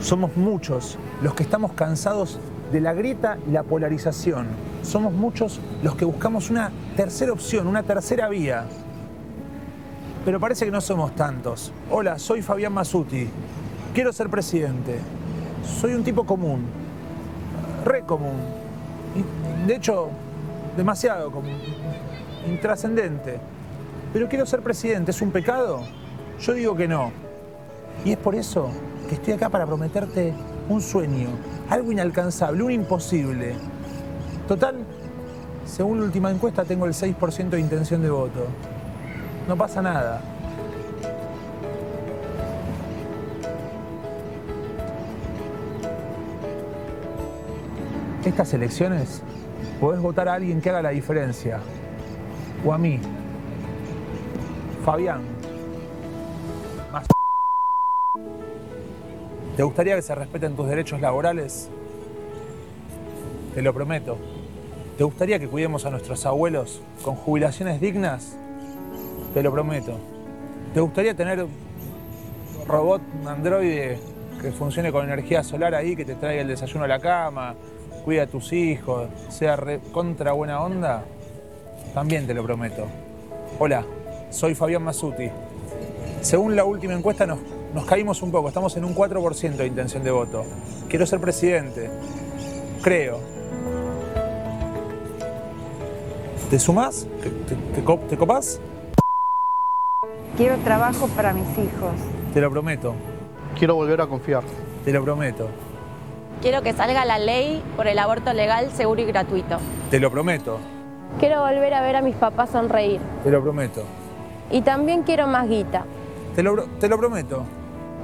Somos 0.00 0.36
muchos 0.36 0.98
los 1.22 1.34
que 1.34 1.42
estamos 1.42 1.72
cansados 1.72 2.38
de 2.70 2.80
la 2.80 2.92
grieta 2.92 3.38
y 3.48 3.52
la 3.52 3.62
polarización. 3.62 4.46
Somos 4.82 5.12
muchos 5.12 5.58
los 5.82 5.96
que 5.96 6.04
buscamos 6.04 6.50
una 6.50 6.70
tercera 6.96 7.32
opción, 7.32 7.66
una 7.66 7.82
tercera 7.82 8.28
vía. 8.28 8.66
Pero 10.24 10.38
parece 10.38 10.66
que 10.66 10.70
no 10.70 10.80
somos 10.80 11.14
tantos. 11.14 11.72
Hola, 11.90 12.18
soy 12.18 12.42
Fabián 12.42 12.74
Masuti. 12.74 13.28
Quiero 13.94 14.12
ser 14.12 14.28
presidente. 14.28 14.98
Soy 15.80 15.94
un 15.94 16.04
tipo 16.04 16.26
común. 16.26 16.66
Re 17.84 18.02
común. 18.02 18.36
De 19.66 19.76
hecho, 19.76 20.10
demasiado 20.76 21.30
común. 21.30 21.58
Intrascendente. 22.46 23.40
Pero 24.12 24.28
quiero 24.28 24.44
ser 24.44 24.60
presidente. 24.60 25.10
¿Es 25.10 25.22
un 25.22 25.30
pecado? 25.30 25.80
Yo 26.40 26.52
digo 26.52 26.76
que 26.76 26.86
no. 26.86 27.12
Y 28.04 28.12
es 28.12 28.18
por 28.18 28.34
eso 28.34 28.70
que 29.06 29.14
estoy 29.14 29.34
acá 29.34 29.48
para 29.48 29.66
prometerte 29.66 30.34
un 30.68 30.80
sueño, 30.80 31.28
algo 31.70 31.92
inalcanzable, 31.92 32.62
un 32.62 32.72
imposible. 32.72 33.54
Total, 34.48 34.76
según 35.64 36.00
la 36.00 36.06
última 36.06 36.30
encuesta 36.30 36.64
tengo 36.64 36.86
el 36.86 36.92
6% 36.92 37.50
de 37.50 37.60
intención 37.60 38.02
de 38.02 38.10
voto. 38.10 38.46
No 39.48 39.56
pasa 39.56 39.82
nada. 39.82 40.20
Estas 48.24 48.52
elecciones 48.54 49.22
podés 49.80 50.00
votar 50.00 50.28
a 50.28 50.34
alguien 50.34 50.60
que 50.60 50.70
haga 50.70 50.82
la 50.82 50.90
diferencia. 50.90 51.60
O 52.64 52.72
a 52.72 52.78
mí. 52.78 52.98
Fabián. 54.84 55.35
¿Te 59.56 59.62
gustaría 59.62 59.96
que 59.96 60.02
se 60.02 60.14
respeten 60.14 60.54
tus 60.54 60.68
derechos 60.68 61.00
laborales? 61.00 61.70
Te 63.54 63.62
lo 63.62 63.72
prometo. 63.72 64.18
¿Te 64.98 65.04
gustaría 65.04 65.38
que 65.38 65.48
cuidemos 65.48 65.86
a 65.86 65.90
nuestros 65.90 66.26
abuelos 66.26 66.82
con 67.02 67.14
jubilaciones 67.16 67.80
dignas? 67.80 68.36
Te 69.32 69.42
lo 69.42 69.50
prometo. 69.50 69.98
¿Te 70.74 70.80
gustaría 70.80 71.14
tener 71.14 71.42
un 71.42 71.50
robot 72.66 73.00
androide 73.26 73.98
que 74.42 74.52
funcione 74.52 74.92
con 74.92 75.06
energía 75.06 75.42
solar 75.42 75.74
ahí, 75.74 75.96
que 75.96 76.04
te 76.04 76.16
traiga 76.16 76.42
el 76.42 76.48
desayuno 76.48 76.84
a 76.84 76.88
la 76.88 76.98
cama, 76.98 77.54
cuida 78.04 78.24
a 78.24 78.26
tus 78.26 78.52
hijos, 78.52 79.08
sea 79.30 79.58
contra 79.90 80.32
buena 80.32 80.60
onda? 80.60 81.02
También 81.94 82.26
te 82.26 82.34
lo 82.34 82.44
prometo. 82.44 82.88
Hola, 83.58 83.86
soy 84.28 84.54
Fabián 84.54 84.82
Masuti. 84.82 85.30
Según 86.20 86.56
la 86.56 86.64
última 86.64 86.92
encuesta 86.92 87.24
nos, 87.24 87.38
nos 87.76 87.84
caímos 87.84 88.22
un 88.22 88.30
poco, 88.32 88.48
estamos 88.48 88.74
en 88.78 88.84
un 88.86 88.94
4% 88.94 89.56
de 89.56 89.66
intención 89.66 90.02
de 90.02 90.10
voto. 90.10 90.44
Quiero 90.88 91.04
ser 91.06 91.20
presidente. 91.20 91.90
Creo. 92.82 93.18
¿Te 96.50 96.58
sumás? 96.58 97.06
¿Te, 97.22 97.28
te- 97.28 97.54
te 97.74 97.84
co- 97.84 97.98
te 98.08 98.16
copás? 98.16 98.58
Quiero 100.38 100.56
trabajo 100.58 101.06
para 101.08 101.32
mis 101.34 101.46
hijos. 101.58 101.92
Te 102.32 102.40
lo 102.40 102.50
prometo. 102.50 102.94
Quiero 103.58 103.74
volver 103.74 104.00
a 104.00 104.06
confiar. 104.06 104.42
Te 104.84 104.92
lo 104.92 105.04
prometo. 105.04 105.48
Quiero 106.40 106.62
que 106.62 106.72
salga 106.72 107.04
la 107.04 107.18
ley 107.18 107.62
por 107.76 107.86
el 107.88 107.98
aborto 107.98 108.32
legal, 108.32 108.70
seguro 108.72 109.02
y 109.02 109.04
gratuito. 109.04 109.58
Te 109.90 110.00
lo 110.00 110.10
prometo. 110.10 110.58
Quiero 111.18 111.40
volver 111.42 111.74
a 111.74 111.82
ver 111.82 111.96
a 111.96 112.02
mis 112.02 112.14
papás 112.16 112.50
sonreír. 112.50 113.00
Te 113.22 113.30
lo 113.30 113.42
prometo. 113.42 113.82
Y 114.50 114.62
también 114.62 115.02
quiero 115.02 115.26
más 115.26 115.48
guita, 115.48 115.84
Te 116.34 116.42
lo, 116.42 116.54
pro- 116.54 116.66
te 116.78 116.88
lo 116.88 116.96
prometo. 116.98 117.42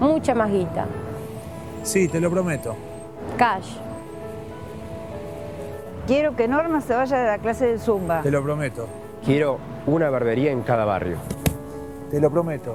Mucha 0.02 0.34
más 0.34 0.50
guita. 0.50 0.86
Sí, 1.82 2.08
te 2.08 2.20
lo 2.20 2.30
prometo. 2.30 2.74
Cash. 3.36 3.76
Quiero 6.06 6.34
que 6.34 6.48
Norma 6.48 6.80
se 6.80 6.94
vaya 6.94 7.18
de 7.18 7.26
la 7.26 7.38
clase 7.38 7.66
de 7.66 7.78
Zumba. 7.78 8.22
Te 8.22 8.30
lo 8.30 8.42
prometo. 8.42 8.88
Quiero 9.24 9.58
una 9.86 10.10
barbería 10.10 10.50
en 10.50 10.62
cada 10.62 10.84
barrio. 10.84 11.18
Te 12.10 12.20
lo 12.20 12.30
prometo. 12.30 12.74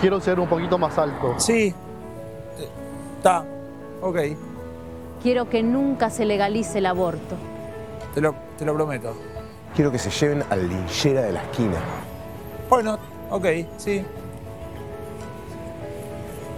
Quiero 0.00 0.20
ser 0.20 0.40
un 0.40 0.48
poquito 0.48 0.78
más 0.78 0.96
alto. 0.96 1.34
Sí. 1.38 1.74
Está. 3.18 3.44
Ok. 4.00 4.18
Quiero 5.22 5.48
que 5.48 5.62
nunca 5.62 6.10
se 6.10 6.24
legalice 6.24 6.78
el 6.78 6.86
aborto. 6.86 7.36
Te 8.14 8.20
lo, 8.20 8.34
te 8.58 8.64
lo 8.64 8.74
prometo. 8.74 9.14
Quiero 9.76 9.92
que 9.92 9.98
se 9.98 10.10
lleven 10.10 10.42
al 10.50 10.68
linchera 10.68 11.22
de 11.22 11.32
la 11.32 11.42
esquina. 11.42 11.76
Bueno, 12.68 12.98
ok, 13.30 13.46
sí. 13.76 14.04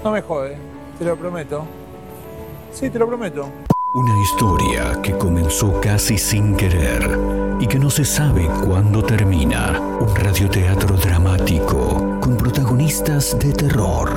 No 0.05 0.11
me 0.11 0.21
jode. 0.21 0.59
Te 0.99 1.05
lo 1.07 1.17
prometo. 1.17 1.65
Sí, 2.73 2.91
te 2.91 2.99
lo 2.99 3.07
prometo. 3.07 3.49
Una 3.95 4.23
historia 4.23 5.01
que 5.03 5.17
comenzó 5.17 5.81
casi 5.81 6.19
sin 6.19 6.55
querer 6.57 7.19
y 7.59 7.67
que 7.67 7.79
no 7.79 7.89
se 7.89 8.05
sabe 8.05 8.47
cuándo 8.67 9.03
termina. 9.03 9.81
Un 10.01 10.15
radioteatro 10.15 10.97
dramático 10.97 12.21
con 12.21 12.37
protagonistas 12.37 13.39
de 13.39 13.55
terror. 13.55 14.15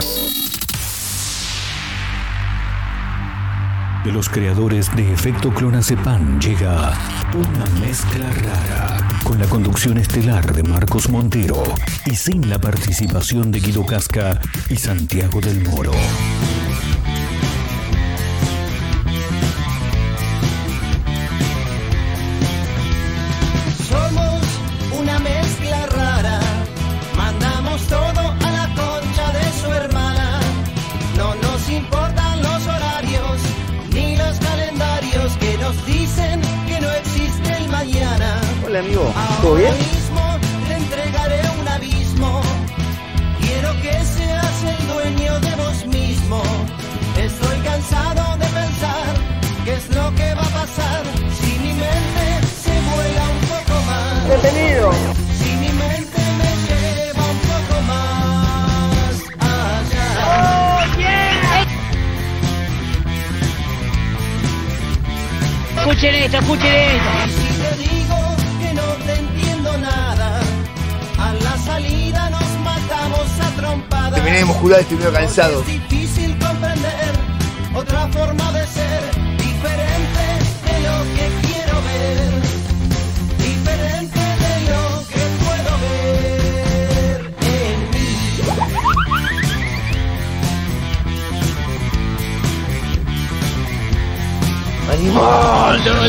De 4.03 4.11
los 4.11 4.27
creadores 4.27 4.93
de 4.93 5.13
Efecto 5.13 5.53
Clonazepam 5.53 6.37
llega 6.39 6.91
una 7.33 7.79
mezcla 7.79 8.29
rara 8.29 9.06
con 9.27 9.39
la 9.39 9.47
conducción 9.47 9.97
estelar 9.97 10.53
de 10.53 10.63
Marcos 10.63 11.09
Montero 11.09 11.61
y 12.05 12.15
sin 12.15 12.49
la 12.49 12.59
participación 12.59 13.51
de 13.51 13.59
Guido 13.59 13.85
Casca 13.85 14.39
y 14.69 14.77
Santiago 14.77 15.41
del 15.41 15.61
Moro. 15.63 15.91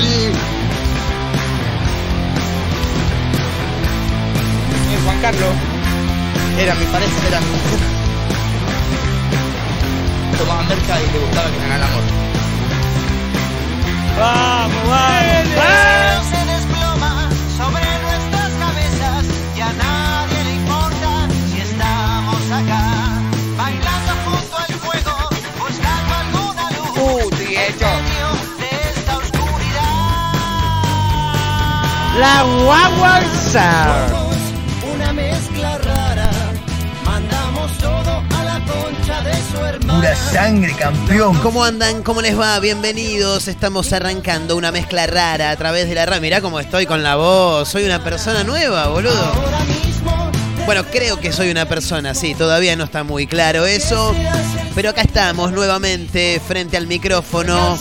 Eh, 0.00 0.32
Juan 5.04 5.20
Carlos. 5.20 5.54
Era, 6.58 6.74
me 6.74 6.84
parece, 6.86 7.28
era 7.28 7.40
mi 7.40 7.46
Tomaba 10.38 10.62
merca 10.64 11.00
y 11.00 11.12
le 11.12 11.18
gustaba 11.18 11.50
que 11.50 11.58
ganara 11.58 11.76
el 11.76 11.82
amor. 11.82 12.02
¡Vamos, 14.18 14.88
vamos! 14.88 16.37
La 32.18 32.42
guagua. 32.42 33.20
Somos 33.52 34.36
una 34.92 35.12
mezcla 35.12 35.78
rara 35.78 36.30
mandamos 37.04 37.78
todo 37.78 38.22
a 38.36 38.44
la 38.44 38.60
concha 38.66 39.22
de 39.22 39.34
su 39.52 39.64
hermana 39.64 40.00
Pura 40.00 40.16
sangre, 40.16 40.74
campeón. 40.74 41.38
¿Cómo 41.38 41.62
andan? 41.62 42.02
¿Cómo 42.02 42.20
les 42.20 42.36
va? 42.38 42.58
Bienvenidos. 42.58 43.46
Estamos 43.46 43.92
arrancando 43.92 44.56
una 44.56 44.72
mezcla 44.72 45.06
rara 45.06 45.50
a 45.50 45.56
través 45.56 45.88
de 45.88 45.94
la 45.94 46.06
radio. 46.06 46.20
Mirá 46.20 46.40
cómo 46.40 46.58
estoy 46.58 46.86
con 46.86 47.04
la 47.04 47.14
voz. 47.14 47.68
Soy 47.68 47.84
una 47.84 48.02
persona 48.02 48.42
nueva, 48.42 48.88
boludo. 48.88 49.32
Bueno, 50.66 50.84
creo 50.90 51.20
que 51.20 51.32
soy 51.32 51.50
una 51.50 51.66
persona, 51.66 52.14
sí, 52.14 52.34
todavía 52.34 52.74
no 52.76 52.84
está 52.84 53.04
muy 53.04 53.26
claro 53.26 53.64
eso. 53.64 54.14
Pero 54.74 54.90
acá 54.90 55.02
estamos 55.02 55.52
nuevamente 55.52 56.42
frente 56.46 56.76
al 56.76 56.86
micrófono 56.88 57.78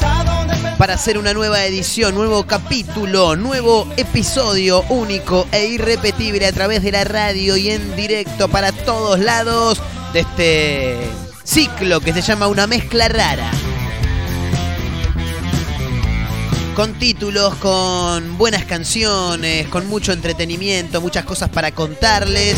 para 0.78 0.94
hacer 0.94 1.18
una 1.18 1.34
nueva 1.34 1.66
edición, 1.66 2.14
nuevo 2.14 2.46
capítulo, 2.46 3.36
nuevo 3.36 3.88
episodio 3.98 4.84
único 4.90 5.48
e 5.52 5.66
irrepetible 5.66 6.46
a 6.46 6.52
través 6.52 6.84
de 6.84 6.92
la 6.92 7.04
radio 7.04 7.58
y 7.58 7.70
en 7.70 7.96
directo 7.96 8.48
para 8.48 8.72
todos 8.72 9.20
lados 9.20 9.82
de 10.14 10.20
este 10.20 11.10
ciclo 11.44 12.00
que 12.00 12.14
se 12.14 12.22
llama 12.22 12.48
Una 12.48 12.68
mezcla 12.68 13.08
rara. 13.08 13.50
Con 16.76 16.94
títulos, 17.00 17.56
con 17.56 18.38
buenas 18.38 18.66
canciones, 18.66 19.68
con 19.68 19.88
mucho 19.88 20.12
entretenimiento, 20.12 21.02
muchas 21.02 21.26
cosas 21.26 21.50
para 21.50 21.72
contarles. 21.72 22.56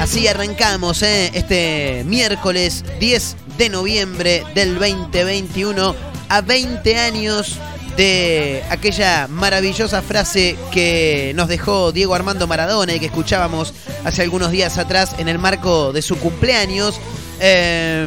Así 0.00 0.26
arrancamos 0.26 1.02
¿eh? 1.02 1.30
este 1.32 2.02
miércoles 2.04 2.84
10 2.98 3.36
de 3.58 3.68
noviembre 3.68 4.44
del 4.54 4.74
2021 4.78 6.07
a 6.28 6.40
20 6.40 6.96
años 6.98 7.58
de 7.96 8.62
aquella 8.70 9.26
maravillosa 9.26 10.02
frase 10.02 10.56
que 10.70 11.32
nos 11.34 11.48
dejó 11.48 11.90
Diego 11.90 12.14
Armando 12.14 12.46
Maradona 12.46 12.94
y 12.94 13.00
que 13.00 13.06
escuchábamos 13.06 13.74
hace 14.04 14.22
algunos 14.22 14.52
días 14.52 14.78
atrás 14.78 15.16
en 15.18 15.28
el 15.28 15.38
marco 15.38 15.92
de 15.92 16.00
su 16.00 16.16
cumpleaños. 16.16 17.00
Eh, 17.40 18.06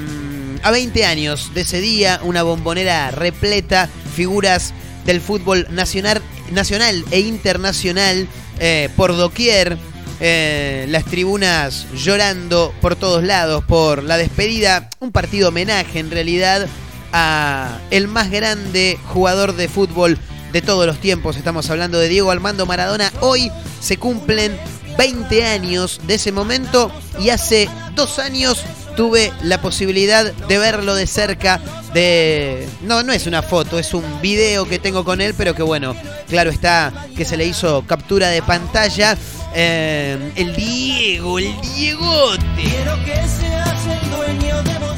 a 0.63 0.71
20 0.71 1.05
años 1.05 1.53
de 1.53 1.61
ese 1.61 1.81
día, 1.81 2.21
una 2.23 2.43
bombonera 2.43 3.11
repleta, 3.11 3.89
figuras 4.15 4.73
del 5.05 5.19
fútbol 5.19 5.67
nacional, 5.71 6.21
nacional 6.51 7.03
e 7.11 7.19
internacional 7.19 8.27
eh, 8.59 8.89
por 8.95 9.15
doquier. 9.15 9.77
eh, 10.23 10.85
las 10.89 11.03
tribunas 11.05 11.87
llorando 11.95 12.71
por 12.79 12.95
todos 12.95 13.23
lados 13.23 13.63
por 13.63 14.03
la 14.03 14.17
despedida, 14.17 14.87
un 14.99 15.11
partido 15.11 15.49
homenaje 15.49 15.97
en 15.97 16.11
realidad 16.11 16.67
a 17.13 17.79
el 17.89 18.07
más 18.07 18.29
grande 18.29 18.97
jugador 19.07 19.55
de 19.55 19.67
fútbol 19.67 20.17
de 20.51 20.61
todos 20.61 20.85
los 20.85 20.99
tiempos. 20.99 21.37
Estamos 21.37 21.69
hablando 21.69 21.99
de 21.99 22.09
Diego 22.09 22.31
Armando 22.31 22.65
Maradona. 22.65 23.11
Hoy 23.21 23.51
se 23.79 23.97
cumplen 23.97 24.57
20 24.97 25.45
años 25.45 26.01
de 26.05 26.15
ese 26.15 26.31
momento 26.31 26.91
y 27.19 27.29
hace 27.29 27.69
dos 27.95 28.19
años 28.19 28.63
tuve 28.95 29.31
la 29.43 29.61
posibilidad 29.61 30.31
de 30.33 30.57
verlo 30.57 30.95
de 30.95 31.07
cerca. 31.07 31.59
De 31.93 32.67
no, 32.81 33.03
no 33.03 33.11
es 33.11 33.27
una 33.27 33.41
foto, 33.41 33.79
es 33.79 33.93
un 33.93 34.21
video 34.21 34.67
que 34.67 34.79
tengo 34.79 35.03
con 35.03 35.21
él, 35.21 35.33
pero 35.37 35.55
que 35.55 35.63
bueno, 35.63 35.95
claro 36.27 36.49
está 36.49 36.93
que 37.15 37.25
se 37.25 37.37
le 37.37 37.45
hizo 37.45 37.83
captura 37.85 38.29
de 38.29 38.41
pantalla. 38.41 39.17
Eh, 39.53 40.31
el 40.35 40.55
Diego, 40.55 41.39
el 41.39 41.59
Diegote. 41.61 42.41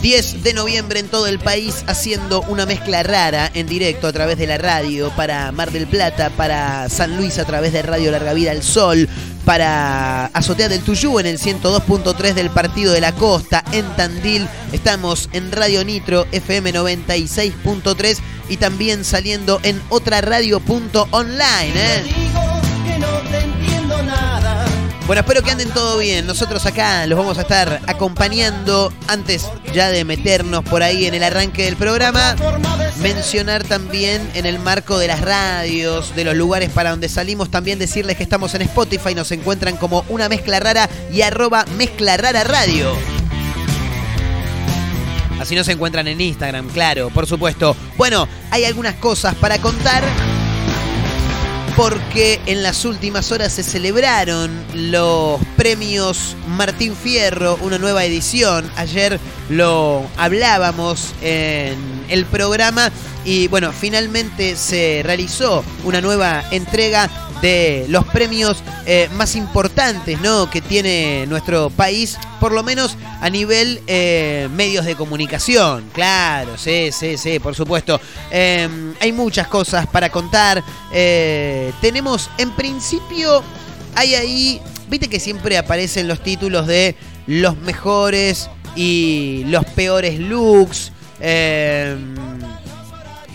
10 0.04 0.44
de 0.44 0.54
noviembre 0.54 1.00
en 1.00 1.08
todo 1.08 1.28
el 1.28 1.40
país 1.40 1.86
haciendo 1.88 2.42
una 2.50 2.66
mezcla 2.66 3.04
rara 3.04 3.50
en 3.54 3.68
directo 3.68 4.06
a 4.06 4.12
través 4.12 4.38
de 4.38 4.46
la 4.46 4.58
radio 4.58 5.10
para 5.16 5.50
Mar 5.54 5.72
del 5.72 5.88
Plata, 5.88 6.30
para 6.30 6.90
San 6.90 7.16
Luis 7.16 7.40
a 7.40 7.46
través 7.46 7.72
de 7.72 7.84
Radio 7.84 8.12
Larga 8.12 8.34
Vida 8.34 8.52
al 8.52 8.64
Sol, 8.64 9.08
para 9.46 10.26
Azotea 10.26 10.68
del 10.68 10.82
Tuyú 10.82 11.20
en 11.20 11.26
el 11.26 11.40
102.3 11.40 12.34
del 12.34 12.50
Partido 12.50 12.92
de 12.92 13.00
la 13.00 13.14
Costa, 13.14 13.64
en 13.72 13.86
Tandil 13.96 14.46
estamos 14.74 15.30
en 15.32 15.54
Radio 15.54 15.86
Nitro 15.86 16.28
FM 16.34 16.74
96.3 16.74 18.18
y 18.50 18.58
también 18.58 19.06
saliendo 19.06 19.62
en 19.64 19.82
otra 19.88 20.20
radio.online. 20.20 21.74
¿eh? 21.76 22.53
Bueno, 25.06 25.20
espero 25.20 25.42
que 25.44 25.52
anden 25.52 25.70
todo 25.70 25.98
bien. 25.98 26.26
Nosotros 26.26 26.66
acá 26.66 27.06
los 27.08 27.20
vamos 27.20 27.38
a 27.38 27.42
estar 27.42 27.82
acompañando 27.88 28.92
antes 29.08 29.46
ya 29.74 29.90
de 29.90 30.06
meternos 30.06 30.64
por 30.64 30.82
ahí 30.82 31.06
en 31.06 31.14
el 31.14 31.24
arranque 31.24 31.66
del 31.66 31.76
programa. 31.76 32.38
Mencionar 33.02 33.66
también 33.66 34.30
en 34.34 34.46
el 34.46 34.60
marco 34.60 34.98
de 34.98 35.08
las 35.08 35.20
radios, 35.20 36.16
de 36.16 36.24
los 36.24 36.36
lugares 36.36 36.70
para 36.70 36.92
donde 36.92 37.10
salimos, 37.10 37.52
también 37.52 37.80
decirles 37.80 38.16
que 38.16 38.24
estamos 38.24 38.56
en 38.56 38.62
Spotify, 38.62 39.14
nos 39.14 39.32
encuentran 39.34 39.76
como 39.76 40.06
una 40.08 40.30
mezcla 40.30 40.62
rara 40.62 40.90
y 41.12 41.22
arroba 41.22 41.66
mezcla 41.78 42.16
rara 42.16 42.46
radio. 42.46 42.94
Así 45.42 45.54
nos 45.54 45.68
encuentran 45.68 46.08
en 46.08 46.22
Instagram, 46.22 46.70
claro, 46.70 47.10
por 47.10 47.28
supuesto. 47.28 47.76
Bueno, 47.98 48.26
hay 48.52 48.64
algunas 48.64 48.96
cosas 48.96 49.36
para 49.36 49.58
contar 49.58 50.02
porque 51.76 52.40
en 52.46 52.62
las 52.62 52.86
últimas 52.86 53.32
horas 53.32 53.54
se 53.54 53.64
celebraron 53.64 54.52
los 54.74 55.40
premios 55.58 56.36
Martín 56.48 56.96
Fierro, 56.96 57.58
una 57.62 57.80
nueva 57.80 58.06
edición. 58.06 58.70
Ayer 58.76 59.20
lo 59.50 60.06
hablábamos 60.18 61.14
en 61.22 61.78
el 62.10 62.26
programa 62.26 62.92
y 63.26 63.48
bueno, 63.48 63.72
finalmente 63.72 64.56
se 64.56 65.02
realizó 65.04 65.64
una 65.84 66.02
nueva 66.02 66.44
entrega 66.52 67.10
de 67.44 67.86
los 67.90 68.06
premios 68.06 68.64
eh, 68.86 69.10
más 69.18 69.36
importantes 69.36 70.20
¿no? 70.22 70.50
que 70.50 70.62
tiene 70.62 71.26
nuestro 71.28 71.70
país, 71.70 72.18
por 72.40 72.54
lo 72.54 72.64
menos 72.64 72.96
a 73.20 73.30
nivel 73.30 73.82
eh, 73.86 74.48
medios 74.54 74.86
de 74.86 74.96
comunicación. 74.96 75.84
Claro, 75.92 76.58
sí, 76.58 76.90
sí, 76.94 77.18
sí, 77.18 77.40
por 77.40 77.54
supuesto. 77.54 78.00
Eh, 78.32 78.94
hay 79.02 79.12
muchas 79.12 79.48
cosas 79.50 79.86
para 79.88 80.10
contar. 80.10 80.64
Eh, 80.94 81.74
tenemos, 81.82 82.30
en 82.38 82.52
principio, 82.52 83.44
hay 83.94 84.16
ahí, 84.16 84.62
viste 84.88 85.10
que 85.10 85.20
siempre 85.20 85.58
aparecen 85.58 86.08
los 86.08 86.24
títulos 86.24 86.66
de 86.66 86.96
los 87.28 87.58
mejores 87.58 88.50
y 88.74 89.44
los 89.48 89.66
peores 89.66 90.18
looks. 90.18 90.94
Eh, 91.20 91.98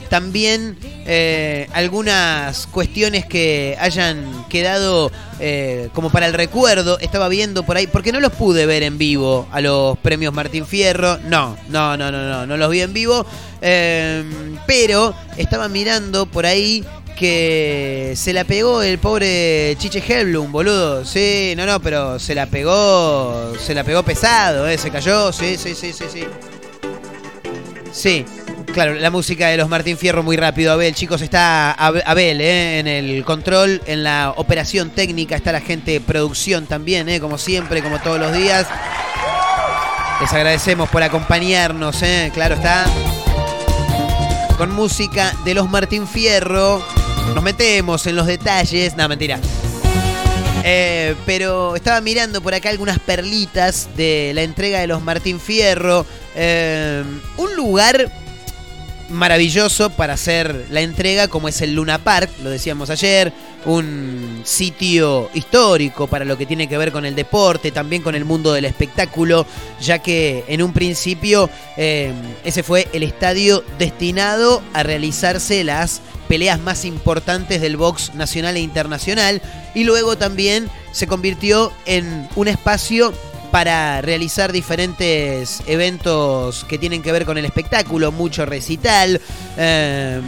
también 0.09 0.77
eh, 1.07 1.69
algunas 1.73 2.67
cuestiones 2.67 3.27
que 3.27 3.77
hayan 3.81 4.47
quedado 4.49 5.11
eh, 5.41 5.89
como 5.93 6.11
para 6.11 6.27
el 6.27 6.35
recuerdo. 6.35 6.99
Estaba 6.99 7.29
viendo 7.29 7.65
por 7.65 7.77
ahí, 7.77 7.87
porque 7.87 8.13
no 8.13 8.21
los 8.21 8.33
pude 8.33 8.67
ver 8.67 8.83
en 8.83 8.99
vivo 8.99 9.47
a 9.53 9.61
los 9.61 9.99
premios 9.99 10.33
Martín 10.33 10.67
Fierro. 10.67 11.19
No, 11.19 11.57
no, 11.69 11.97
no, 11.97 12.11
no, 12.11 12.29
no, 12.29 12.47
no 12.47 12.57
los 12.57 12.71
vi 12.71 12.81
en 12.81 12.93
vivo. 12.93 13.27
Eh, 13.61 14.25
pero 14.67 15.15
estaba 15.37 15.69
mirando 15.69 16.27
por 16.27 16.47
ahí 16.47 16.85
que 17.19 18.13
se 18.17 18.33
la 18.33 18.45
pegó 18.45 18.81
el 18.83 18.99
pobre 18.99 19.75
Chiche 19.79 20.03
Helblum, 20.07 20.53
boludo. 20.53 21.05
Sí, 21.05 21.55
no, 21.57 21.67
no, 21.67 21.81
pero 21.81 22.19
se 22.19 22.35
la 22.35 22.47
pegó, 22.47 23.53
se 23.59 23.75
la 23.75 23.83
pegó 23.83 24.05
pesado, 24.05 24.69
¿eh? 24.69 24.79
se 24.79 24.91
cayó, 24.91 25.33
sí, 25.33 25.57
sí, 25.59 25.75
sí, 25.75 25.93
sí, 25.93 26.05
sí. 26.13 26.25
Sí, 27.91 28.25
claro, 28.73 28.95
la 28.95 29.11
música 29.11 29.49
de 29.49 29.57
los 29.57 29.69
Martín 29.69 29.97
Fierro 29.97 30.23
muy 30.23 30.37
rápido. 30.37 30.73
Abel, 30.73 30.95
chicos, 30.95 31.21
está 31.23 31.75
Ab- 31.77 32.03
Abel 32.05 32.41
¿eh? 32.41 32.79
en 32.79 32.87
el 32.87 33.25
control, 33.25 33.83
en 33.87 34.05
la 34.05 34.33
operación 34.37 34.91
técnica, 34.91 35.37
está 35.37 35.53
la 35.53 35.61
gente 35.61 35.93
de 35.93 36.01
producción 36.01 36.67
también, 36.67 37.09
¿eh? 37.09 37.21
como 37.21 37.39
siempre, 37.39 37.83
como 37.83 37.99
todos 38.01 38.19
los 38.19 38.33
días. 38.33 38.67
Les 40.21 40.33
agradecemos 40.33 40.89
por 40.89 41.03
acompañarnos, 41.03 42.03
¿eh? 42.03 42.31
claro 42.35 42.55
está. 42.57 42.87
Con 44.57 44.73
música 44.75 45.33
de 45.45 45.55
los 45.55 45.69
Martín 45.71 46.07
Fierro. 46.09 46.83
Nos 47.35 47.45
metemos 47.45 48.07
en 48.07 48.17
los 48.17 48.27
detalles. 48.27 48.97
No, 48.97 49.09
mentira. 49.09 49.39
Eh, 50.65 51.15
pero 51.25 51.77
estaba 51.77 52.01
mirando 52.01 52.41
por 52.43 52.53
acá 52.55 52.69
algunas 52.71 52.99
perlitas 52.99 53.89
de 53.97 54.33
la 54.35 54.43
entrega 54.43 54.81
de 54.81 54.89
los 54.89 55.01
Martín 55.03 55.39
Fierro. 55.39 56.05
Eh, 56.35 57.05
un 57.37 57.55
lugar 57.55 58.11
maravilloso 59.09 59.91
para 59.91 60.15
hacer 60.15 60.67
la 60.71 60.81
entrega 60.81 61.29
como 61.29 61.49
es 61.49 61.61
el 61.61 61.75
Luna 61.75 61.99
Park, 61.99 62.31
lo 62.43 62.51
decíamos 62.51 62.91
ayer, 62.91 63.33
un 63.65 64.43
sitio 64.45 65.31
histórico 65.35 66.07
para 66.07 66.25
lo 66.25 66.39
que 66.39 66.47
tiene 66.47 66.69
que 66.69 66.79
ver 66.79 66.93
con 66.93 67.05
el 67.05 67.15
deporte, 67.15 67.71
también 67.71 68.03
con 68.03 68.15
el 68.15 68.25
mundo 68.25 68.53
del 68.53 68.65
espectáculo, 68.65 69.47
ya 69.81 69.99
que 69.99 70.45
en 70.49 70.63
un 70.63 70.73
principio 70.73 71.51
eh, 71.77 72.13
ese 72.45 72.63
fue 72.63 72.89
el 72.93 73.03
estadio 73.03 73.65
destinado 73.79 74.63
a 74.73 74.83
realizarse 74.83 75.65
las 75.65 76.01
peleas 76.29 76.61
más 76.61 76.85
importantes 76.85 77.61
del 77.61 77.77
box 77.77 78.15
nacional 78.15 78.57
e 78.57 78.61
internacional 78.61 79.41
y 79.75 79.85
luego 79.85 80.17
también 80.19 80.69
se 80.93 81.07
convirtió 81.07 81.73
en 81.87 82.29
un 82.37 82.49
espacio 82.49 83.13
para 83.51 84.01
realizar 84.03 84.53
diferentes 84.53 85.63
eventos 85.67 86.65
que 86.65 86.79
tienen 86.79 87.03
que 87.03 87.13
ver 87.13 87.25
con 87.25 87.39
el 87.39 87.45
espectáculo, 87.45 88.13
mucho 88.13 88.45
recital, 88.47 89.21
eh, 89.57 90.21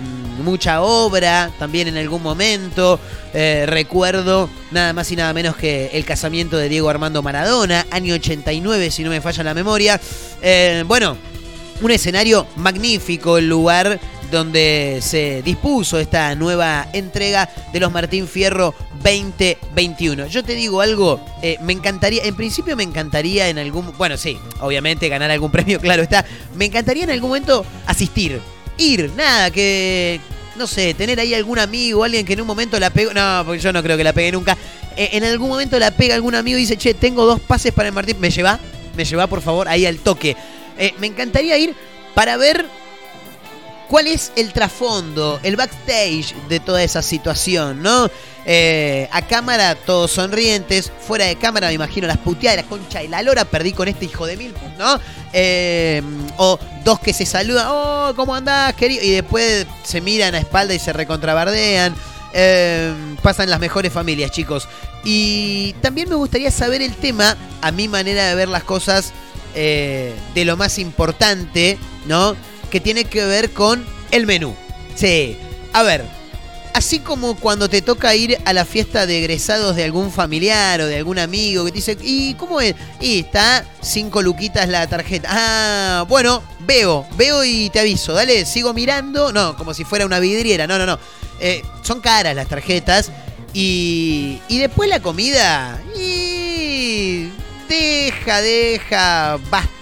mucha 0.42 0.80
obra 0.82 1.50
también 1.58 1.88
en 1.88 1.96
algún 1.96 2.22
momento. 2.22 2.98
Eh, 3.32 3.64
recuerdo 3.66 4.48
nada 4.70 4.92
más 4.92 5.10
y 5.12 5.16
nada 5.16 5.32
menos 5.32 5.56
que 5.56 5.90
el 5.92 6.04
casamiento 6.04 6.56
de 6.56 6.68
Diego 6.68 6.88
Armando 6.88 7.22
Maradona, 7.22 7.86
año 7.90 8.14
89 8.14 8.90
si 8.90 9.04
no 9.04 9.10
me 9.10 9.20
falla 9.20 9.44
la 9.44 9.54
memoria. 9.54 10.00
Eh, 10.42 10.84
bueno, 10.86 11.16
Un 11.82 11.90
escenario 11.90 12.46
magnífico, 12.56 13.38
el 13.38 13.48
lugar 13.48 13.98
donde 14.30 15.00
se 15.02 15.42
dispuso 15.42 15.98
esta 15.98 16.34
nueva 16.34 16.86
entrega 16.92 17.48
de 17.72 17.80
los 17.80 17.90
Martín 17.92 18.28
Fierro 18.28 18.74
2021. 19.02 20.26
Yo 20.26 20.44
te 20.44 20.54
digo 20.54 20.80
algo, 20.80 21.24
eh, 21.42 21.58
me 21.62 21.72
encantaría, 21.72 22.24
en 22.24 22.36
principio 22.36 22.76
me 22.76 22.82
encantaría 22.82 23.48
en 23.48 23.58
algún, 23.58 23.92
bueno, 23.96 24.16
sí, 24.16 24.38
obviamente 24.60 25.08
ganar 25.08 25.30
algún 25.30 25.50
premio, 25.52 25.80
claro 25.80 26.02
está, 26.02 26.24
me 26.54 26.66
encantaría 26.66 27.04
en 27.04 27.10
algún 27.10 27.30
momento 27.30 27.64
asistir, 27.86 28.40
ir, 28.78 29.10
nada, 29.16 29.50
que, 29.50 30.20
no 30.56 30.66
sé, 30.66 30.94
tener 30.94 31.18
ahí 31.20 31.34
algún 31.34 31.58
amigo, 31.58 32.04
alguien 32.04 32.24
que 32.24 32.34
en 32.34 32.40
un 32.40 32.46
momento 32.46 32.78
la 32.78 32.90
pegó, 32.90 33.12
no, 33.12 33.42
porque 33.44 33.60
yo 33.60 33.72
no 33.72 33.82
creo 33.82 33.96
que 33.96 34.04
la 34.04 34.12
pegue 34.12 34.32
nunca, 34.32 34.56
Eh, 34.96 35.10
en 35.12 35.24
algún 35.24 35.48
momento 35.48 35.78
la 35.78 35.92
pega 35.92 36.16
algún 36.16 36.34
amigo 36.34 36.58
y 36.58 36.62
dice, 36.62 36.76
che, 36.76 36.94
tengo 36.94 37.24
dos 37.24 37.40
pases 37.40 37.72
para 37.72 37.88
el 37.88 37.94
Martín, 37.94 38.16
¿me 38.20 38.28
lleva? 38.28 38.58
¿Me 38.96 39.04
lleva, 39.04 39.28
por 39.28 39.40
favor, 39.40 39.68
ahí 39.68 39.86
al 39.86 39.98
toque? 39.98 40.36
Eh, 40.78 40.92
me 40.98 41.06
encantaría 41.06 41.56
ir 41.56 41.74
para 42.14 42.36
ver 42.36 42.66
cuál 43.90 44.06
es 44.06 44.30
el 44.36 44.52
trasfondo, 44.52 45.40
el 45.42 45.56
backstage 45.56 46.34
de 46.48 46.60
toda 46.60 46.82
esa 46.82 47.02
situación, 47.02 47.82
¿no? 47.82 48.08
Eh, 48.46 49.08
a 49.10 49.20
cámara 49.22 49.74
todos 49.74 50.12
sonrientes, 50.12 50.92
fuera 51.06 51.26
de 51.26 51.36
cámara 51.36 51.66
me 51.68 51.74
imagino 51.74 52.06
las 52.06 52.18
puteadas, 52.18 52.62
la 52.62 52.68
concha 52.68 53.02
y 53.02 53.08
la 53.08 53.20
lora, 53.22 53.44
perdí 53.44 53.72
con 53.72 53.88
este 53.88 54.04
hijo 54.04 54.26
de 54.26 54.36
mil, 54.36 54.54
¿no? 54.78 55.00
Eh, 55.32 56.02
o 56.36 56.58
dos 56.84 57.00
que 57.00 57.12
se 57.12 57.26
saludan, 57.26 57.66
oh, 57.68 58.12
¿cómo 58.14 58.34
andás, 58.34 58.74
querido? 58.74 59.02
Y 59.02 59.10
después 59.10 59.66
se 59.82 60.00
miran 60.00 60.36
a 60.36 60.38
espalda 60.38 60.72
y 60.72 60.78
se 60.78 60.92
recontrabardean. 60.92 61.94
Eh, 62.32 62.94
pasan 63.22 63.50
las 63.50 63.58
mejores 63.58 63.92
familias, 63.92 64.30
chicos. 64.30 64.68
Y 65.02 65.74
también 65.80 66.08
me 66.08 66.14
gustaría 66.14 66.52
saber 66.52 66.80
el 66.80 66.94
tema, 66.94 67.36
a 67.60 67.72
mi 67.72 67.88
manera 67.88 68.28
de 68.28 68.36
ver 68.36 68.48
las 68.48 68.62
cosas, 68.62 69.12
eh, 69.56 70.14
de 70.32 70.44
lo 70.44 70.56
más 70.56 70.78
importante, 70.78 71.76
¿no? 72.06 72.36
Que 72.70 72.80
tiene 72.80 73.04
que 73.04 73.24
ver 73.24 73.50
con 73.50 73.84
el 74.10 74.26
menú. 74.26 74.54
Sí. 74.94 75.36
A 75.72 75.82
ver, 75.82 76.04
así 76.74 77.00
como 77.00 77.36
cuando 77.36 77.68
te 77.68 77.82
toca 77.82 78.14
ir 78.14 78.38
a 78.44 78.52
la 78.52 78.64
fiesta 78.64 79.06
de 79.06 79.18
egresados 79.18 79.76
de 79.76 79.84
algún 79.84 80.10
familiar 80.12 80.80
o 80.80 80.86
de 80.86 80.96
algún 80.96 81.18
amigo 81.18 81.64
que 81.64 81.70
te 81.70 81.76
dice, 81.76 81.96
¿y 82.00 82.34
cómo 82.34 82.60
es? 82.60 82.74
Y 83.00 83.20
está 83.20 83.64
cinco 83.80 84.22
luquitas 84.22 84.68
la 84.68 84.86
tarjeta. 84.86 85.28
Ah, 85.30 86.04
bueno, 86.08 86.42
veo, 86.60 87.06
veo 87.16 87.44
y 87.44 87.70
te 87.70 87.80
aviso. 87.80 88.12
Dale, 88.12 88.44
sigo 88.46 88.72
mirando. 88.72 89.32
No, 89.32 89.56
como 89.56 89.74
si 89.74 89.84
fuera 89.84 90.06
una 90.06 90.18
vidriera. 90.18 90.66
No, 90.66 90.78
no, 90.78 90.86
no. 90.86 90.98
Eh, 91.40 91.62
son 91.82 92.00
caras 92.00 92.34
las 92.34 92.48
tarjetas. 92.48 93.10
Y, 93.52 94.40
y 94.48 94.58
después 94.58 94.88
la 94.88 95.00
comida. 95.00 95.80
Y 95.98 97.28
deja, 97.68 98.40
deja 98.40 99.38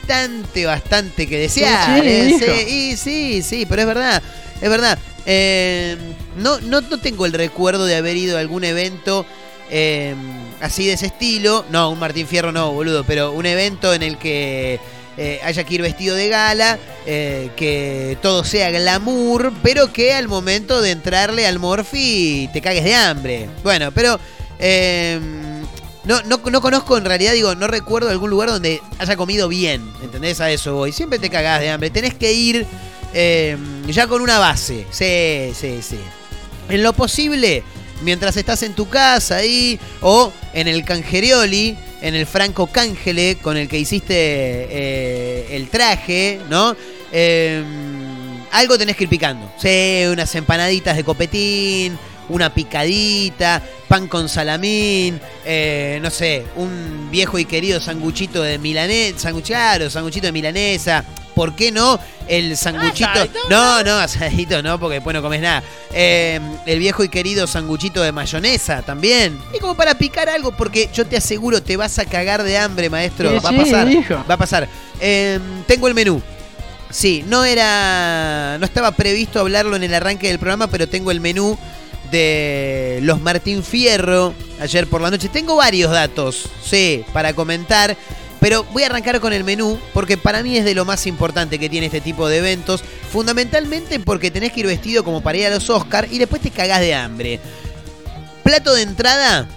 bastante, 0.09 0.67
bastante 0.67 1.27
que 1.27 1.39
desear. 1.39 2.01
Sí, 2.01 2.09
¿eh? 2.09 2.29
hijo. 2.29 2.39
Sí, 2.39 2.75
y 2.75 2.97
sí, 2.97 3.43
sí, 3.43 3.67
pero 3.67 3.83
es 3.83 3.89
verdad. 3.89 4.23
Es 4.61 4.71
verdad. 4.71 4.99
Eh, 5.27 5.97
no, 6.37 6.59
no, 6.61 6.81
no 6.81 6.99
tengo 6.99 7.27
el 7.27 7.33
recuerdo 7.33 7.85
de 7.85 7.97
haber 7.97 8.17
ido 8.17 8.39
a 8.39 8.41
algún 8.41 8.65
evento 8.65 9.27
eh, 9.71 10.15
así 10.61 10.87
de 10.87 10.95
ese 10.95 11.07
estilo. 11.07 11.65
No, 11.71 11.91
un 11.91 11.99
Martín 11.99 12.27
Fierro 12.27 12.53
no, 12.53 12.73
boludo, 12.73 13.05
pero 13.05 13.33
un 13.33 13.45
evento 13.45 13.93
en 13.93 14.03
el 14.03 14.17
que 14.17 14.81
eh, 15.19 15.41
haya 15.45 15.65
que 15.65 15.75
ir 15.75 15.83
vestido 15.83 16.17
de 16.17 16.29
gala, 16.29 16.79
eh, 17.05 17.51
que 17.57 18.17
todo 18.23 18.45
sea 18.45 18.71
glamour, 18.71 19.53
pero 19.63 19.93
que 19.93 20.15
al 20.15 20.29
momento 20.29 20.81
de 20.81 20.93
entrarle 20.93 21.47
al 21.47 21.59
Morphy 21.59 22.49
te 22.53 22.63
cagues 22.63 22.85
de 22.85 22.95
hambre. 22.95 23.51
Bueno, 23.63 23.93
pero 23.93 24.19
eh, 24.59 25.21
no, 26.09 26.23
no, 26.23 26.39
no 26.39 26.61
conozco 26.63 26.97
en 26.97 27.05
realidad, 27.05 27.35
digo, 27.35 27.55
no 27.55 27.67
recuerdo 27.67 28.09
algún 28.09 28.31
lugar 28.31 28.49
donde 28.49 28.81
haya 28.99 29.15
comido 29.15 29.47
bien, 29.47 29.87
¿entendés? 30.03 30.41
A 30.41 30.51
eso 30.51 30.75
voy. 30.75 30.91
Siempre 30.91 31.19
te 31.19 31.29
cagás 31.29 31.61
de 31.61 31.69
hambre. 31.69 31.91
Tenés 31.91 32.15
que 32.15 32.33
ir 32.33 32.67
eh, 33.13 33.59
ya 33.87 34.07
con 34.07 34.23
una 34.23 34.39
base. 34.39 34.87
Sí, 34.91 35.53
sí, 35.55 35.83
sí. 35.83 35.99
En 36.71 36.83
lo 36.83 36.95
posible, 36.95 37.63
mientras 38.01 38.39
estás 38.39 38.63
en 38.63 38.73
tu 38.73 38.89
casa 38.89 39.37
ahí, 39.37 39.79
o 40.01 40.33
en 40.55 40.67
el 40.67 40.83
Cangerioli, 40.83 41.77
en 42.01 42.15
el 42.15 42.25
Franco 42.25 42.69
Cángele, 42.69 43.37
con 43.43 43.59
el 43.59 43.69
que 43.69 43.79
hiciste 43.79 44.15
eh, 44.15 45.57
el 45.57 45.69
traje, 45.69 46.41
¿no? 46.49 46.75
Eh, 47.13 47.63
algo 48.51 48.79
tenés 48.79 48.97
que 48.97 49.05
ir 49.05 49.11
picando. 49.11 49.53
Sí, 49.59 50.05
unas 50.11 50.35
empanaditas 50.35 50.97
de 50.97 51.05
copetín, 51.05 51.99
una 52.31 52.53
picadita, 52.55 53.63
pan 53.89 54.07
con 54.07 54.29
salamín, 54.29 55.19
eh, 55.45 55.99
no 56.03 56.11
sé, 56.11 56.45
un 56.57 57.09
viejo 57.11 57.39
y 57.39 57.47
querido 57.47 57.81
sanguchito 57.81 58.43
de 58.43 58.59
milanesa, 58.59 59.19
sangucharo, 59.19 59.91
sanguchito 59.91 60.27
de 60.27 60.33
milanesa. 60.33 61.05
¿Por 61.35 61.55
qué 61.55 61.71
no 61.71 61.99
el 62.27 62.57
sanguchito? 62.57 63.09
No, 63.49 63.83
no, 63.85 63.99
asadito 63.99 64.61
no, 64.61 64.79
porque 64.79 64.95
después 64.95 65.15
no 65.15 65.23
comes 65.23 65.41
nada. 65.41 65.63
Eh, 65.93 66.41
el 66.67 66.81
viejo 66.81 67.05
y 67.05 67.09
querido 67.09 67.47
sanguchito 67.47 68.03
de 68.03 68.11
mayonesa 68.11 68.83
también. 68.83 69.39
Y 69.55 69.61
como 69.61 69.77
para 69.77 69.95
picar 69.97 70.29
algo, 70.29 70.51
porque 70.53 70.91
yo 70.93 71.07
te 71.07 71.17
aseguro, 71.17 71.63
te 71.63 71.77
vas 71.77 71.99
a 72.01 72.05
cagar 72.07 72.43
de 72.43 72.59
hambre, 72.59 72.91
maestro. 72.91 73.31
Sí, 73.31 73.39
va 73.45 73.51
a 73.51 73.57
pasar. 73.57 73.91
hijo. 73.91 74.25
Va 74.29 74.35
a 74.35 74.37
pasar. 74.37 74.69
Eh, 75.01 75.39
tengo 75.67 75.87
el 75.87 75.95
menú. 75.95 76.21
Sí, 76.91 77.25
no 77.27 77.45
era. 77.45 78.57
No 78.59 78.65
estaba 78.67 78.91
previsto 78.91 79.41
hablarlo 79.41 79.77
en 79.77 79.85
el 79.85 79.95
arranque 79.95 80.29
del 80.29 80.39
programa, 80.39 80.67
pero 80.67 80.89
tengo 80.89 81.13
el 81.13 81.21
menú 81.21 81.57
de 82.11 83.01
los 83.03 83.21
Martín 83.21 83.63
Fierro 83.63 84.35
ayer 84.61 84.87
por 84.87 85.01
la 85.01 85.11
noche. 85.11 85.29
Tengo 85.29 85.57
varios 85.57 85.91
datos, 85.91 86.49
sí, 86.65 87.05
para 87.13 87.33
comentar. 87.33 87.97
Pero 88.41 88.65
voy 88.73 88.85
a 88.85 88.87
arrancar 88.87 89.21
con 89.21 89.33
el 89.33 89.43
menú 89.43 89.79
porque 89.93 90.17
para 90.17 90.43
mí 90.43 90.57
es 90.57 90.65
de 90.65 90.75
lo 90.75 90.85
más 90.85 91.07
importante 91.07 91.59
que 91.59 91.69
tiene 91.69 91.87
este 91.87 92.01
tipo 92.01 92.29
de 92.29 92.39
eventos. 92.39 92.85
Fundamentalmente 93.11 93.99
porque 93.99 94.31
tenés 94.31 94.53
que 94.53 94.61
ir 94.61 94.67
vestido 94.67 95.03
como 95.03 95.21
para 95.23 95.39
ir 95.39 95.47
a 95.47 95.51
los 95.51 95.69
Oscar 95.71 96.07
y 96.11 96.19
después 96.19 96.41
te 96.41 96.51
cagás 96.51 96.81
de 96.81 96.95
hambre. 96.95 97.41
Plato 98.45 98.75
de 98.75 98.83
entrada, 98.83 99.49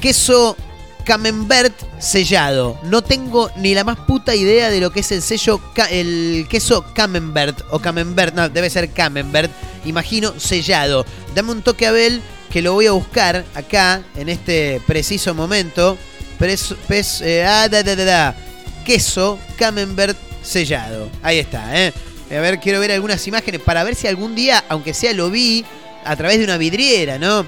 queso 0.00 0.56
camembert 1.04 1.74
sellado. 1.98 2.78
No 2.84 3.02
tengo 3.02 3.50
ni 3.56 3.74
la 3.74 3.84
más 3.84 3.98
puta 3.98 4.34
idea 4.34 4.70
de 4.70 4.80
lo 4.80 4.90
que 4.90 5.00
es 5.00 5.12
el 5.12 5.22
sello, 5.22 5.60
el 5.90 6.46
queso 6.48 6.84
camembert 6.94 7.60
o 7.70 7.78
camembert, 7.78 8.34
no, 8.34 8.48
debe 8.48 8.70
ser 8.70 8.90
camembert, 8.90 9.50
imagino 9.84 10.38
sellado. 10.38 11.04
Dame 11.34 11.52
un 11.52 11.62
toque 11.62 11.86
Abel 11.86 12.20
que 12.50 12.62
lo 12.62 12.74
voy 12.74 12.86
a 12.86 12.92
buscar 12.92 13.44
acá 13.54 14.02
en 14.16 14.28
este 14.28 14.80
preciso 14.86 15.34
momento. 15.34 15.96
Pres- 16.38 16.76
pes- 16.88 17.20
eh, 17.22 17.44
ah, 17.44 17.68
da, 17.68 17.82
da, 17.82 17.94
da. 17.96 18.34
Queso 18.84 19.38
camembert 19.56 20.18
sellado. 20.42 21.08
Ahí 21.22 21.38
está, 21.38 21.78
¿eh? 21.80 21.92
A 22.30 22.40
ver, 22.40 22.58
quiero 22.60 22.80
ver 22.80 22.90
algunas 22.92 23.26
imágenes 23.28 23.60
para 23.60 23.84
ver 23.84 23.94
si 23.94 24.06
algún 24.06 24.34
día, 24.34 24.64
aunque 24.68 24.94
sea 24.94 25.12
lo 25.12 25.30
vi 25.30 25.64
a 26.04 26.16
través 26.16 26.38
de 26.38 26.44
una 26.44 26.56
vidriera, 26.56 27.18
¿no? 27.18 27.46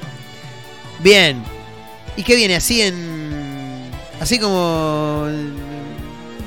Bien. 1.01 1.43
¿Y 2.17 2.23
qué 2.23 2.37
viene? 2.37 2.55
Así 2.57 2.83
en. 2.83 3.14
Así 4.21 4.39
como. 4.39 5.27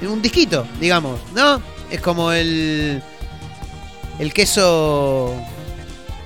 Un 0.02 0.22
disquito, 0.22 0.66
digamos, 0.80 1.20
¿no? 1.34 1.62
Es 1.90 2.02
como 2.02 2.32
el. 2.32 3.02
El 4.20 4.34
queso. 4.34 5.34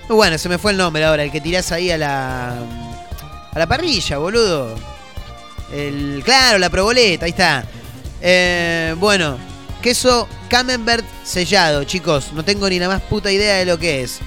Bueno, 0.07 0.37
se 0.37 0.49
me 0.49 0.57
fue 0.57 0.71
el 0.71 0.77
nombre 0.77 1.05
ahora, 1.05 1.23
el 1.23 1.31
que 1.31 1.41
tirás 1.41 1.71
ahí 1.71 1.91
a 1.91 1.97
la. 1.97 2.57
A 3.53 3.59
la 3.59 3.67
parrilla, 3.67 4.17
boludo. 4.17 4.75
El. 5.73 6.21
Claro, 6.23 6.57
la 6.57 6.69
proboleta, 6.69 7.25
ahí 7.25 7.31
está. 7.31 7.65
Eh, 8.21 8.95
bueno, 8.99 9.37
queso 9.81 10.27
camembert 10.49 11.05
sellado, 11.23 11.83
chicos. 11.83 12.33
No 12.33 12.43
tengo 12.45 12.69
ni 12.69 12.79
la 12.79 12.87
más 12.87 13.01
puta 13.01 13.31
idea 13.31 13.57
de 13.57 13.65
lo 13.65 13.79
que 13.79 14.03
es. 14.03 14.19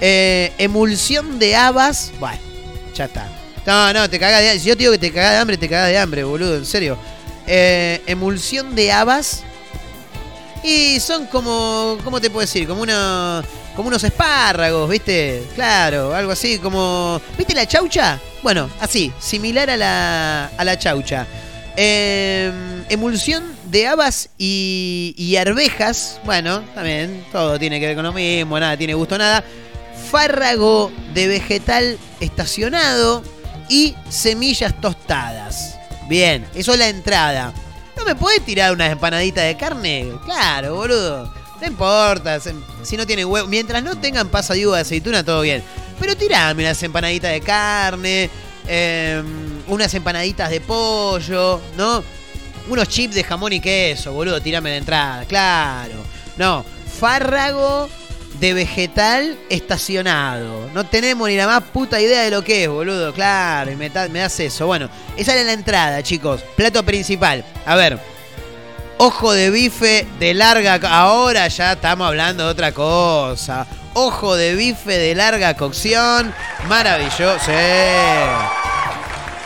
Eh, 0.00 0.52
emulsión 0.58 1.38
de 1.38 1.56
habas. 1.56 2.12
Bueno, 2.18 2.40
ya 2.94 3.04
está. 3.04 3.28
No, 3.66 3.92
no, 3.92 4.08
te 4.08 4.18
cagás 4.18 4.40
de 4.40 4.48
hambre. 4.50 4.60
Si 4.60 4.68
yo 4.68 4.76
te 4.76 4.80
digo 4.80 4.92
que 4.92 4.98
te 4.98 5.12
cagás 5.12 5.32
de 5.32 5.38
hambre, 5.38 5.58
te 5.58 5.68
cagás 5.68 5.88
de 5.88 5.98
hambre, 5.98 6.22
boludo, 6.22 6.56
en 6.56 6.64
serio. 6.64 6.96
Eh, 7.46 8.00
emulsión 8.06 8.74
de 8.74 8.92
habas. 8.92 9.42
Y 10.62 11.00
son 11.00 11.26
como. 11.26 11.98
¿Cómo 12.04 12.20
te 12.20 12.30
puedo 12.30 12.40
decir? 12.42 12.66
Como 12.66 12.82
una. 12.82 13.42
Como 13.74 13.88
unos 13.88 14.04
espárragos, 14.04 14.88
¿viste? 14.88 15.44
Claro, 15.54 16.14
algo 16.14 16.32
así 16.32 16.58
como. 16.58 17.20
¿Viste 17.36 17.54
la 17.54 17.66
chaucha? 17.66 18.20
Bueno, 18.42 18.70
así, 18.80 19.12
similar 19.18 19.68
a 19.68 19.76
la, 19.76 20.46
a 20.56 20.64
la 20.64 20.78
chaucha. 20.78 21.26
Eh, 21.76 22.50
emulsión 22.88 23.44
de 23.66 23.86
habas 23.86 24.30
y, 24.38 25.14
y 25.18 25.36
arvejas. 25.36 26.20
Bueno, 26.24 26.62
también, 26.74 27.24
todo 27.32 27.58
tiene 27.58 27.80
que 27.80 27.88
ver 27.88 27.96
con 27.96 28.04
lo 28.04 28.12
mismo, 28.12 28.58
nada 28.58 28.76
tiene 28.76 28.94
gusto, 28.94 29.18
nada. 29.18 29.44
Fárrago 30.10 30.92
de 31.12 31.26
vegetal 31.26 31.98
estacionado 32.20 33.22
y 33.68 33.94
semillas 34.08 34.80
tostadas. 34.80 35.76
Bien, 36.08 36.46
eso 36.54 36.72
es 36.72 36.78
la 36.78 36.88
entrada. 36.88 37.52
¿No 37.96 38.04
me 38.04 38.14
podés 38.14 38.44
tirar 38.44 38.72
unas 38.72 38.92
empanaditas 38.92 39.44
de 39.44 39.56
carne? 39.56 40.12
Claro, 40.24 40.76
boludo. 40.76 41.32
No 41.60 41.66
importa, 41.66 42.38
si 42.82 42.96
no 42.96 43.06
tiene 43.06 43.24
huevo. 43.24 43.48
Mientras 43.48 43.82
no 43.82 43.98
tengan 43.98 44.28
pasa 44.28 44.54
de 44.54 44.78
aceituna, 44.78 45.24
todo 45.24 45.40
bien. 45.40 45.62
Pero 45.98 46.16
tirame 46.16 46.62
unas 46.62 46.82
empanaditas 46.82 47.32
de 47.32 47.40
carne, 47.40 48.30
eh, 48.68 49.22
unas 49.66 49.92
empanaditas 49.94 50.50
de 50.50 50.60
pollo, 50.60 51.60
¿no? 51.76 52.04
Unos 52.68 52.88
chips 52.88 53.14
de 53.14 53.24
jamón 53.24 53.52
y 53.52 53.60
queso, 53.60 54.12
boludo, 54.12 54.40
tirame 54.40 54.70
de 54.70 54.76
entrada, 54.76 55.24
claro. 55.24 56.04
No, 56.36 56.64
fárrago 56.98 57.88
de 58.40 58.54
vegetal 58.54 59.38
estacionado. 59.48 60.68
No 60.74 60.84
tenemos 60.84 61.28
ni 61.28 61.36
la 61.36 61.46
más 61.46 61.62
puta 61.62 62.00
idea 62.00 62.22
de 62.22 62.30
lo 62.30 62.42
que 62.42 62.64
es, 62.64 62.68
boludo. 62.68 63.12
Claro, 63.12 63.70
y 63.70 63.76
me, 63.76 63.90
das 63.90 64.40
eso. 64.40 64.66
Bueno, 64.66 64.88
esa 65.16 65.34
era 65.34 65.44
la 65.44 65.52
entrada, 65.52 66.02
chicos. 66.02 66.42
Plato 66.56 66.82
principal. 66.84 67.44
A 67.64 67.76
ver. 67.76 67.98
Ojo 68.98 69.32
de 69.32 69.50
bife 69.50 70.06
de 70.18 70.32
larga... 70.32 70.80
Ahora 70.88 71.48
ya 71.48 71.72
estamos 71.72 72.06
hablando 72.06 72.44
de 72.44 72.50
otra 72.50 72.72
cosa. 72.72 73.66
Ojo 73.92 74.36
de 74.36 74.54
bife 74.54 74.98
de 74.98 75.14
larga 75.14 75.54
cocción. 75.54 76.32
Maravilloso. 76.68 77.38
Sí. 77.44 77.52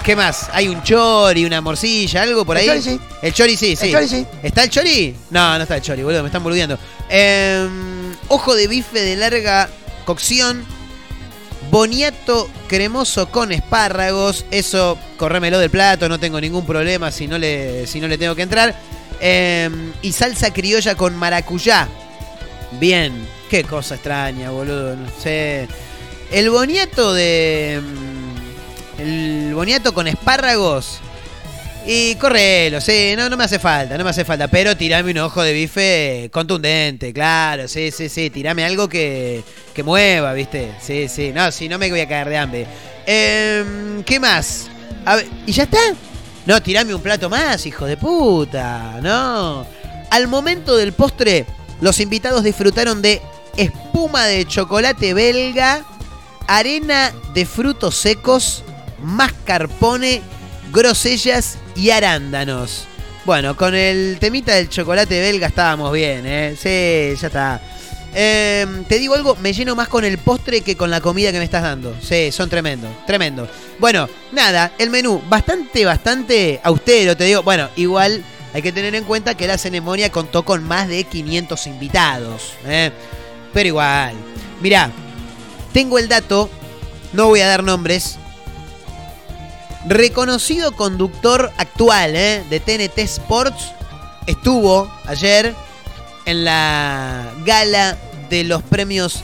¿Qué 0.05 0.17
más? 0.17 0.49
¿Hay 0.53 0.69
un 0.69 0.83
chori, 0.83 1.45
una 1.45 1.61
morcilla, 1.61 2.23
algo 2.23 2.45
por 2.45 2.57
El 2.57 2.63
ahí? 2.63 2.81
chori 2.81 2.83
sí. 2.83 3.01
El 3.23 3.35
chori 3.35 3.57
sí, 3.57 3.77
sí. 3.77 3.87
El 3.87 3.93
chori 3.93 4.09
sí. 4.09 4.27
¿Está 4.43 4.63
el 4.65 4.71
chori? 4.71 5.15
No, 5.31 5.57
no 5.57 5.63
está 5.63 5.77
el 5.77 5.83
chori, 5.83 6.03
boludo, 6.03 6.23
me 6.23 6.29
están 6.29 6.43
boludeando. 6.43 6.79
Em, 7.09 8.00
ojo 8.31 8.55
de 8.55 8.67
bife 8.67 8.99
de 9.01 9.17
larga 9.17 9.69
cocción. 10.07 10.65
Boniato 11.71 12.49
cremoso 12.69 13.31
con 13.31 13.53
espárragos. 13.53 14.47
Eso, 14.51 14.99
corrémelo 15.19 15.59
del 15.59 15.69
plato, 15.71 16.09
no 16.09 16.19
tengo 16.19 16.41
ningún 16.41 16.65
problema 16.65 17.13
si 17.13 17.27
no 17.29 17.37
le, 17.37 17.87
si 17.87 18.01
no 18.01 18.09
le 18.09 18.17
tengo 18.17 18.35
que 18.35 18.43
entrar. 18.43 18.75
Em, 19.21 19.93
y 20.01 20.13
salsa 20.13 20.53
criolla 20.53 20.95
con 20.95 21.15
maracuyá. 21.17 21.87
Bien, 22.73 23.13
qué 23.51 23.65
cosa 23.65 23.97
extraña, 23.97 24.51
boludo. 24.51 24.97
No 24.97 25.09
sé. 25.23 25.69
El 26.33 26.49
boniato 26.51 27.13
de. 27.13 27.83
mm, 27.83 29.01
El 29.01 29.55
boniato 29.55 29.93
con 29.93 30.09
espárragos. 30.09 31.01
Y 31.87 32.15
correlo, 32.17 32.81
sí, 32.81 33.15
no, 33.17 33.31
no 33.31 33.37
me 33.37 33.45
hace 33.45 33.59
falta, 33.59 33.97
no 33.97 34.05
me 34.05 34.11
hace 34.11 34.25
falta. 34.25 34.49
Pero 34.49 34.77
tirame 34.77 35.11
un 35.13 35.19
ojo 35.19 35.43
de 35.43 35.53
bife 35.53 36.31
contundente, 36.33 37.13
claro, 37.13 37.67
sí, 37.69 37.91
sí, 37.91 38.09
sí. 38.09 38.31
Tirame 38.31 38.65
algo 38.65 38.89
que, 38.89 39.43
que 39.75 39.83
mueva, 39.83 40.33
¿viste? 40.35 40.73
Sí, 40.81 41.09
sí. 41.09 41.33
No, 41.35 41.51
si 41.51 41.69
no 41.69 41.79
me 41.79 41.91
voy 41.91 42.01
a 42.01 42.09
caer 42.09 42.29
de 42.29 42.37
hambre. 42.37 42.67
Em, 43.07 44.03
¿Qué 44.05 44.21
más? 44.21 44.71
¿y 45.47 45.53
ya 45.53 45.63
está? 45.65 45.79
No, 46.47 46.63
tirame 46.63 46.95
un 46.95 47.03
plato 47.03 47.31
más, 47.31 47.65
hijo 47.67 47.87
de 47.87 47.97
puta. 47.97 48.99
No. 49.03 49.67
Al 50.11 50.29
momento 50.29 50.77
del 50.77 50.93
postre, 50.93 51.47
los 51.81 51.99
invitados 52.01 52.45
disfrutaron 52.45 53.01
de 53.01 53.23
espuma 53.57 54.27
de 54.27 54.47
chocolate 54.47 55.15
belga, 55.15 55.85
arena 56.47 57.13
de 57.35 57.47
frutos 57.47 57.97
secos, 57.97 58.65
mascarpone, 59.03 60.21
grosellas 60.73 61.57
y 61.81 61.91
arándanos. 61.91 62.85
Bueno, 63.25 63.57
con 63.57 63.75
el 63.75 64.19
temita 64.21 64.55
del 64.55 64.69
chocolate 64.69 65.19
belga 65.19 65.47
estábamos 65.47 65.91
bien, 65.93 66.27
¿eh? 66.27 66.55
Sí, 66.55 67.19
ya 67.19 67.27
está. 67.29 67.61
Eh, 68.13 68.67
te 68.87 68.99
digo 68.99 69.15
algo, 69.15 69.35
me 69.37 69.55
lleno 69.55 69.75
más 69.75 69.89
con 69.89 70.05
el 70.05 70.19
postre 70.19 70.61
que 70.61 70.77
con 70.77 70.91
la 70.91 71.01
comida 71.01 71.33
que 71.33 71.39
me 71.39 71.45
estás 71.45 71.63
dando. 71.63 71.97
Sí, 72.03 72.33
son 72.33 72.51
tremendos, 72.51 72.91
tremendo. 73.07 73.49
Bueno, 73.79 74.09
nada, 74.33 74.73
el 74.79 74.91
menú 74.91 75.23
bastante, 75.27 75.87
bastante 75.87 76.61
austero, 76.63 77.17
te 77.17 77.25
digo. 77.25 77.43
Bueno, 77.43 77.71
igual 77.77 78.23
hay 78.53 78.61
que 78.61 78.73
tener 78.73 78.95
en 78.95 79.05
cuenta 79.05 79.35
que 79.35 79.47
la 79.47 79.57
ceremonia 79.57 80.13
contó 80.13 80.45
con 80.45 80.63
más 80.63 80.87
de 80.87 81.05
500 81.05 81.67
invitados. 81.67 82.53
¿eh? 82.67 82.91
Pero 83.55 83.69
igual, 83.69 84.15
mirá, 84.61 84.91
tengo 85.73 85.99
el 85.99 86.09
dato, 86.09 86.51
no 87.15 87.29
voy 87.29 87.41
a 87.41 87.49
dar 87.49 87.65
nombres. 87.65 88.19
Reconocido 89.87 90.73
conductor 90.73 91.51
actual 91.57 92.15
¿eh? 92.15 92.45
de 92.51 92.61
TNT 92.61 92.99
Sports 92.99 93.73
estuvo 94.27 94.93
ayer 95.07 95.55
en 96.27 96.45
la 96.45 97.33
gala 97.45 97.97
de 98.29 98.45
los 98.45 98.63
premios, 98.63 99.23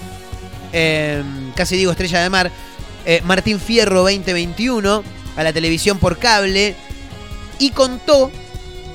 eh, 0.73 1.23
casi 1.55 1.77
digo 1.77 1.91
Estrella 1.93 2.23
de 2.23 2.31
Mar, 2.31 2.51
eh, 3.05 3.21
Martín 3.25 3.61
Fierro 3.61 4.01
2021 4.01 5.05
a 5.37 5.43
la 5.43 5.53
televisión 5.53 5.99
por 5.99 6.19
cable 6.19 6.75
y 7.59 7.71
contó, 7.71 8.31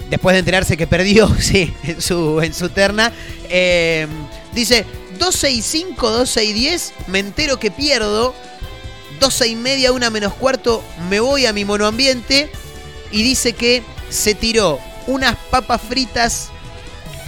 después 0.09 0.33
de 0.33 0.39
enterarse 0.39 0.75
que 0.75 0.87
perdió 0.87 1.33
sí, 1.39 1.73
en, 1.83 2.01
su, 2.01 2.41
en 2.41 2.53
su 2.53 2.69
terna, 2.69 3.11
eh, 3.49 4.07
dice 4.53 4.85
12 5.17 5.51
y 5.51 5.61
5, 5.61 6.09
12 6.09 6.43
y 6.43 6.53
10, 6.53 6.93
me 7.07 7.19
entero 7.19 7.59
que 7.59 7.71
pierdo, 7.71 8.33
12 9.21 9.47
y 9.49 9.55
media, 9.55 9.91
una 9.91 10.09
menos 10.09 10.33
cuarto, 10.33 10.83
me 11.07 11.19
voy 11.19 11.45
a 11.45 11.53
mi 11.53 11.63
monoambiente 11.63 12.49
y 13.11 13.21
dice 13.21 13.53
que 13.53 13.83
se 14.09 14.33
tiró 14.33 14.79
unas 15.05 15.35
papas 15.51 15.79
fritas 15.79 16.49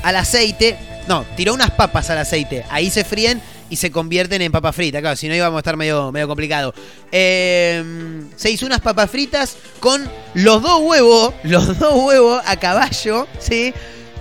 al 0.01 0.15
aceite. 0.15 0.75
No, 1.07 1.23
tiró 1.37 1.53
unas 1.53 1.69
papas 1.69 2.09
al 2.09 2.17
aceite. 2.17 2.65
Ahí 2.71 2.89
se 2.89 3.03
fríen 3.03 3.39
y 3.69 3.75
se 3.75 3.91
convierten 3.91 4.41
en 4.41 4.51
papas 4.51 4.75
fritas. 4.75 5.01
Claro, 5.01 5.15
si 5.15 5.27
no 5.27 5.35
íbamos 5.35 5.57
a 5.57 5.59
estar 5.59 5.77
medio, 5.77 6.11
medio 6.11 6.27
complicado. 6.27 6.73
Eh, 7.11 8.23
se 8.37 8.49
hizo 8.49 8.65
unas 8.65 8.81
papas 8.81 9.11
fritas 9.11 9.55
con 9.79 10.09
los 10.33 10.63
dos 10.63 10.81
huevos, 10.81 11.35
los 11.43 11.77
dos 11.77 11.93
huevos 11.93 12.41
a 12.43 12.55
caballo, 12.57 13.27
¿sí? 13.37 13.71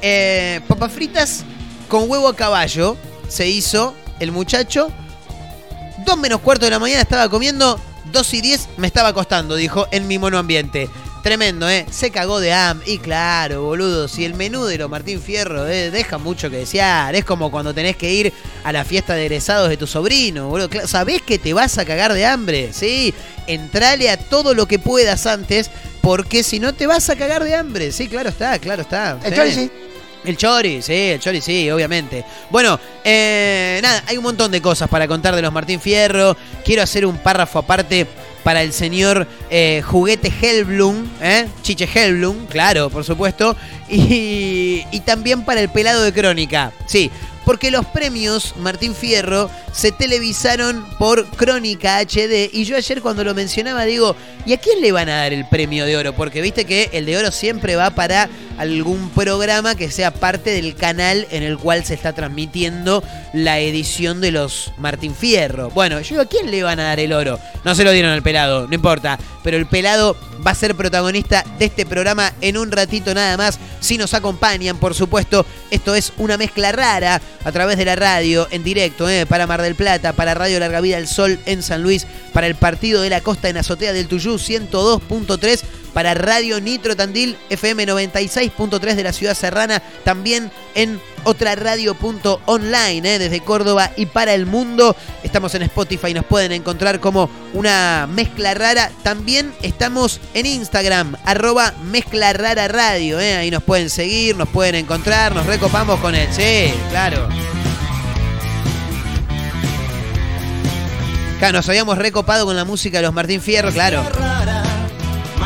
Eh, 0.03 0.61
papas 0.69 0.93
fritas 0.93 1.43
con 1.89 2.11
huevo 2.11 2.29
a 2.29 2.37
caballo 2.37 2.99
se 3.29 3.49
hizo 3.49 3.95
el 4.21 4.31
muchacho. 4.31 4.93
Dos 6.05 6.19
menos 6.19 6.41
cuarto 6.41 6.65
de 6.65 6.71
la 6.71 6.79
mañana 6.79 7.03
estaba 7.03 7.29
comiendo, 7.29 7.79
dos 8.13 8.33
y 8.35 8.41
diez 8.41 8.69
me 8.77 8.87
estaba 8.87 9.09
acostando, 9.09 9.55
dijo, 9.57 9.87
en 9.91 10.07
mi 10.09 10.19
monoambiente. 10.19 10.89
Tremendo, 11.23 11.71
¿eh? 11.71 11.87
Se 11.89 12.11
cagó 12.11 12.41
de 12.41 12.53
hambre. 12.53 12.91
Y 12.91 12.99
claro, 12.99 13.63
boludo, 13.63 14.09
si 14.09 14.25
el 14.25 14.35
menú 14.35 14.65
de 14.65 14.77
los 14.77 14.91
Martín 14.91 15.23
Fierro 15.23 15.69
eh, 15.69 15.93
deja 15.93 16.19
mucho 16.19 16.51
que 16.51 16.57
desear. 16.57 17.15
Es 17.15 17.25
como 17.25 17.53
cuando 17.53 17.73
tenés 17.73 17.97
que 17.97 18.13
ir 18.13 18.33
a 18.65 18.73
la 18.73 18.85
fiesta 18.85 19.15
de 19.15 19.27
egresados 19.27 19.69
de 19.69 19.77
tu 19.77 19.87
sobrino, 19.87 20.49
boludo. 20.49 20.69
Sabés 20.89 21.23
que 21.23 21.39
te 21.39 21.55
vas 21.55 21.79
a 21.79 21.85
cagar 21.85 22.13
de 22.13 22.27
hambre, 22.27 22.73
¿sí? 22.73 23.15
Entrale 23.47 24.11
a 24.11 24.17
todo 24.17 24.55
lo 24.55 24.67
que 24.67 24.81
puedas 24.81 25.27
antes, 25.27 25.71
porque 26.01 26.43
si 26.43 26.59
no 26.59 26.75
te 26.75 26.89
vas 26.89 27.09
a 27.09 27.15
cagar 27.15 27.45
de 27.45 27.55
hambre. 27.55 27.93
Sí, 27.93 28.09
claro 28.09 28.31
está, 28.31 28.59
claro 28.59 28.83
está. 28.83 29.21
Chori 29.33 29.53
sí. 29.53 29.71
El 30.25 30.37
Chori, 30.37 30.83
sí, 30.83 30.93
el 30.93 31.21
Chori 31.21 31.41
sí, 31.41 31.71
obviamente. 31.71 32.25
Bueno, 32.51 32.79
eh, 33.03 33.81
nada, 33.83 34.05
hay 34.07 34.17
un 34.17 34.23
montón 34.23 34.53
de 34.53 34.61
cosas 34.63 34.89
para 34.89 35.09
contar 35.09 35.35
de 35.35 35.43
los 35.43 35.53
Martín 35.53 35.81
Fierro. 35.81 36.37
Quiero 36.65 36.83
hacer 36.83 37.05
un 37.07 37.19
párrafo 37.19 37.59
aparte 37.59 38.07
para 38.45 38.63
el 38.63 38.73
señor 38.73 39.27
eh, 39.51 39.83
Juguete 39.85 40.33
Hellblum, 40.41 41.05
¿eh? 41.21 41.49
Chiche 41.63 41.89
Hellblum, 41.93 42.47
claro, 42.47 42.91
por 42.91 43.05
supuesto. 43.05 43.57
Y, 43.89 44.85
y 44.91 45.01
también 45.01 45.45
para 45.45 45.61
el 45.61 45.69
pelado 45.69 46.03
de 46.03 46.13
Crónica, 46.13 46.73
sí. 46.87 47.11
Porque 47.45 47.73
los 47.73 47.85
premios 47.87 48.55
Martín 48.59 48.95
Fierro 48.95 49.51
se 49.73 49.91
televisaron 49.91 50.87
por 50.99 51.27
Crónica 51.31 51.99
HD. 51.99 52.49
Y 52.53 52.65
yo 52.65 52.77
ayer 52.77 53.03
cuando 53.03 53.25
lo 53.25 53.35
mencionaba 53.35 53.85
digo, 53.85 54.15
¿y 54.47 54.53
a 54.53 54.59
quién 54.59 54.81
le 54.81 54.93
van 54.93 55.09
a 55.09 55.17
dar 55.17 55.33
el 55.33 55.45
premio 55.47 55.85
de 55.85 55.97
oro? 55.97 56.13
Porque 56.13 56.43
viste 56.43 56.65
que 56.65 56.91
el 56.93 57.07
de 57.07 57.17
oro 57.17 57.31
siempre 57.31 57.77
va 57.77 57.91
para 57.91 58.29
algún 58.59 59.11
programa 59.11 59.75
que 59.75 59.91
sea 59.91 60.11
parte 60.11 60.51
del 60.51 60.75
canal 60.75 61.27
en 61.31 61.43
el 61.43 61.59
cual 61.59 61.85
se 61.85 61.95
está 61.95 62.13
transmitiendo 62.13 63.03
la 63.33 63.59
edición 63.61 64.21
de 64.21 64.31
los 64.31 64.73
Martín 64.79 65.15
Fierro. 65.15 65.71
Bueno, 65.71 66.01
yo 66.01 66.09
digo, 66.11 66.23
¿a 66.23 66.27
quién 66.27 66.51
le 66.51 66.63
van 66.63 66.81
a 66.81 66.85
dar 66.85 67.01
el 67.01 67.13
oro? 67.13 67.39
No 67.65 67.75
se 67.75 67.85
lo 67.85 67.93
dieron 67.93 68.13
al 68.13 68.23
pelado, 68.23 68.67
no 68.67 68.75
importa. 68.75 69.19
Pero 69.43 69.57
el 69.57 69.67
pelado 69.67 70.17
va 70.47 70.53
a 70.53 70.55
ser 70.55 70.77
protagonista 70.77 71.45
de 71.59 71.65
este 71.65 71.85
programa 71.87 72.33
en 72.41 72.57
un 72.57 72.71
ratito 72.71 73.15
nada 73.15 73.37
más. 73.37 73.59
Si 73.81 73.99
nos 73.99 74.15
acompañan, 74.15 74.79
por 74.79 74.95
supuesto, 74.95 75.45
esto 75.71 75.95
es 75.95 76.13
una 76.19 76.37
mezcla 76.37 76.71
rara 76.71 77.21
a 77.45 77.53
través 77.53 77.77
de 77.77 77.85
la 77.85 77.97
radio 77.97 78.47
en 78.51 78.63
directo 78.63 79.09
¿eh? 79.09 79.27
para 79.27 79.47
Mar 79.47 79.63
del 79.63 79.75
Plata, 79.75 80.13
para 80.13 80.35
Radio 80.35 80.61
Larga 80.61 80.81
Vida 80.81 80.97
del 80.97 81.09
Sol 81.09 81.41
en 81.47 81.63
San 81.63 81.83
Luis, 81.83 82.07
para 82.33 82.47
el 82.47 82.55
Partido 82.55 83.03
de 83.03 83.11
la 83.11 83.21
Costa 83.21 83.49
en 83.49 83.57
Azotea 83.57 83.93
del 83.93 84.07
Tuyú 84.07 84.32
102.3 84.35 85.63
para 85.93 86.15
Radio 86.15 86.61
Nitro 86.61 86.97
Tandil 86.97 87.37
FM 87.51 87.87
96.3 87.87 88.95
de 88.95 89.03
la 89.03 89.13
ciudad 89.13 89.35
serrana, 89.35 89.83
también 90.05 90.51
en 90.75 91.01
otra 91.25 91.55
radio.online 91.55 93.15
¿eh? 93.15 93.19
desde 93.19 93.41
Córdoba 93.41 93.91
y 93.97 94.07
para 94.07 94.35
el 94.35 94.47
mundo. 94.47 94.97
Estamos 95.23 95.55
en 95.55 95.63
Spotify, 95.63 96.15
nos 96.15 96.25
pueden 96.25 96.53
encontrar 96.53 97.01
como 97.01 97.31
una 97.53 98.09
mezcla 98.11 98.55
rara. 98.55 98.91
También 99.03 99.53
estamos 99.63 100.21
en 100.35 100.47
Instagram, 100.47 101.17
arroba 101.25 101.75
mezcla 101.85 102.33
rara 102.33 102.69
radio. 102.69 103.21
¿eh? 103.21 103.37
Ahí 103.37 103.51
nos 103.51 103.63
pueden 103.63 103.91
seguir, 103.91 104.37
nos 104.37 104.49
pueden 104.49 104.75
encontrar, 104.75 105.35
nos 105.35 105.47
recopamos 105.47 106.01
con 106.01 106.15
él. 106.15 106.29
Sí, 106.33 106.73
claro. 106.91 107.29
Claro, 111.43 111.59
nos 111.59 111.69
habíamos 111.69 111.99
recopado 111.99 112.47
con 112.47 112.55
la 112.55 112.65
música 112.65 112.99
de 112.99 113.03
los 113.03 113.13
Martín 113.13 113.41
Fierro, 113.41 113.73
claro. 113.73 114.05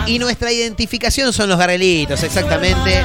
Y 0.06 0.18
nuestra 0.18 0.52
identificación 0.52 1.32
son 1.32 1.48
los 1.48 1.58
garrelitos, 1.58 2.22
exactamente. 2.22 3.02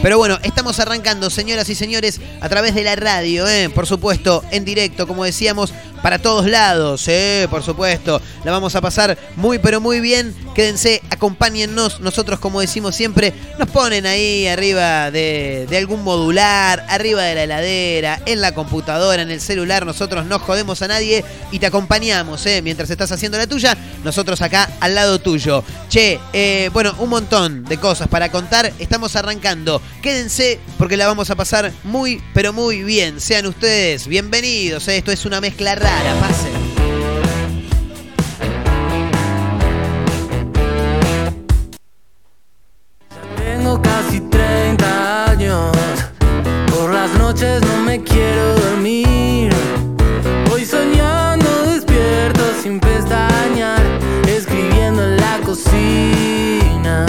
Pero 0.00 0.16
bueno, 0.16 0.38
estamos 0.42 0.80
arrancando, 0.80 1.28
señoras 1.28 1.68
y 1.68 1.74
señores, 1.74 2.18
a 2.40 2.48
través 2.48 2.74
de 2.74 2.82
la 2.82 2.96
radio, 2.96 3.46
¿eh? 3.46 3.68
por 3.68 3.86
supuesto, 3.86 4.42
en 4.52 4.64
directo, 4.64 5.06
como 5.06 5.22
decíamos, 5.22 5.74
para 6.04 6.18
todos 6.18 6.44
lados, 6.44 7.08
eh, 7.08 7.48
por 7.48 7.62
supuesto. 7.62 8.20
La 8.44 8.52
vamos 8.52 8.74
a 8.74 8.82
pasar 8.82 9.16
muy, 9.36 9.58
pero 9.58 9.80
muy 9.80 10.00
bien. 10.00 10.34
Quédense, 10.54 11.00
acompáñennos. 11.08 12.00
Nosotros, 12.00 12.40
como 12.40 12.60
decimos 12.60 12.94
siempre, 12.94 13.32
nos 13.58 13.70
ponen 13.70 14.04
ahí 14.04 14.46
arriba 14.46 15.10
de, 15.10 15.66
algún 15.74 16.04
modular, 16.04 16.84
arriba 16.90 17.22
de 17.22 17.34
la 17.34 17.44
heladera, 17.44 18.20
en 18.26 18.42
la 18.42 18.52
computadora, 18.52 19.22
en 19.22 19.30
el 19.30 19.40
celular. 19.40 19.86
Nosotros 19.86 20.26
no 20.26 20.38
jodemos 20.38 20.82
a 20.82 20.88
nadie 20.88 21.24
y 21.50 21.58
te 21.58 21.64
acompañamos, 21.64 22.44
eh, 22.44 22.60
mientras 22.60 22.90
estás 22.90 23.10
haciendo 23.10 23.38
la 23.38 23.46
tuya. 23.46 23.74
Nosotros 24.04 24.42
acá 24.42 24.68
al 24.80 24.94
lado 24.94 25.20
tuyo. 25.20 25.64
Che, 25.88 26.20
eh, 26.34 26.68
bueno, 26.74 26.94
un 26.98 27.08
montón 27.08 27.64
de 27.64 27.78
cosas 27.78 28.08
para 28.08 28.30
contar. 28.30 28.70
Estamos 28.78 29.16
arrancando. 29.16 29.80
Quédense 30.02 30.60
porque 30.76 30.98
la 30.98 31.06
vamos 31.06 31.30
a 31.30 31.34
pasar 31.34 31.72
muy, 31.82 32.22
pero 32.34 32.52
muy 32.52 32.82
bien. 32.82 33.22
Sean 33.22 33.46
ustedes 33.46 34.06
bienvenidos. 34.06 34.86
eh. 34.88 34.98
Esto 34.98 35.10
es 35.10 35.24
una 35.24 35.40
mezcla 35.40 35.74
rara. 35.74 35.93
Pasen. 36.20 36.52
Tengo 43.36 43.80
casi 43.82 44.20
30 44.20 45.30
años. 45.30 45.72
Por 46.70 46.92
las 46.92 47.12
noches 47.18 47.60
no 47.62 47.82
me 47.84 48.02
quiero 48.02 48.54
dormir. 48.60 49.52
Voy 50.48 50.64
soñando 50.64 51.48
despierto 51.66 52.42
sin 52.62 52.80
pestañear. 52.80 53.82
Escribiendo 54.26 55.02
en 55.04 55.16
la 55.16 55.38
cocina. 55.44 57.06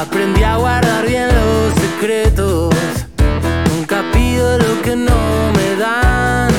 Aprendí 0.00 0.42
a 0.42 0.56
guardar 0.56 1.06
bien 1.06 1.28
los 1.28 1.74
secretos. 1.74 2.74
Nunca 3.74 4.02
pido 4.12 4.58
lo 4.58 4.82
que 4.82 4.96
no 4.96 5.52
me 5.56 5.76
dan. 5.76 6.49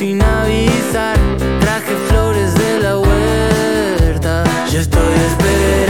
Sin 0.00 0.22
avisar. 0.22 1.18
Traje 1.60 1.94
flores 2.08 2.54
de 2.54 2.80
la 2.80 2.96
huerta. 2.96 4.44
Yo 4.72 4.80
estoy 4.80 5.12
esperando. 5.28 5.89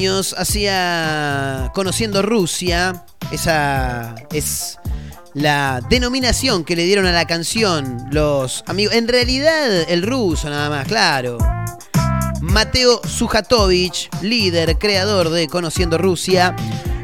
Años 0.00 0.34
hacía 0.38 1.70
Conociendo 1.74 2.22
Rusia. 2.22 3.04
Esa 3.30 4.14
es 4.32 4.78
la 5.34 5.82
denominación 5.90 6.64
que 6.64 6.74
le 6.74 6.84
dieron 6.84 7.04
a 7.04 7.12
la 7.12 7.26
canción 7.26 8.08
los 8.10 8.64
amigos. 8.66 8.94
En 8.94 9.08
realidad, 9.08 9.70
el 9.90 10.02
ruso 10.02 10.48
nada 10.48 10.70
más, 10.70 10.88
claro. 10.88 11.36
Mateo 12.40 13.02
Sujatovich, 13.06 14.08
líder, 14.22 14.78
creador 14.78 15.28
de 15.28 15.48
Conociendo 15.48 15.98
Rusia. 15.98 16.56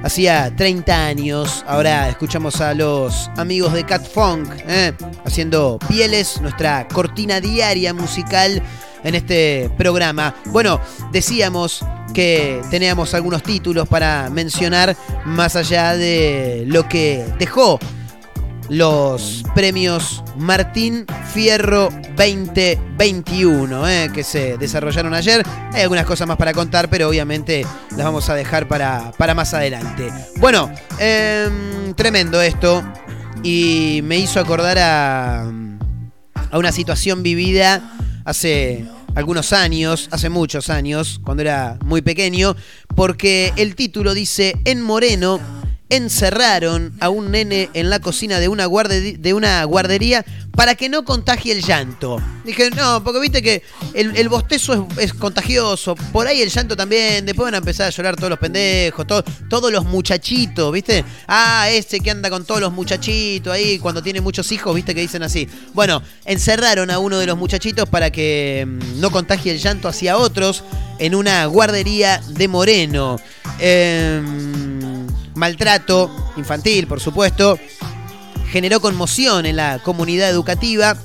Hacía 0.02 0.56
30 0.56 1.06
años. 1.06 1.64
Ahora 1.66 2.08
escuchamos 2.08 2.62
a 2.62 2.72
los 2.72 3.28
amigos 3.36 3.74
de 3.74 3.84
Cat 3.84 4.10
Funk 4.10 4.48
¿eh? 4.66 4.94
haciendo 5.26 5.78
Pieles, 5.86 6.40
nuestra 6.40 6.88
cortina 6.88 7.42
diaria 7.42 7.92
musical 7.92 8.62
en 9.04 9.14
este 9.14 9.70
programa. 9.76 10.34
Bueno, 10.46 10.80
decíamos 11.12 11.84
que 12.16 12.62
teníamos 12.70 13.12
algunos 13.12 13.42
títulos 13.42 13.86
para 13.86 14.30
mencionar 14.30 14.96
más 15.26 15.54
allá 15.54 15.94
de 15.98 16.64
lo 16.66 16.88
que 16.88 17.26
dejó 17.38 17.78
los 18.70 19.44
premios 19.54 20.24
Martín 20.38 21.04
Fierro 21.34 21.90
2021 22.16 23.86
eh, 23.86 24.10
que 24.14 24.24
se 24.24 24.56
desarrollaron 24.56 25.12
ayer. 25.12 25.42
Hay 25.74 25.82
algunas 25.82 26.06
cosas 26.06 26.26
más 26.26 26.38
para 26.38 26.54
contar, 26.54 26.88
pero 26.88 27.06
obviamente 27.06 27.66
las 27.90 28.06
vamos 28.06 28.30
a 28.30 28.34
dejar 28.34 28.66
para, 28.66 29.12
para 29.18 29.34
más 29.34 29.52
adelante. 29.52 30.10
Bueno, 30.38 30.72
em, 30.98 31.92
tremendo 31.92 32.40
esto 32.40 32.82
y 33.42 34.00
me 34.04 34.16
hizo 34.16 34.40
acordar 34.40 34.78
a, 34.78 35.42
a 35.42 36.58
una 36.58 36.72
situación 36.72 37.22
vivida 37.22 37.92
hace 38.24 38.86
algunos 39.16 39.54
años, 39.54 40.08
hace 40.12 40.28
muchos 40.28 40.68
años, 40.68 41.20
cuando 41.24 41.40
era 41.40 41.78
muy 41.84 42.02
pequeño, 42.02 42.54
porque 42.94 43.52
el 43.56 43.74
título 43.74 44.12
dice 44.12 44.54
En 44.66 44.82
Moreno 44.82 45.40
encerraron 45.88 46.92
a 47.00 47.08
un 47.10 47.30
nene 47.30 47.70
en 47.74 47.90
la 47.90 48.00
cocina 48.00 48.40
de 48.40 48.48
una, 48.48 48.66
guarde- 48.66 49.16
de 49.18 49.34
una 49.34 49.62
guardería 49.64 50.24
para 50.56 50.74
que 50.74 50.88
no 50.88 51.04
contagie 51.04 51.52
el 51.52 51.62
llanto. 51.62 52.20
Dije, 52.44 52.70
no, 52.70 53.04
porque 53.04 53.20
viste 53.20 53.42
que 53.42 53.62
el, 53.94 54.28
bostezo 54.28 54.88
es, 54.98 55.12
contagioso, 55.12 55.94
por 56.12 56.26
ahí 56.26 56.40
el 56.40 56.48
llanto 56.50 56.76
también, 56.76 57.26
después 57.26 57.44
van 57.46 57.54
a 57.54 57.58
empezar 57.58 57.86
a 57.86 57.90
llorar 57.90 58.16
todos 58.16 58.30
los 58.30 58.38
pendejos, 58.38 59.06
todo- 59.06 59.22
todos 59.50 59.70
los 59.70 59.84
muchachitos, 59.84 60.72
¿viste? 60.72 61.04
Ah, 61.28 61.68
ese 61.70 62.00
que 62.00 62.10
anda 62.10 62.30
con 62.30 62.44
todos 62.44 62.60
los 62.60 62.72
muchachitos 62.72 63.52
ahí 63.52 63.78
cuando 63.78 64.02
tiene 64.02 64.20
muchos 64.20 64.50
hijos, 64.52 64.74
¿viste? 64.74 64.94
Que 64.94 65.02
dicen 65.02 65.22
así. 65.22 65.46
Bueno, 65.74 66.02
encerraron 66.24 66.90
a 66.90 66.98
uno 66.98 67.18
de 67.18 67.26
los 67.26 67.36
muchachitos 67.36 67.88
para 67.88 68.10
que 68.10 68.66
mm, 68.66 69.00
no 69.00 69.10
contagie 69.10 69.52
el 69.52 69.58
llanto 69.58 69.88
hacia 69.88 70.16
otros 70.16 70.64
en 70.98 71.14
una 71.14 71.44
guardería 71.46 72.22
de 72.28 72.48
Moreno. 72.48 73.18
Em, 73.58 74.75
maltrato 75.36 76.10
infantil, 76.36 76.86
por 76.86 77.00
supuesto, 77.00 77.58
generó 78.50 78.80
conmoción 78.80 79.46
en 79.46 79.56
la 79.56 79.78
comunidad 79.78 80.30
educativa. 80.30 80.96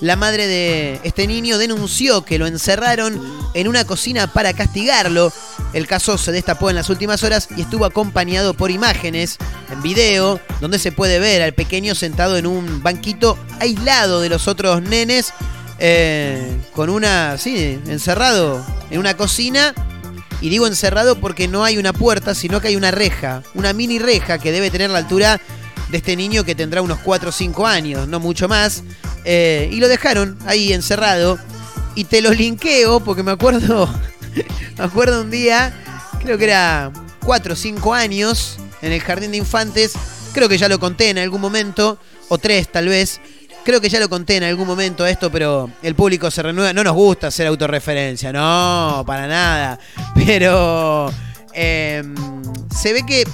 La 0.00 0.16
madre 0.16 0.46
de 0.46 1.00
este 1.04 1.26
niño 1.26 1.56
denunció 1.56 2.22
que 2.22 2.38
lo 2.38 2.46
encerraron 2.46 3.20
en 3.54 3.68
una 3.68 3.84
cocina 3.86 4.26
para 4.26 4.52
castigarlo. 4.52 5.32
El 5.72 5.86
caso 5.86 6.18
se 6.18 6.32
destapó 6.32 6.68
en 6.68 6.76
las 6.76 6.90
últimas 6.90 7.22
horas 7.22 7.48
y 7.56 7.62
estuvo 7.62 7.86
acompañado 7.86 8.54
por 8.54 8.70
imágenes 8.70 9.38
en 9.70 9.82
video 9.82 10.38
donde 10.60 10.78
se 10.78 10.92
puede 10.92 11.18
ver 11.18 11.42
al 11.42 11.54
pequeño 11.54 11.94
sentado 11.94 12.36
en 12.36 12.46
un 12.46 12.82
banquito 12.82 13.38
aislado 13.60 14.20
de 14.20 14.28
los 14.28 14.48
otros 14.48 14.82
nenes 14.82 15.32
eh, 15.78 16.58
con 16.74 16.90
una, 16.90 17.36
sí, 17.38 17.78
encerrado 17.86 18.64
en 18.90 18.98
una 18.98 19.16
cocina 19.16 19.74
y 20.40 20.48
digo 20.48 20.66
encerrado 20.66 21.18
porque 21.20 21.48
no 21.48 21.64
hay 21.64 21.78
una 21.78 21.92
puerta, 21.92 22.34
sino 22.34 22.60
que 22.60 22.68
hay 22.68 22.76
una 22.76 22.90
reja, 22.90 23.42
una 23.54 23.72
mini 23.72 23.98
reja 23.98 24.38
que 24.38 24.52
debe 24.52 24.70
tener 24.70 24.90
la 24.90 24.98
altura 24.98 25.40
de 25.90 25.98
este 25.98 26.16
niño 26.16 26.44
que 26.44 26.54
tendrá 26.54 26.82
unos 26.82 26.98
4 27.00 27.28
o 27.28 27.32
5 27.32 27.66
años, 27.66 28.08
no 28.08 28.20
mucho 28.20 28.48
más. 28.48 28.82
Eh, 29.24 29.68
y 29.72 29.80
lo 29.80 29.88
dejaron 29.88 30.38
ahí 30.46 30.72
encerrado. 30.72 31.38
Y 31.94 32.04
te 32.04 32.20
lo 32.20 32.32
linkeo 32.32 33.00
porque 33.00 33.22
me 33.22 33.30
acuerdo, 33.30 33.88
me 34.78 34.84
acuerdo 34.84 35.22
un 35.22 35.30
día, 35.30 35.72
creo 36.20 36.36
que 36.36 36.44
era 36.44 36.92
4 37.24 37.54
o 37.54 37.56
5 37.56 37.94
años, 37.94 38.58
en 38.82 38.92
el 38.92 39.00
jardín 39.00 39.30
de 39.30 39.38
infantes. 39.38 39.94
Creo 40.32 40.48
que 40.48 40.58
ya 40.58 40.68
lo 40.68 40.78
conté 40.78 41.08
en 41.08 41.18
algún 41.18 41.40
momento, 41.40 41.98
o 42.28 42.36
3 42.36 42.68
tal 42.70 42.88
vez. 42.88 43.20
Creo 43.66 43.80
que 43.80 43.88
ya 43.88 43.98
lo 43.98 44.08
conté 44.08 44.36
en 44.36 44.44
algún 44.44 44.64
momento 44.64 45.04
esto, 45.04 45.28
pero 45.28 45.68
el 45.82 45.96
público 45.96 46.30
se 46.30 46.40
renueva. 46.40 46.72
No 46.72 46.84
nos 46.84 46.94
gusta 46.94 47.26
hacer 47.26 47.48
autorreferencia, 47.48 48.32
no, 48.32 49.02
para 49.04 49.26
nada. 49.26 49.76
Pero 50.14 51.12
eh, 51.52 52.00
se 52.72 52.92
ve 52.92 53.04
que 53.04 53.24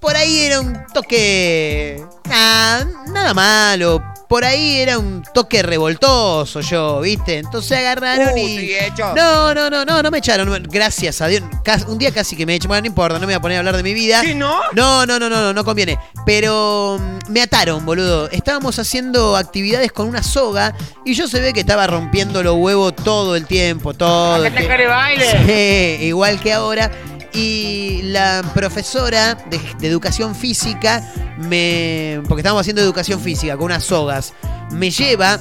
por 0.00 0.16
ahí 0.16 0.40
era 0.40 0.60
un 0.60 0.76
toque. 0.92 2.04
Nada 2.28 3.32
malo. 3.32 4.02
Por 4.28 4.44
ahí 4.44 4.78
era 4.80 4.98
un 4.98 5.22
toque 5.32 5.62
revoltoso 5.62 6.60
yo, 6.60 7.00
¿viste? 7.00 7.38
Entonces 7.38 7.78
agarraron 7.78 8.36
y. 8.36 8.72
No, 9.16 9.54
no, 9.54 9.70
no, 9.70 9.84
no, 9.86 10.02
no 10.02 10.10
me 10.10 10.18
echaron. 10.18 10.62
Gracias 10.70 11.20
a 11.22 11.28
Dios. 11.28 11.42
Un 11.86 11.96
día 11.98 12.12
casi 12.12 12.36
que 12.36 12.44
me 12.44 12.54
echaron. 12.54 12.68
Bueno, 12.68 12.80
no 12.82 12.86
importa, 12.88 13.14
no 13.14 13.20
me 13.20 13.26
voy 13.26 13.34
a 13.34 13.40
poner 13.40 13.56
a 13.56 13.60
hablar 13.60 13.76
de 13.76 13.82
mi 13.82 13.94
vida. 13.94 14.22
no? 14.34 14.60
No, 14.74 15.06
no, 15.06 15.18
no, 15.18 15.30
no, 15.30 15.40
no, 15.40 15.52
no 15.54 15.64
conviene. 15.64 15.98
Pero 16.26 16.98
mm, 17.00 17.32
me 17.32 17.40
ataron, 17.40 17.86
boludo. 17.86 18.28
Estábamos 18.30 18.78
haciendo 18.78 19.34
actividades 19.36 19.92
con 19.92 20.06
una 20.08 20.22
soga 20.22 20.74
y 21.06 21.14
yo 21.14 21.26
se 21.26 21.40
ve 21.40 21.54
que 21.54 21.60
estaba 21.60 21.86
rompiendo 21.86 22.42
los 22.42 22.54
huevos 22.56 22.94
todo 22.96 23.34
el 23.34 23.46
tiempo, 23.46 23.94
todo. 23.94 24.36
el 24.36 24.42
¡Hacete 24.46 24.56
tiempo. 24.58 24.68
care 24.70 24.86
baile! 24.86 25.98
Sí, 25.98 26.04
igual 26.06 26.38
que 26.40 26.52
ahora. 26.52 26.90
Y 27.32 28.00
la 28.04 28.42
profesora 28.54 29.34
de, 29.34 29.60
educación 29.86 30.34
física 30.34 31.12
me. 31.38 32.20
Porque 32.26 32.40
estábamos 32.40 32.62
haciendo 32.62 32.82
educación 32.82 33.20
física 33.20 33.56
con 33.56 33.66
unas 33.66 33.84
sogas. 33.84 34.32
Me 34.72 34.90
lleva 34.90 35.40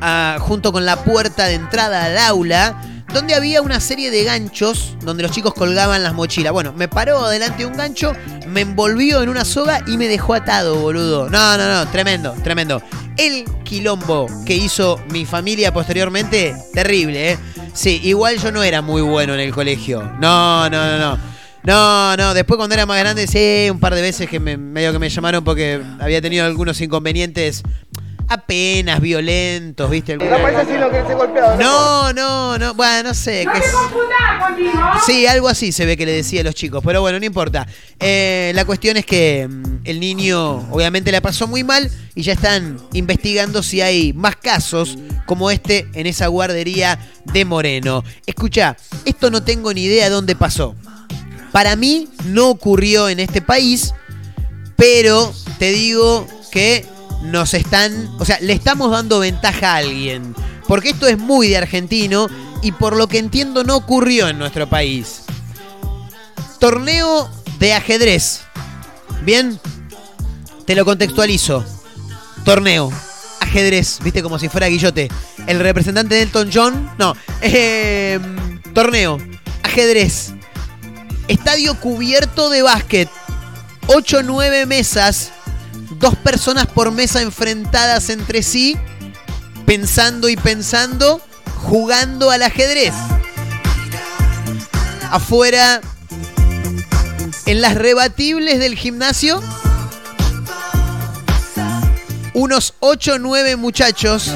a- 0.00 0.38
junto 0.40 0.72
con 0.72 0.84
la 0.84 0.96
puerta 1.04 1.46
de 1.46 1.54
entrada 1.54 2.04
al 2.06 2.18
aula. 2.18 2.80
Donde 3.12 3.34
había 3.36 3.62
una 3.62 3.78
serie 3.78 4.10
de 4.10 4.24
ganchos 4.24 4.96
donde 5.02 5.22
los 5.22 5.30
chicos 5.30 5.54
colgaban 5.54 6.02
las 6.02 6.14
mochilas. 6.14 6.52
Bueno, 6.52 6.72
me 6.72 6.88
paró 6.88 7.28
delante 7.28 7.58
de 7.58 7.66
un 7.66 7.76
gancho, 7.76 8.12
me 8.48 8.62
envolvió 8.62 9.22
en 9.22 9.28
una 9.28 9.44
soga 9.44 9.82
y 9.86 9.96
me 9.98 10.08
dejó 10.08 10.34
atado, 10.34 10.74
boludo. 10.80 11.30
No, 11.30 11.56
no, 11.56 11.68
no, 11.72 11.88
tremendo, 11.92 12.32
tremendo. 12.42 12.82
El 13.16 13.44
quilombo 13.62 14.26
que 14.44 14.56
hizo 14.56 15.00
mi 15.10 15.26
familia 15.26 15.72
posteriormente, 15.72 16.56
terrible, 16.72 17.32
¿eh? 17.32 17.38
Sí, 17.74 18.00
igual 18.04 18.38
yo 18.38 18.52
no 18.52 18.62
era 18.62 18.82
muy 18.82 19.02
bueno 19.02 19.34
en 19.34 19.40
el 19.40 19.52
colegio. 19.52 20.02
No, 20.20 20.70
no, 20.70 20.86
no, 20.86 20.98
no. 20.98 21.34
No, 21.64 22.14
no, 22.16 22.34
después 22.34 22.58
cuando 22.58 22.74
era 22.74 22.84
más 22.84 22.98
grande, 22.98 23.26
sí, 23.26 23.70
un 23.70 23.80
par 23.80 23.94
de 23.94 24.02
veces 24.02 24.28
que 24.28 24.38
me, 24.38 24.58
medio 24.58 24.92
que 24.92 24.98
me 24.98 25.08
llamaron 25.08 25.42
porque 25.42 25.80
había 25.98 26.20
tenido 26.20 26.44
algunos 26.44 26.78
inconvenientes 26.82 27.62
apenas 28.28 29.00
violentos, 29.00 29.90
¿viste? 29.90 30.16
No 30.16 30.24
parece 30.24 30.60
así 30.62 30.72
lo 30.78 30.90
que 30.90 31.02
se 31.06 31.14
golpeado. 31.14 31.56
No, 31.56 32.12
no, 32.12 32.58
no, 32.58 32.74
bueno, 32.74 33.08
no 33.10 33.14
sé. 33.14 33.46
qué 33.52 33.58
es- 33.58 33.64
Sí, 35.06 35.26
algo 35.26 35.48
así 35.48 35.72
se 35.72 35.84
ve 35.86 35.96
que 35.96 36.06
le 36.06 36.12
decía 36.12 36.40
a 36.40 36.44
los 36.44 36.54
chicos, 36.54 36.82
pero 36.84 37.00
bueno, 37.00 37.18
no 37.18 37.24
importa. 37.26 37.66
Eh, 38.00 38.52
la 38.54 38.64
cuestión 38.64 38.96
es 38.96 39.04
que 39.06 39.46
mm, 39.48 39.80
el 39.84 40.00
niño 40.00 40.68
obviamente 40.70 41.12
la 41.12 41.20
pasó 41.20 41.46
muy 41.46 41.64
mal 41.64 41.90
y 42.14 42.22
ya 42.22 42.32
están 42.34 42.78
investigando 42.92 43.62
si 43.62 43.80
hay 43.80 44.12
más 44.12 44.36
casos 44.36 44.96
como 45.26 45.50
este 45.50 45.88
en 45.94 46.06
esa 46.06 46.28
guardería 46.28 46.98
de 47.24 47.44
Moreno. 47.44 48.04
Escucha, 48.26 48.76
esto 49.04 49.30
no 49.30 49.42
tengo 49.42 49.72
ni 49.72 49.84
idea 49.84 50.08
dónde 50.10 50.34
pasó. 50.36 50.74
Para 51.52 51.76
mí 51.76 52.08
no 52.26 52.48
ocurrió 52.50 53.08
en 53.08 53.20
este 53.20 53.40
país, 53.42 53.94
pero 54.76 55.32
te 55.58 55.70
digo 55.72 56.26
que 56.50 56.84
nos 57.24 57.54
están, 57.54 58.10
o 58.18 58.24
sea, 58.24 58.38
le 58.40 58.52
estamos 58.52 58.90
dando 58.90 59.18
ventaja 59.18 59.72
a 59.72 59.76
alguien. 59.76 60.34
Porque 60.66 60.90
esto 60.90 61.06
es 61.06 61.18
muy 61.18 61.48
de 61.48 61.58
argentino 61.58 62.28
y 62.62 62.72
por 62.72 62.96
lo 62.96 63.06
que 63.06 63.18
entiendo 63.18 63.64
no 63.64 63.76
ocurrió 63.76 64.28
en 64.28 64.38
nuestro 64.38 64.68
país. 64.68 65.22
Torneo 66.58 67.28
de 67.58 67.74
ajedrez. 67.74 68.40
Bien, 69.22 69.58
te 70.66 70.74
lo 70.74 70.84
contextualizo. 70.84 71.64
Torneo, 72.44 72.92
ajedrez, 73.40 73.98
viste 74.02 74.22
como 74.22 74.38
si 74.38 74.48
fuera 74.48 74.68
Guillote. 74.68 75.08
El 75.46 75.60
representante 75.60 76.14
de 76.14 76.22
Elton 76.22 76.50
John, 76.52 76.90
no. 76.98 77.14
Eh, 77.42 78.18
torneo, 78.72 79.18
ajedrez. 79.62 80.32
Estadio 81.28 81.78
cubierto 81.80 82.48
de 82.48 82.62
básquet. 82.62 83.10
8 83.86 84.18
o 84.18 84.22
9 84.22 84.66
mesas. 84.66 85.32
Dos 86.04 86.16
personas 86.16 86.66
por 86.66 86.90
mesa 86.92 87.22
enfrentadas 87.22 88.10
entre 88.10 88.42
sí. 88.42 88.76
Pensando 89.64 90.28
y 90.28 90.36
pensando. 90.36 91.18
Jugando 91.62 92.30
al 92.30 92.42
ajedrez. 92.42 92.92
Afuera. 95.10 95.80
En 97.46 97.62
las 97.62 97.74
rebatibles 97.74 98.58
del 98.58 98.76
gimnasio. 98.76 99.42
Unos 102.34 102.74
8 102.80 103.14
o 103.14 103.18
9 103.18 103.56
muchachos. 103.56 104.30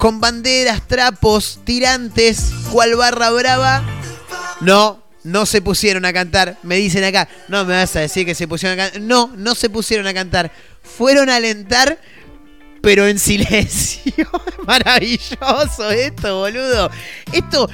Con 0.00 0.18
banderas, 0.18 0.82
trapos, 0.88 1.60
tirantes. 1.62 2.50
Cual 2.72 2.96
barra 2.96 3.30
brava. 3.30 3.84
No, 4.60 5.00
no 5.22 5.46
se 5.46 5.62
pusieron 5.62 6.06
a 6.06 6.12
cantar. 6.12 6.58
Me 6.64 6.74
dicen 6.74 7.04
acá, 7.04 7.28
no 7.46 7.64
me 7.64 7.74
vas 7.74 7.94
a 7.94 8.00
decir 8.00 8.26
que 8.26 8.34
se 8.34 8.48
pusieron 8.48 8.80
a 8.80 8.82
cantar. 8.82 9.00
No, 9.00 9.32
no 9.36 9.54
se 9.54 9.70
pusieron 9.70 10.08
a 10.08 10.12
cantar. 10.12 10.50
Fueron 10.84 11.28
a 11.30 11.36
alentar, 11.36 11.98
pero 12.80 13.08
en 13.08 13.18
silencio. 13.18 14.28
Maravilloso 14.66 15.90
esto, 15.90 16.38
boludo. 16.38 16.90
Esto, 17.32 17.68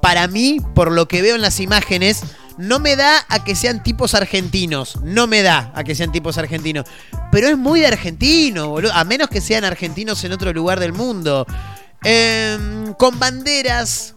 para 0.00 0.28
mí, 0.28 0.58
por 0.74 0.92
lo 0.92 1.08
que 1.08 1.22
veo 1.22 1.34
en 1.34 1.42
las 1.42 1.58
imágenes, 1.58 2.22
no 2.58 2.78
me 2.78 2.94
da 2.94 3.24
a 3.28 3.42
que 3.42 3.56
sean 3.56 3.82
tipos 3.82 4.14
argentinos. 4.14 4.96
No 5.02 5.26
me 5.26 5.42
da 5.42 5.72
a 5.74 5.82
que 5.82 5.94
sean 5.94 6.12
tipos 6.12 6.38
argentinos. 6.38 6.86
Pero 7.32 7.48
es 7.48 7.58
muy 7.58 7.80
de 7.80 7.86
argentino, 7.86 8.68
boludo. 8.68 8.92
A 8.92 9.04
menos 9.04 9.28
que 9.28 9.40
sean 9.40 9.64
argentinos 9.64 10.22
en 10.24 10.32
otro 10.32 10.52
lugar 10.52 10.78
del 10.78 10.92
mundo. 10.92 11.46
Em, 12.04 12.92
con 12.94 13.18
banderas, 13.18 14.14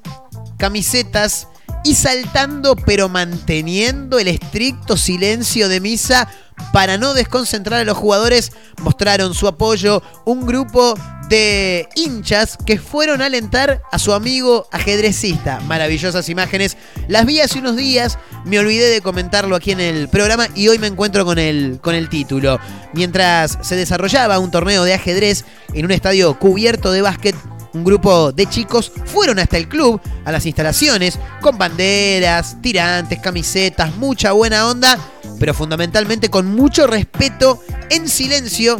camisetas 0.57 1.47
y 1.83 1.93
saltando 1.93 2.75
pero 2.75 3.09
manteniendo 3.09 4.17
el 4.17 4.27
estricto 4.27 4.97
silencio 4.97 5.69
de 5.69 5.79
misa 5.79 6.27
para 6.71 6.97
no 6.97 7.13
desconcentrar 7.13 7.81
a 7.81 7.85
los 7.85 7.97
jugadores, 7.97 8.51
mostraron 8.81 9.33
su 9.33 9.47
apoyo 9.47 10.01
un 10.25 10.45
grupo 10.45 10.95
de 11.29 11.87
hinchas 11.95 12.57
que 12.65 12.77
fueron 12.77 13.21
a 13.21 13.25
alentar 13.25 13.81
a 13.91 13.99
su 13.99 14.13
amigo 14.13 14.67
ajedrecista. 14.71 15.59
Maravillosas 15.61 16.29
imágenes. 16.29 16.77
Las 17.07 17.25
vi 17.25 17.39
hace 17.39 17.59
unos 17.59 17.75
días, 17.75 18.17
me 18.45 18.59
olvidé 18.59 18.89
de 18.89 19.01
comentarlo 19.01 19.55
aquí 19.55 19.71
en 19.71 19.79
el 19.79 20.07
programa 20.07 20.47
y 20.53 20.67
hoy 20.67 20.77
me 20.77 20.87
encuentro 20.87 21.25
con 21.25 21.39
el, 21.39 21.79
con 21.81 21.95
el 21.95 22.09
título. 22.09 22.59
Mientras 22.93 23.57
se 23.61 23.75
desarrollaba 23.75 24.39
un 24.39 24.51
torneo 24.51 24.83
de 24.83 24.93
ajedrez 24.93 25.45
en 25.73 25.85
un 25.85 25.91
estadio 25.91 26.37
cubierto 26.37 26.91
de 26.91 27.01
básquet, 27.01 27.35
un 27.75 27.83
grupo 27.83 28.31
de 28.31 28.47
chicos 28.47 28.91
fueron 29.05 29.37
hasta 29.37 29.57
el 29.57 29.67
club, 29.67 29.99
a 30.23 30.31
las 30.31 30.45
instalaciones, 30.45 31.19
con 31.41 31.57
banderas, 31.57 32.55
tirantes, 32.61 33.19
camisetas, 33.19 33.95
mucha 33.97 34.31
buena 34.31 34.67
onda, 34.67 34.97
pero 35.39 35.53
fundamentalmente 35.53 36.29
con 36.29 36.47
mucho 36.47 36.87
respeto, 36.87 37.61
en 37.89 38.07
silencio, 38.07 38.79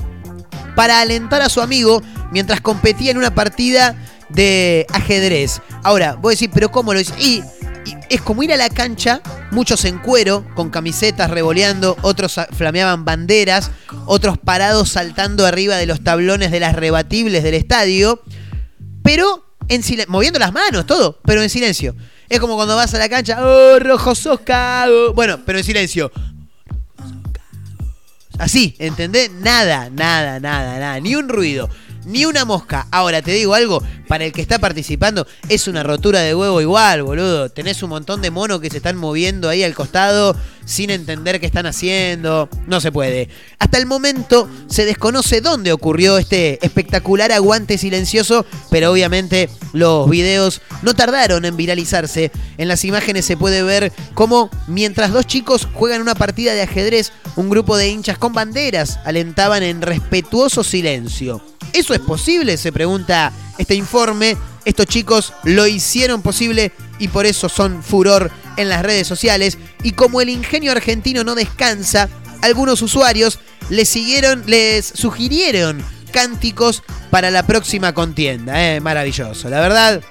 para 0.76 1.02
alentar 1.02 1.42
a 1.42 1.50
su 1.50 1.62
amigo 1.62 2.02
mientras 2.32 2.62
competía 2.62 3.12
en 3.12 3.18
una 3.18 3.36
partida 3.36 3.96
de 4.30 4.88
ajedrez. 4.94 5.62
Ahora, 5.84 6.16
voy 6.16 6.32
a 6.32 6.36
decir, 6.36 6.50
pero 6.54 6.72
¿cómo 6.72 6.94
lo 6.94 7.00
hizo? 7.00 7.14
Y, 7.20 7.44
y 7.86 7.96
es 8.10 8.22
como 8.22 8.44
ir 8.44 8.54
a 8.54 8.58
la 8.58 8.70
cancha, 8.70 9.22
muchos 9.52 9.84
en 9.84 10.00
cuero, 10.00 10.46
con 10.56 10.70
camisetas 10.70 11.30
revoleando, 11.30 11.98
otros 12.02 12.40
flameaban 12.54 13.04
banderas, 13.04 13.72
otros 14.06 14.38
parados 14.38 14.90
saltando 14.90 15.46
arriba 15.46 15.76
de 15.76 15.86
los 15.86 16.02
tablones 16.02 16.52
de 16.52 16.62
las 16.62 16.76
rebatibles 16.76 17.44
del 17.44 17.56
estadio 17.56 18.22
pero 19.06 19.46
en 19.68 19.84
silencio, 19.84 20.12
moviendo 20.12 20.40
las 20.40 20.52
manos, 20.52 20.88
todo, 20.88 21.20
pero 21.24 21.44
en 21.44 21.50
silencio. 21.50 21.96
Es 22.28 22.40
como 22.40 22.56
cuando 22.56 22.76
vas 22.76 22.92
a 22.96 22.98
la 22.98 23.08
cancha, 23.08 23.38
oh, 23.40 23.78
rojo 23.78 24.16
sos 24.16 24.40
cago. 24.40 25.14
Bueno, 25.14 25.42
pero 25.46 25.60
en 25.60 25.64
silencio. 25.64 26.12
Así, 28.40 28.76
¿entendés? 28.80 29.30
Nada, 29.32 29.92
nada, 29.92 30.40
nada, 30.40 30.80
nada, 30.80 31.00
ni 31.00 31.16
un 31.16 31.30
ruido 31.30 31.70
ni 32.06 32.26
una 32.26 32.46
mosca. 32.46 32.88
Ahora, 32.92 33.22
te 33.22 33.32
digo 33.32 33.54
algo, 33.54 33.84
para 34.08 34.26
el 34.26 34.32
que 34.32 34.42
está 34.42 34.60
participando 34.60 35.28
es 35.50 35.68
una 35.68 35.84
rotura 35.84 36.22
de 36.22 36.36
huevo 36.36 36.62
igual, 36.62 37.04
boludo. 37.04 37.50
Tenés 37.50 37.84
un 37.84 37.90
montón 37.90 38.22
de 38.22 38.32
monos 38.32 38.62
que 38.62 38.70
se 38.70 38.78
están 38.78 38.96
moviendo 38.96 39.50
ahí 39.50 39.64
al 39.64 39.74
costado 39.74 40.36
sin 40.66 40.90
entender 40.90 41.40
qué 41.40 41.46
están 41.46 41.66
haciendo. 41.66 42.50
No 42.68 42.82
se 42.82 42.92
puede. 42.92 43.30
Hasta 43.60 43.78
el 43.78 43.86
momento 43.86 44.50
se 44.68 44.86
desconoce 44.86 45.42
dónde 45.42 45.72
ocurrió 45.72 46.18
este 46.18 46.64
espectacular 46.66 47.32
aguante 47.32 47.78
silencioso, 47.78 48.46
pero 48.70 48.92
obviamente 48.92 49.50
los 49.74 50.10
videos 50.10 50.62
no 50.82 50.94
tardaron 50.94 51.46
en 51.46 51.56
viralizarse. 51.56 52.32
En 52.58 52.68
las 52.68 52.84
imágenes 52.84 53.26
se 53.26 53.38
puede 53.38 53.64
ver 53.64 53.94
cómo 54.14 54.50
mientras 54.68 55.12
dos 55.12 55.28
chicos 55.28 55.68
juegan 55.74 56.02
una 56.02 56.16
partida 56.16 56.54
de 56.54 56.64
ajedrez, 56.64 57.12
un 57.36 57.50
grupo 57.50 57.78
de 57.78 57.90
hinchas 57.90 58.18
con 58.18 58.34
banderas 58.34 59.00
alentaban 59.06 59.64
en 59.64 59.82
respetuoso 59.82 60.64
silencio. 60.64 61.42
¿Eso 61.74 61.94
es 61.94 62.00
posible? 62.00 62.58
Se 62.58 62.72
pregunta 62.72 63.32
este 63.58 63.76
informe. 63.76 64.38
Estos 64.64 64.88
chicos 64.88 65.34
lo 65.44 65.68
hicieron 65.68 66.22
posible 66.22 66.72
y 66.98 67.10
por 67.10 67.26
eso 67.26 67.50
son 67.50 67.84
furor 67.84 68.32
en 68.58 68.70
las 68.70 68.84
redes 68.84 69.08
sociales. 69.08 69.58
Y 69.84 69.92
como 69.92 70.22
el 70.22 70.30
ingenio 70.30 70.72
argentino 70.72 71.24
no 71.24 71.36
descansa, 71.36 72.10
algunos 72.42 72.82
usuarios 72.82 73.40
les 73.70 73.90
siguieron, 73.90 74.44
les 74.46 74.86
sugirieron 74.86 75.84
cánticos 76.12 76.84
para 77.10 77.32
la 77.32 77.46
próxima 77.46 77.94
contienda. 77.94 78.64
¿eh? 78.64 78.80
Maravilloso, 78.80 79.50
la 79.50 79.60
verdad. 79.60 80.02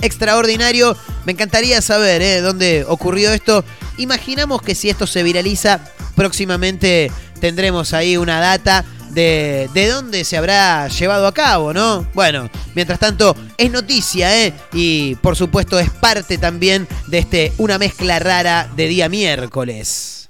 Extraordinario. 0.00 0.96
Me 1.24 1.32
encantaría 1.32 1.80
saber 1.80 2.22
¿eh? 2.22 2.40
dónde 2.40 2.84
ocurrió 2.88 3.32
esto. 3.32 3.64
Imaginamos 3.96 4.62
que 4.62 4.74
si 4.74 4.90
esto 4.90 5.06
se 5.06 5.22
viraliza, 5.22 5.80
próximamente 6.14 7.10
tendremos 7.40 7.92
ahí 7.92 8.16
una 8.16 8.40
data 8.40 8.84
de, 9.14 9.70
de 9.72 9.88
dónde 9.88 10.24
se 10.24 10.36
habrá 10.36 10.88
llevado 10.88 11.26
a 11.26 11.32
cabo, 11.32 11.72
¿no? 11.72 12.06
Bueno, 12.14 12.50
mientras 12.74 12.98
tanto, 12.98 13.36
es 13.56 13.70
noticia, 13.70 14.44
¿eh? 14.44 14.52
Y 14.72 15.14
por 15.16 15.36
supuesto 15.36 15.78
es 15.78 15.90
parte 15.90 16.38
también 16.38 16.88
de 17.06 17.18
este 17.18 17.52
Una 17.58 17.78
mezcla 17.78 18.18
rara 18.18 18.68
de 18.76 18.88
día 18.88 19.08
miércoles. 19.08 20.28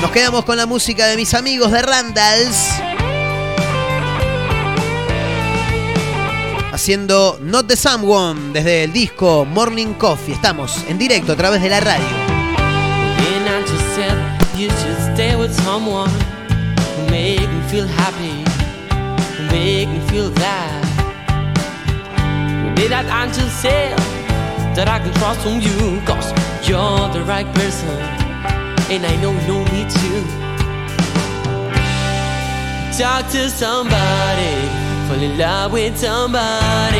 Nos 0.00 0.12
quedamos 0.12 0.44
con 0.44 0.56
la 0.56 0.66
música 0.66 1.06
de 1.06 1.16
mis 1.16 1.34
amigos 1.34 1.72
de 1.72 1.82
Randalls. 1.82 2.93
Haciendo 6.74 7.38
Not 7.40 7.68
the 7.68 7.76
Someone 7.76 8.52
desde 8.52 8.82
el 8.84 8.92
disco 8.92 9.44
Morning 9.44 9.94
Coffee. 9.94 10.32
Estamos 10.32 10.84
en 10.88 10.98
directo 10.98 11.32
a 11.32 11.36
través 11.36 11.62
de 11.62 11.70
la 11.70 11.78
radio. 11.78 12.04
You 22.76 22.88
that 22.90 23.06
angel 23.06 23.48
say 23.48 23.94
that 24.74 24.88
I 24.88 24.98
can 24.98 25.12
trust 25.14 25.46
on 25.46 25.60
you? 25.60 26.02
Cause 26.04 26.34
you're 26.68 27.08
the 27.12 27.22
right 27.24 27.46
person, 27.54 27.88
and 28.90 29.06
I 29.06 29.14
know 29.22 29.32
no 29.46 29.62
need 29.72 29.88
to. 29.88 30.22
Talk 32.98 33.30
to 33.30 33.48
somebody 33.48 34.83
fall 35.14 35.22
in 35.22 35.38
love 35.38 35.72
with 35.72 35.96
somebody 35.96 36.94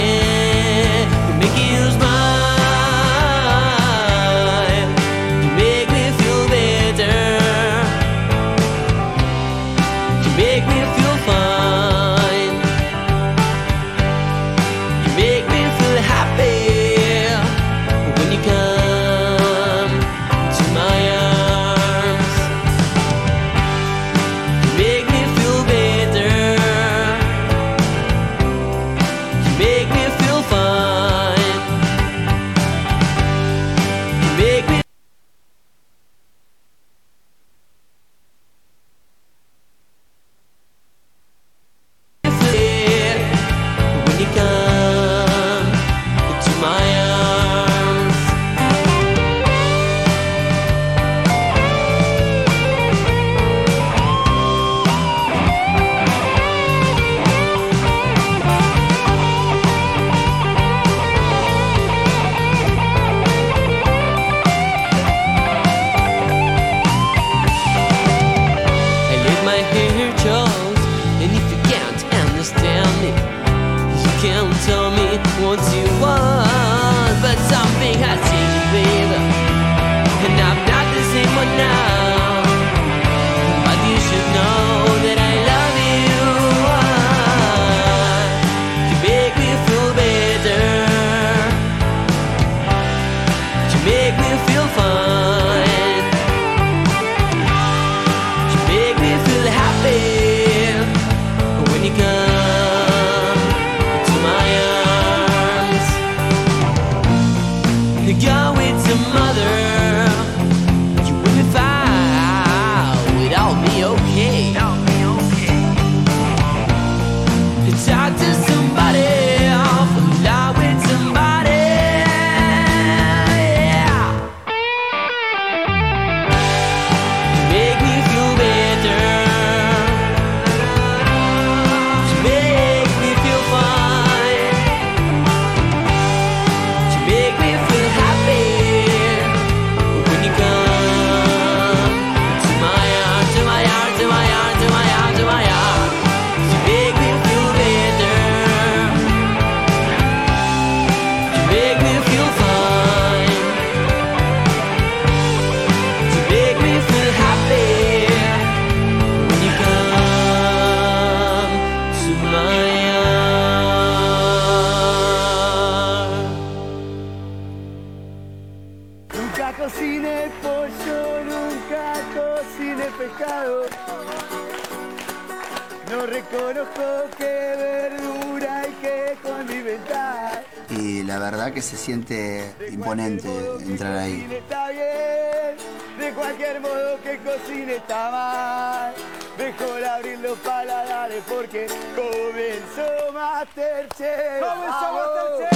cocine 187.25 187.77
está 187.77 188.11
mal. 188.11 188.95
Mejor 189.39 189.85
abrir 189.85 190.19
los 190.21 190.39
paladares 190.39 191.23
porque 191.29 191.67
comenzó 191.97 193.13
Masterchef. 193.13 194.41
¡Comenzó. 194.41 194.93
Masterchef! 194.93 195.54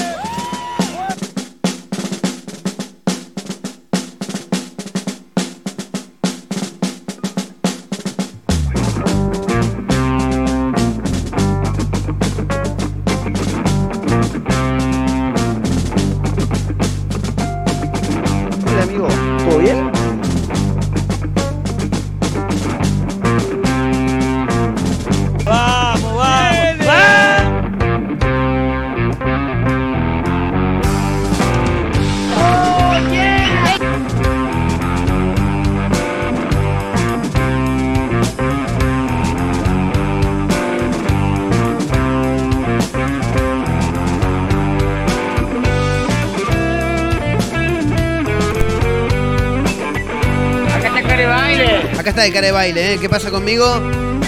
De 52.28 52.52
baile, 52.52 52.92
¿eh? 52.92 52.98
¿Qué 53.00 53.08
pasa 53.08 53.30
conmigo? 53.30 53.64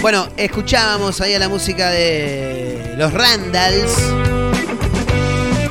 Bueno, 0.01 0.27
escuchábamos 0.35 1.21
ahí 1.21 1.35
a 1.35 1.39
la 1.39 1.47
música 1.47 1.91
de 1.91 2.95
los 2.97 3.13
Randalls. 3.13 3.95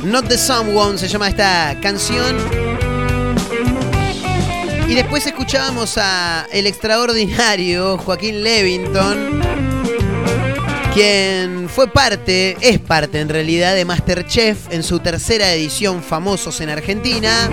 Not 0.01 0.29
the 0.29 0.37
Someone 0.37 0.97
se 0.97 1.09
llama 1.09 1.27
esta 1.27 1.77
canción. 1.81 2.37
Y 4.87 4.95
después 4.95 5.27
escuchábamos 5.27 5.97
a 5.97 6.47
el 6.53 6.67
extraordinario 6.67 7.97
Joaquín 7.97 8.41
Levington, 8.43 9.41
quien 10.93 11.67
fue 11.67 11.89
parte, 11.91 12.55
es 12.61 12.79
parte 12.79 13.19
en 13.19 13.27
realidad 13.27 13.75
de 13.75 13.83
Masterchef 13.83 14.71
en 14.71 14.83
su 14.83 14.99
tercera 14.99 15.51
edición 15.51 16.01
Famosos 16.01 16.61
en 16.61 16.69
Argentina. 16.69 17.49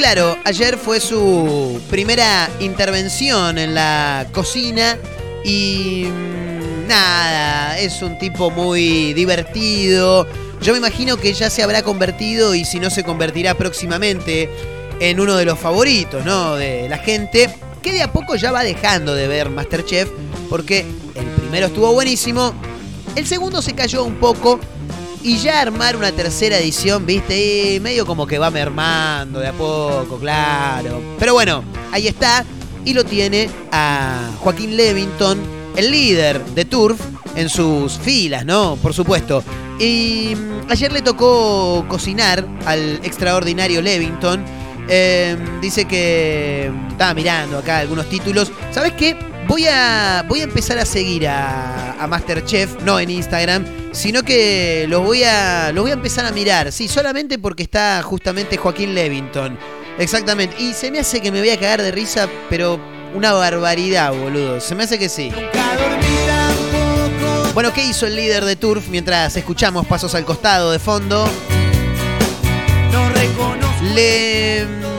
Claro, 0.00 0.38
ayer 0.44 0.78
fue 0.78 0.98
su 0.98 1.78
primera 1.90 2.48
intervención 2.58 3.58
en 3.58 3.74
la 3.74 4.26
cocina 4.32 4.96
y 5.44 6.06
mm, 6.06 6.88
nada, 6.88 7.78
es 7.78 8.00
un 8.00 8.18
tipo 8.18 8.50
muy 8.50 9.12
divertido. 9.12 10.26
Yo 10.62 10.72
me 10.72 10.78
imagino 10.78 11.18
que 11.18 11.34
ya 11.34 11.50
se 11.50 11.62
habrá 11.62 11.82
convertido 11.82 12.54
y 12.54 12.64
si 12.64 12.80
no 12.80 12.88
se 12.88 13.04
convertirá 13.04 13.52
próximamente 13.58 14.48
en 15.00 15.20
uno 15.20 15.36
de 15.36 15.44
los 15.44 15.58
favoritos, 15.58 16.24
¿no? 16.24 16.56
De 16.56 16.88
la 16.88 16.96
gente 16.96 17.50
que 17.82 17.92
de 17.92 18.02
a 18.02 18.10
poco 18.10 18.36
ya 18.36 18.52
va 18.52 18.64
dejando 18.64 19.14
de 19.14 19.28
ver 19.28 19.50
Masterchef 19.50 20.08
porque 20.48 20.86
el 21.14 21.26
primero 21.26 21.66
estuvo 21.66 21.92
buenísimo, 21.92 22.54
el 23.16 23.26
segundo 23.26 23.60
se 23.60 23.74
cayó 23.74 24.04
un 24.04 24.14
poco 24.14 24.60
y 25.22 25.38
ya 25.38 25.60
armar 25.60 25.96
una 25.96 26.12
tercera 26.12 26.58
edición, 26.58 27.04
viste, 27.04 27.74
y 27.74 27.80
medio 27.80 28.06
como 28.06 28.26
que 28.26 28.38
va 28.38 28.50
mermando 28.50 29.38
de 29.40 29.48
a 29.48 29.52
poco, 29.52 30.18
claro. 30.18 31.00
Pero 31.18 31.34
bueno, 31.34 31.62
ahí 31.92 32.06
está. 32.06 32.44
Y 32.84 32.94
lo 32.94 33.04
tiene 33.04 33.50
a 33.70 34.30
Joaquín 34.38 34.76
Levington, 34.76 35.38
el 35.76 35.90
líder 35.90 36.42
de 36.46 36.64
Turf, 36.64 37.00
en 37.34 37.48
sus 37.48 37.98
filas, 37.98 38.44
¿no? 38.44 38.76
Por 38.82 38.94
supuesto. 38.94 39.44
Y 39.78 40.34
mm, 40.34 40.70
ayer 40.70 40.92
le 40.92 41.02
tocó 41.02 41.84
cocinar 41.88 42.46
al 42.64 43.00
extraordinario 43.02 43.82
Levington. 43.82 44.42
Eh, 44.88 45.36
dice 45.60 45.84
que 45.84 46.70
mm, 46.72 46.92
estaba 46.92 47.14
mirando 47.14 47.58
acá 47.58 47.78
algunos 47.78 48.08
títulos. 48.08 48.50
¿Sabes 48.72 48.92
qué? 48.94 49.29
Voy 49.50 49.66
a, 49.66 50.24
voy 50.28 50.42
a 50.42 50.44
empezar 50.44 50.78
a 50.78 50.86
seguir 50.86 51.26
a, 51.26 52.00
a 52.00 52.06
Masterchef, 52.06 52.80
no 52.84 53.00
en 53.00 53.10
Instagram, 53.10 53.64
sino 53.90 54.22
que 54.22 54.86
los 54.88 55.02
voy, 55.02 55.24
a, 55.24 55.72
los 55.72 55.82
voy 55.82 55.90
a 55.90 55.94
empezar 55.94 56.24
a 56.24 56.30
mirar. 56.30 56.70
Sí, 56.70 56.86
solamente 56.86 57.36
porque 57.36 57.64
está 57.64 58.00
justamente 58.04 58.56
Joaquín 58.56 58.94
Levington. 58.94 59.58
Exactamente. 59.98 60.54
Y 60.62 60.72
se 60.72 60.92
me 60.92 61.00
hace 61.00 61.20
que 61.20 61.32
me 61.32 61.40
voy 61.40 61.50
a 61.50 61.58
cagar 61.58 61.82
de 61.82 61.90
risa, 61.90 62.28
pero 62.48 62.78
una 63.12 63.32
barbaridad, 63.32 64.12
boludo. 64.12 64.60
Se 64.60 64.76
me 64.76 64.84
hace 64.84 65.00
que 65.00 65.08
sí. 65.08 65.32
Bueno, 67.52 67.72
¿qué 67.72 67.84
hizo 67.84 68.06
el 68.06 68.14
líder 68.14 68.44
de 68.44 68.54
Turf 68.54 68.86
mientras 68.86 69.36
escuchamos 69.36 69.84
pasos 69.84 70.14
al 70.14 70.24
costado 70.24 70.70
de 70.70 70.78
fondo? 70.78 71.28
Le. 73.94 74.89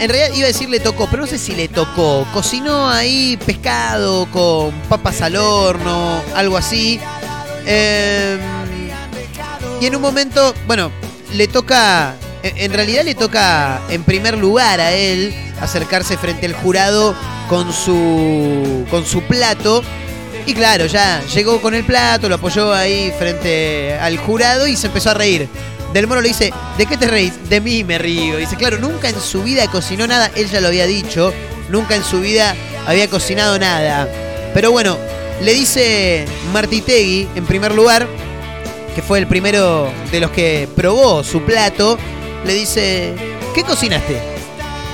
En 0.00 0.08
realidad 0.08 0.36
iba 0.36 0.44
a 0.44 0.48
decir 0.48 0.68
le 0.68 0.80
tocó, 0.80 1.06
pero 1.08 1.22
no 1.22 1.28
sé 1.28 1.38
si 1.38 1.54
le 1.54 1.68
tocó. 1.68 2.26
Cocinó 2.32 2.88
ahí 2.88 3.38
pescado 3.44 4.26
con 4.30 4.72
papas 4.88 5.22
al 5.22 5.36
horno, 5.36 6.20
algo 6.34 6.56
así. 6.56 7.00
Eh, 7.66 8.38
y 9.80 9.86
en 9.86 9.96
un 9.96 10.02
momento, 10.02 10.54
bueno, 10.66 10.90
le 11.32 11.48
toca. 11.48 12.14
En 12.42 12.72
realidad 12.74 13.04
le 13.04 13.14
toca 13.14 13.80
en 13.88 14.02
primer 14.02 14.36
lugar 14.36 14.78
a 14.78 14.92
él 14.92 15.34
acercarse 15.62 16.18
frente 16.18 16.44
al 16.46 16.54
jurado 16.54 17.14
con 17.48 17.72
su. 17.72 18.84
con 18.90 19.06
su 19.06 19.22
plato. 19.22 19.82
Y 20.46 20.52
claro, 20.52 20.84
ya 20.86 21.22
llegó 21.34 21.62
con 21.62 21.74
el 21.74 21.84
plato, 21.84 22.28
lo 22.28 22.34
apoyó 22.34 22.74
ahí 22.74 23.10
frente 23.18 23.96
al 23.98 24.18
jurado 24.18 24.66
y 24.66 24.76
se 24.76 24.88
empezó 24.88 25.10
a 25.10 25.14
reír. 25.14 25.48
Del 25.94 26.08
Moro 26.08 26.20
le 26.20 26.26
dice, 26.28 26.52
¿de 26.76 26.86
qué 26.86 26.96
te 26.96 27.06
reís? 27.06 27.32
De 27.48 27.60
mí 27.60 27.84
me 27.84 27.98
río. 27.98 28.36
Dice, 28.36 28.56
claro, 28.56 28.78
nunca 28.78 29.08
en 29.08 29.20
su 29.20 29.44
vida 29.44 29.70
cocinó 29.70 30.08
nada, 30.08 30.28
él 30.34 30.50
ya 30.50 30.60
lo 30.60 30.66
había 30.66 30.86
dicho, 30.86 31.32
nunca 31.68 31.94
en 31.94 32.02
su 32.02 32.20
vida 32.20 32.56
había 32.84 33.08
cocinado 33.08 33.60
nada. 33.60 34.08
Pero 34.52 34.72
bueno, 34.72 34.98
le 35.40 35.54
dice 35.54 36.24
Martitegui, 36.52 37.28
en 37.36 37.46
primer 37.46 37.72
lugar, 37.76 38.08
que 38.96 39.02
fue 39.02 39.20
el 39.20 39.28
primero 39.28 39.88
de 40.10 40.18
los 40.18 40.32
que 40.32 40.68
probó 40.74 41.22
su 41.22 41.42
plato, 41.42 41.96
le 42.44 42.54
dice, 42.54 43.14
¿qué 43.54 43.62
cocinaste? 43.62 44.18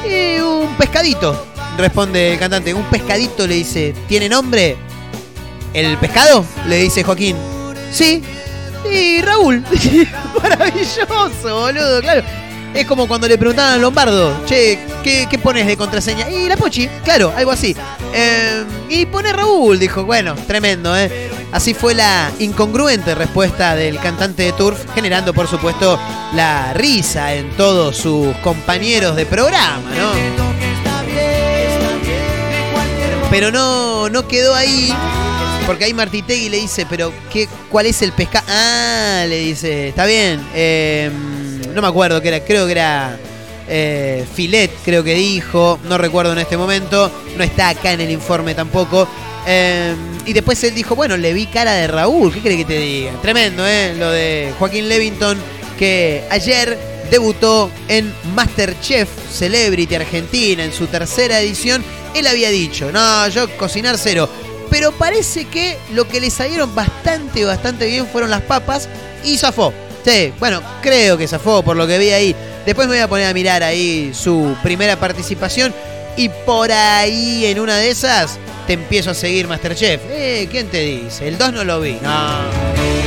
"Y 0.04 0.38
un 0.38 0.76
pescadito, 0.76 1.46
responde 1.78 2.34
el 2.34 2.38
cantante. 2.38 2.74
Un 2.74 2.84
pescadito 2.84 3.46
le 3.46 3.54
dice, 3.54 3.94
¿tiene 4.06 4.28
nombre? 4.28 4.76
¿El 5.72 5.96
pescado? 5.96 6.44
Le 6.66 6.76
dice 6.76 7.02
Joaquín. 7.04 7.36
Sí. 7.90 8.22
Y 8.88 9.20
Raúl. 9.22 9.64
Maravilloso, 10.42 11.60
boludo, 11.60 12.00
claro. 12.00 12.22
Es 12.74 12.86
como 12.86 13.08
cuando 13.08 13.26
le 13.26 13.36
preguntaban 13.36 13.74
a 13.74 13.76
Lombardo, 13.78 14.44
che, 14.46 14.78
¿qué, 15.02 15.26
pones 15.42 15.66
de 15.66 15.76
contraseña? 15.76 16.30
Y 16.30 16.48
la 16.48 16.56
Pochi, 16.56 16.88
claro, 17.02 17.32
algo 17.36 17.50
así. 17.50 17.76
Eh, 18.14 18.64
y 18.88 19.06
pone 19.06 19.32
Raúl, 19.32 19.78
dijo, 19.78 20.04
bueno, 20.04 20.36
tremendo, 20.46 20.96
¿eh? 20.96 21.30
Así 21.50 21.74
fue 21.74 21.94
la 21.94 22.30
incongruente 22.38 23.16
respuesta 23.16 23.74
del 23.74 23.98
cantante 23.98 24.44
de 24.44 24.52
Turf, 24.52 24.84
generando, 24.94 25.34
por 25.34 25.48
supuesto, 25.48 25.98
la 26.34 26.72
risa 26.72 27.34
en 27.34 27.50
todos 27.56 27.96
sus 27.96 28.36
compañeros 28.36 29.16
de 29.16 29.26
programa, 29.26 29.82
¿no? 29.96 30.12
Pero 33.30 33.50
no, 33.50 34.08
no 34.08 34.28
quedó 34.28 34.54
ahí. 34.54 34.92
Porque 35.70 35.84
ahí 35.84 35.94
Martitegui 35.94 36.48
le 36.48 36.56
dice, 36.56 36.84
pero 36.90 37.12
¿qué, 37.32 37.48
¿cuál 37.70 37.86
es 37.86 38.02
el 38.02 38.10
pescado? 38.10 38.44
Ah, 38.48 39.24
le 39.28 39.38
dice, 39.38 39.90
está 39.90 40.04
bien. 40.04 40.44
eh, 40.52 41.08
no 41.72 41.80
me 41.80 41.86
acuerdo 41.86 42.20
qué 42.20 42.26
era, 42.26 42.40
creo 42.40 42.66
que 42.66 42.72
era 42.72 43.16
eh, 43.68 44.26
filet, 44.34 44.72
creo 44.84 45.04
que 45.04 45.14
dijo. 45.14 45.78
No 45.84 45.96
recuerdo 45.96 46.32
en 46.32 46.38
este 46.38 46.56
momento. 46.56 47.08
No 47.36 47.44
está 47.44 47.68
acá 47.68 47.92
en 47.92 48.00
el 48.00 48.10
informe 48.10 48.52
tampoco. 48.52 49.06
Eh, 49.46 49.94
y 50.26 50.32
después 50.32 50.62
él 50.64 50.74
dijo, 50.74 50.96
bueno, 50.96 51.16
le 51.16 51.32
vi 51.32 51.46
cara 51.46 51.74
de 51.74 51.86
Raúl. 51.86 52.34
¿Qué 52.34 52.40
cree 52.40 52.56
que 52.56 52.64
te 52.64 52.76
diga? 52.76 53.12
Tremendo, 53.22 53.64
¿eh? 53.64 53.94
Lo 53.96 54.10
de 54.10 54.52
Joaquín 54.58 54.88
Levington, 54.88 55.38
que 55.78 56.24
ayer 56.30 56.76
debutó 57.12 57.70
en 57.86 58.12
Masterchef 58.34 59.08
Celebrity 59.32 59.94
Argentina 59.94 60.64
en 60.64 60.72
su 60.72 60.88
tercera 60.88 61.38
edición. 61.38 61.84
Él 62.12 62.26
había 62.26 62.50
dicho, 62.50 62.90
no, 62.90 63.28
yo 63.28 63.48
cocinar 63.56 63.96
cero. 63.98 64.28
Pero 64.70 64.92
parece 64.92 65.46
que 65.46 65.76
lo 65.92 66.06
que 66.08 66.20
le 66.20 66.30
salieron 66.30 66.74
bastante, 66.74 67.44
bastante 67.44 67.86
bien 67.86 68.06
fueron 68.06 68.30
las 68.30 68.42
papas 68.42 68.88
y 69.24 69.36
zafó. 69.36 69.72
Sí, 70.04 70.32
bueno, 70.38 70.62
creo 70.80 71.18
que 71.18 71.28
zafó 71.28 71.62
por 71.62 71.76
lo 71.76 71.86
que 71.86 71.98
vi 71.98 72.10
ahí. 72.10 72.34
Después 72.64 72.88
me 72.88 72.94
voy 72.94 73.02
a 73.02 73.08
poner 73.08 73.26
a 73.26 73.34
mirar 73.34 73.62
ahí 73.62 74.12
su 74.14 74.56
primera 74.62 74.98
participación. 74.98 75.74
y 76.16 76.28
por 76.28 76.70
ahí 76.70 77.46
en 77.46 77.60
una 77.60 77.76
de 77.76 77.90
esas 77.90 78.38
te 78.66 78.74
empiezo 78.74 79.10
a 79.10 79.14
seguir 79.14 79.48
Masterchef. 79.48 80.00
Eh, 80.10 80.48
¿quién 80.50 80.68
te 80.68 80.80
dice? 80.80 81.26
El 81.28 81.38
2 81.38 81.52
no 81.52 81.64
lo 81.64 81.80
vi. 81.80 81.98
No. 82.02 82.99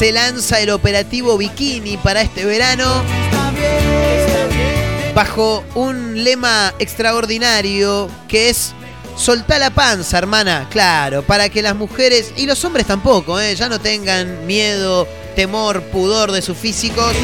Se 0.00 0.12
lanza 0.12 0.58
el 0.60 0.70
operativo 0.70 1.36
Bikini 1.36 1.98
para 1.98 2.22
este 2.22 2.46
verano 2.46 3.04
bajo 5.14 5.62
un 5.74 6.24
lema 6.24 6.72
extraordinario 6.78 8.08
que 8.26 8.48
es 8.48 8.72
soltá 9.14 9.58
la 9.58 9.68
panza, 9.68 10.16
hermana. 10.16 10.66
Claro, 10.70 11.20
para 11.20 11.50
que 11.50 11.60
las 11.60 11.76
mujeres 11.76 12.32
y 12.38 12.46
los 12.46 12.64
hombres 12.64 12.86
tampoco, 12.86 13.38
¿eh? 13.38 13.54
ya 13.54 13.68
no 13.68 13.78
tengan 13.78 14.46
miedo, 14.46 15.06
temor, 15.36 15.82
pudor 15.82 16.32
de 16.32 16.40
sus 16.40 16.56
físicos. 16.56 17.14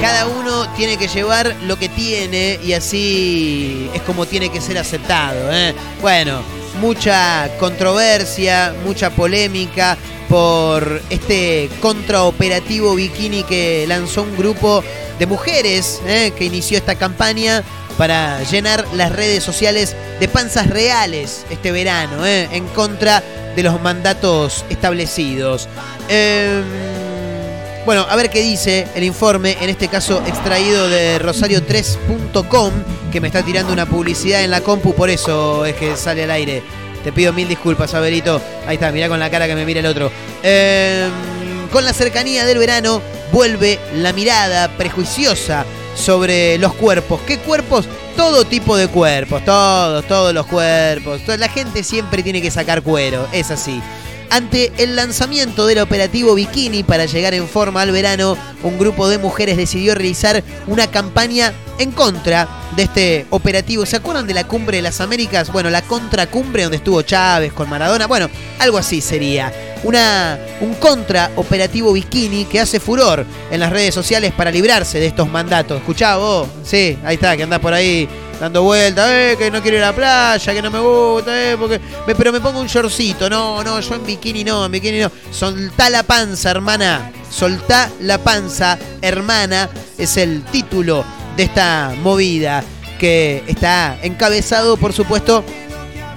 Cada 0.00 0.28
uno 0.28 0.72
tiene 0.76 0.96
que 0.96 1.08
llevar 1.08 1.56
lo 1.64 1.76
que 1.76 1.88
tiene 1.88 2.60
y 2.62 2.72
así 2.72 3.90
es 3.94 4.02
como 4.02 4.26
tiene 4.26 4.48
que 4.48 4.60
ser 4.60 4.78
aceptado. 4.78 5.52
¿eh? 5.52 5.74
Bueno, 6.00 6.40
mucha 6.80 7.48
controversia, 7.58 8.74
mucha 8.84 9.10
polémica 9.10 9.96
por 10.28 11.00
este 11.10 11.70
contraoperativo 11.80 12.94
bikini 12.94 13.44
que 13.44 13.86
lanzó 13.86 14.22
un 14.22 14.36
grupo 14.36 14.82
de 15.18 15.26
mujeres 15.26 16.00
¿eh? 16.06 16.32
que 16.36 16.44
inició 16.44 16.78
esta 16.78 16.96
campaña 16.96 17.62
para 17.96 18.42
llenar 18.42 18.84
las 18.94 19.12
redes 19.12 19.42
sociales 19.42 19.96
de 20.20 20.28
panzas 20.28 20.68
reales 20.68 21.46
este 21.50 21.72
verano, 21.72 22.26
¿eh? 22.26 22.48
en 22.52 22.66
contra 22.68 23.22
de 23.54 23.62
los 23.62 23.80
mandatos 23.80 24.64
establecidos. 24.68 25.68
Eh, 26.08 26.62
bueno, 27.86 28.04
a 28.10 28.16
ver 28.16 28.30
qué 28.30 28.42
dice 28.42 28.88
el 28.96 29.04
informe, 29.04 29.56
en 29.60 29.70
este 29.70 29.86
caso 29.86 30.20
extraído 30.26 30.88
de 30.88 31.20
rosario3.com, 31.20 32.72
que 33.12 33.20
me 33.20 33.28
está 33.28 33.44
tirando 33.44 33.72
una 33.72 33.86
publicidad 33.86 34.42
en 34.42 34.50
la 34.50 34.60
compu, 34.60 34.92
por 34.92 35.08
eso 35.08 35.64
es 35.64 35.76
que 35.76 35.96
sale 35.96 36.24
al 36.24 36.32
aire. 36.32 36.64
Te 37.04 37.12
pido 37.12 37.32
mil 37.32 37.46
disculpas, 37.46 37.94
Averito. 37.94 38.42
Ahí 38.66 38.74
está, 38.74 38.90
mirá 38.90 39.08
con 39.08 39.20
la 39.20 39.30
cara 39.30 39.46
que 39.46 39.54
me 39.54 39.64
mira 39.64 39.78
el 39.78 39.86
otro. 39.86 40.10
Eh, 40.42 41.08
con 41.70 41.84
la 41.84 41.92
cercanía 41.92 42.44
del 42.44 42.58
verano 42.58 43.00
vuelve 43.30 43.78
la 43.94 44.12
mirada 44.12 44.66
prejuiciosa 44.76 45.64
sobre 45.94 46.58
los 46.58 46.74
cuerpos. 46.74 47.20
¿Qué 47.24 47.38
cuerpos? 47.38 47.86
Todo 48.16 48.44
tipo 48.44 48.76
de 48.76 48.88
cuerpos, 48.88 49.44
todos, 49.44 50.04
todos 50.08 50.34
los 50.34 50.46
cuerpos. 50.46 51.20
La 51.38 51.48
gente 51.48 51.84
siempre 51.84 52.24
tiene 52.24 52.42
que 52.42 52.50
sacar 52.50 52.82
cuero, 52.82 53.28
es 53.30 53.52
así. 53.52 53.80
Ante 54.30 54.72
el 54.78 54.96
lanzamiento 54.96 55.66
del 55.66 55.78
operativo 55.78 56.34
Bikini 56.34 56.82
para 56.82 57.06
llegar 57.06 57.34
en 57.34 57.48
forma 57.48 57.82
al 57.82 57.92
verano, 57.92 58.36
un 58.62 58.78
grupo 58.78 59.08
de 59.08 59.18
mujeres 59.18 59.56
decidió 59.56 59.94
realizar 59.94 60.42
una 60.66 60.88
campaña 60.88 61.52
en 61.78 61.92
contra 61.92 62.48
de 62.74 62.82
este 62.82 63.26
operativo. 63.30 63.86
¿Se 63.86 63.96
acuerdan 63.96 64.26
de 64.26 64.34
la 64.34 64.44
cumbre 64.44 64.78
de 64.78 64.82
las 64.82 65.00
Américas? 65.00 65.52
Bueno, 65.52 65.70
la 65.70 65.82
contracumbre 65.82 66.64
donde 66.64 66.78
estuvo 66.78 67.02
Chávez 67.02 67.52
con 67.52 67.68
Maradona. 67.68 68.06
Bueno, 68.06 68.28
algo 68.58 68.78
así 68.78 69.00
sería. 69.00 69.52
Una, 69.84 70.38
un 70.60 70.74
contra 70.74 71.30
operativo 71.36 71.92
Bikini 71.92 72.46
que 72.46 72.58
hace 72.58 72.80
furor 72.80 73.24
en 73.50 73.60
las 73.60 73.70
redes 73.70 73.94
sociales 73.94 74.32
para 74.32 74.50
librarse 74.50 74.98
de 74.98 75.06
estos 75.06 75.28
mandatos. 75.28 75.78
¿Escuchá 75.78 76.16
vos? 76.16 76.48
Sí, 76.64 76.98
ahí 77.04 77.14
está, 77.14 77.36
que 77.36 77.44
andás 77.44 77.60
por 77.60 77.72
ahí 77.72 78.08
dando 78.40 78.62
vueltas, 78.62 79.08
eh, 79.10 79.36
que 79.38 79.50
no 79.50 79.62
quiero 79.62 79.78
ir 79.78 79.82
a 79.82 79.86
la 79.88 79.94
playa, 79.94 80.54
que 80.54 80.62
no 80.62 80.70
me 80.70 80.78
gusta, 80.78 81.52
eh, 81.52 81.56
porque 81.56 81.80
pero 82.16 82.32
me 82.32 82.40
pongo 82.40 82.60
un 82.60 82.66
shortcito, 82.66 83.28
no, 83.30 83.62
no, 83.64 83.80
yo 83.80 83.94
en 83.94 84.04
bikini 84.04 84.44
no, 84.44 84.66
en 84.66 84.72
bikini 84.72 85.00
no. 85.00 85.10
Soltá 85.30 85.90
la 85.90 86.02
panza, 86.02 86.50
hermana. 86.50 87.12
Soltá 87.30 87.90
la 88.00 88.18
panza, 88.18 88.78
hermana, 89.02 89.68
es 89.98 90.16
el 90.16 90.44
título 90.44 91.04
de 91.36 91.44
esta 91.44 91.92
movida 92.02 92.62
que 92.98 93.44
está 93.46 93.98
encabezado, 94.02 94.76
por 94.76 94.92
supuesto, 94.92 95.44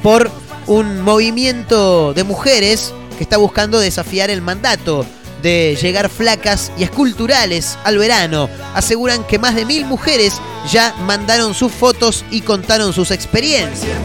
por 0.03 0.31
un 0.67 1.01
movimiento 1.01 2.13
de 2.13 2.23
mujeres 2.23 2.93
que 3.17 3.23
está 3.23 3.37
buscando 3.37 3.79
desafiar 3.79 4.29
el 4.29 4.41
mandato 4.41 5.05
de 5.41 5.77
llegar 5.81 6.09
flacas 6.09 6.71
y 6.77 6.83
esculturales 6.83 7.77
al 7.83 7.97
verano. 7.97 8.49
Aseguran 8.73 9.23
que 9.25 9.39
más 9.39 9.55
de 9.55 9.65
mil 9.65 9.85
mujeres 9.85 10.33
ya 10.71 10.93
mandaron 11.05 11.53
sus 11.53 11.71
fotos 11.71 12.25
y 12.31 12.41
contaron 12.41 12.93
sus 12.93 13.11
experiencias. 13.11 13.97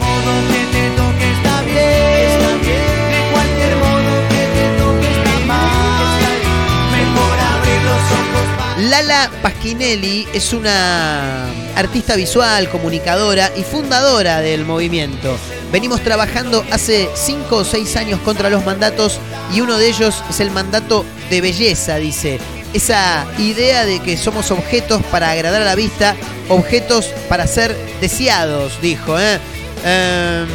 Lala 9.06 9.30
Pasquinelli 9.42 10.26
es 10.32 10.52
una 10.54 11.46
artista 11.76 12.16
visual, 12.16 12.70
comunicadora 12.70 13.50
y 13.54 13.62
fundadora 13.62 14.40
del 14.40 14.64
movimiento. 14.64 15.36
Venimos 15.70 16.00
trabajando 16.00 16.64
hace 16.70 17.10
5 17.14 17.56
o 17.56 17.64
6 17.64 17.96
años 17.96 18.20
contra 18.20 18.48
los 18.48 18.64
mandatos 18.64 19.18
y 19.52 19.60
uno 19.60 19.76
de 19.76 19.88
ellos 19.88 20.22
es 20.30 20.40
el 20.40 20.50
mandato 20.50 21.04
de 21.28 21.40
belleza, 21.42 21.96
dice. 21.96 22.40
Esa 22.72 23.26
idea 23.38 23.84
de 23.84 24.00
que 24.00 24.16
somos 24.16 24.50
objetos 24.50 25.02
para 25.10 25.30
agradar 25.30 25.62
a 25.62 25.66
la 25.66 25.74
vista, 25.74 26.16
objetos 26.48 27.06
para 27.28 27.46
ser 27.46 27.76
deseados, 28.00 28.80
dijo. 28.80 29.18
¿eh? 29.20 29.38
Eh, 29.84 30.46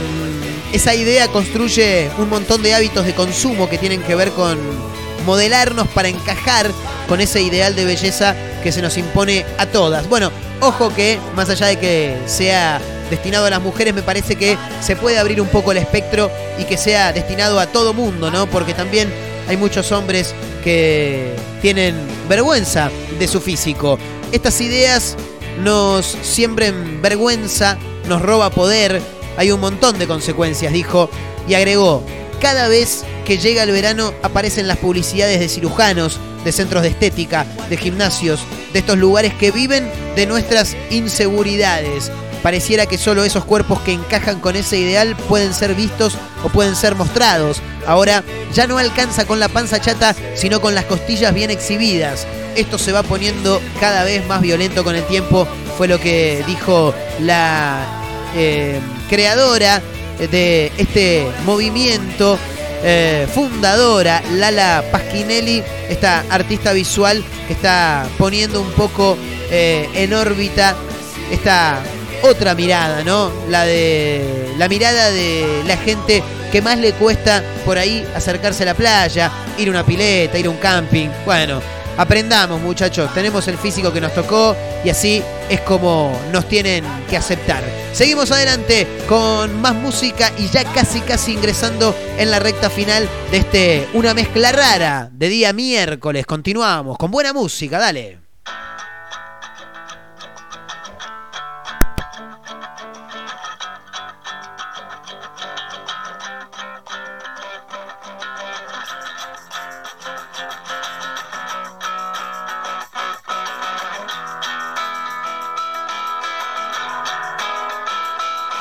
esa 0.74 0.96
idea 0.96 1.28
construye 1.28 2.10
un 2.18 2.30
montón 2.30 2.64
de 2.64 2.74
hábitos 2.74 3.06
de 3.06 3.14
consumo 3.14 3.70
que 3.70 3.78
tienen 3.78 4.02
que 4.02 4.16
ver 4.16 4.32
con 4.32 4.89
modelarnos 5.26 5.88
para 5.90 6.10
encajar 6.10 6.72
con 7.08 7.22
ese 7.22 7.42
ideal 7.42 7.76
de 7.76 7.86
belleza 7.86 8.36
que 8.64 8.72
se 8.72 8.82
nos 8.82 8.98
impone 8.98 9.46
a 9.58 9.66
todas. 9.66 10.08
Bueno, 10.10 10.32
ojo 10.62 10.94
que 10.94 11.20
más 11.36 11.50
allá 11.50 11.68
de 11.68 11.78
que 11.78 12.18
sea 12.26 12.80
destinado 13.10 13.46
a 13.46 13.50
las 13.50 13.62
mujeres, 13.62 13.94
me 13.94 14.04
parece 14.04 14.36
que 14.36 14.58
se 14.82 14.96
puede 14.96 15.18
abrir 15.18 15.42
un 15.42 15.48
poco 15.48 15.72
el 15.72 15.80
espectro 15.80 16.30
y 16.58 16.66
que 16.66 16.78
sea 16.78 17.12
destinado 17.12 17.60
a 17.60 17.68
todo 17.68 17.94
mundo, 17.94 18.30
¿no? 18.30 18.48
Porque 18.48 18.74
también 18.74 19.12
hay 19.48 19.58
muchos 19.58 19.92
hombres 19.92 20.36
que 20.64 21.34
tienen 21.62 21.96
vergüenza 22.28 22.92
de 23.18 23.28
su 23.28 23.42
físico. 23.42 23.98
Estas 24.32 24.62
ideas 24.62 25.16
nos 25.64 26.06
siembren 26.22 27.02
vergüenza, 27.02 27.78
nos 28.08 28.22
roba 28.22 28.52
poder, 28.52 29.02
hay 29.38 29.52
un 29.52 29.60
montón 29.60 29.98
de 29.98 30.08
consecuencias, 30.08 30.72
dijo, 30.72 31.10
y 31.48 31.56
agregó, 31.56 32.04
cada 32.40 32.68
vez 32.68 33.04
que 33.30 33.38
llega 33.38 33.62
el 33.62 33.72
verano 33.72 34.12
aparecen 34.24 34.68
las 34.68 34.80
publicidades 34.80 35.40
de 35.40 35.48
cirujanos, 35.48 36.20
de 36.44 36.52
centros 36.52 36.82
de 36.82 36.90
estética, 36.90 37.46
de 37.70 37.78
gimnasios, 37.78 38.40
de 38.74 38.80
estos 38.80 38.98
lugares 38.98 39.36
que 39.36 39.52
viven 39.52 39.88
de 40.16 40.26
nuestras 40.26 40.76
inseguridades. 40.90 42.12
Pareciera 42.42 42.88
que 42.88 42.98
solo 42.98 43.24
esos 43.24 43.46
cuerpos 43.46 43.82
que 43.82 43.94
encajan 43.94 44.40
con 44.40 44.56
ese 44.56 44.80
ideal 44.80 45.16
pueden 45.28 45.54
ser 45.54 45.76
vistos 45.76 46.18
o 46.44 46.50
pueden 46.50 46.76
ser 46.76 46.96
mostrados. 46.96 47.62
Ahora 47.86 48.24
ya 48.52 48.66
no 48.66 48.80
alcanza 48.80 49.28
con 49.28 49.40
la 49.40 49.48
panza 49.48 49.80
chata, 49.80 50.16
sino 50.34 50.60
con 50.60 50.74
las 50.74 50.86
costillas 50.86 51.32
bien 51.32 51.52
exhibidas. 51.52 52.26
Esto 52.56 52.80
se 52.80 52.92
va 52.92 53.04
poniendo 53.04 53.62
cada 53.80 54.06
vez 54.06 54.26
más 54.26 54.42
violento 54.42 54.84
con 54.84 54.96
el 54.96 55.04
tiempo, 55.04 55.48
fue 55.78 55.88
lo 55.88 56.00
que 56.00 56.44
dijo 56.48 56.96
la 57.20 57.86
eh, 58.36 58.80
creadora 59.08 59.84
de 60.32 60.72
este 60.80 61.28
movimiento, 61.46 62.40
eh, 62.84 63.28
fundadora 63.34 64.22
Lala 64.34 64.84
Pasquinelli, 64.92 65.64
esta 65.90 66.24
artista 66.30 66.74
visual 66.74 67.24
que 67.48 67.54
está 67.54 68.08
poniendo 68.18 68.62
un 68.62 68.72
poco 68.72 69.18
eh, 69.52 69.90
en 69.94 70.14
órbita 70.14 70.76
esta 71.32 71.82
otra 72.24 72.56
mirada, 72.56 73.04
¿no? 73.04 73.32
La 73.50 73.66
de 73.66 74.54
la 74.58 74.68
mirada 74.68 75.12
de 75.12 75.64
la 75.66 75.78
gente 75.78 76.24
que 76.52 76.62
más 76.62 76.78
le 76.78 76.94
cuesta 76.94 77.44
por 77.66 77.78
ahí 77.78 78.06
acercarse 78.16 78.64
a 78.64 78.68
la 78.68 78.74
playa, 78.74 79.32
ir 79.58 79.68
a 79.68 79.72
una 79.72 79.86
pileta, 79.86 80.38
ir 80.38 80.48
a 80.48 80.50
un 80.50 80.58
camping. 80.58 81.10
Bueno, 81.26 81.62
aprendamos, 82.00 82.62
muchachos. 82.62 83.14
Tenemos 83.14 83.48
el 83.50 83.58
físico 83.58 83.92
que 83.92 84.00
nos 84.00 84.14
tocó 84.14 84.56
y 84.86 84.90
así 84.90 85.22
es 85.50 85.60
como 85.62 86.18
nos 86.32 86.48
tienen 86.48 86.86
que 87.10 87.18
aceptar. 87.18 87.62
Seguimos 87.92 88.32
adelante 88.32 88.88
con 89.08 89.60
más 89.62 89.76
música 89.76 90.32
y 90.38 90.48
ya 90.48 90.64
casi 90.64 91.02
casi 91.02 91.34
ingresando 91.34 91.94
en 92.18 92.32
la 92.32 92.40
recta 92.40 92.70
final 92.70 93.08
de 93.32 93.38
este 93.38 93.88
una 93.94 94.14
mezcla 94.14 94.52
rara 94.54 95.10
de 95.12 95.28
día 95.28 95.52
miércoles. 95.52 96.26
Continuamos 96.26 96.98
con 96.98 97.12
buena 97.12 97.34
música, 97.34 97.78
dale. 97.78 98.29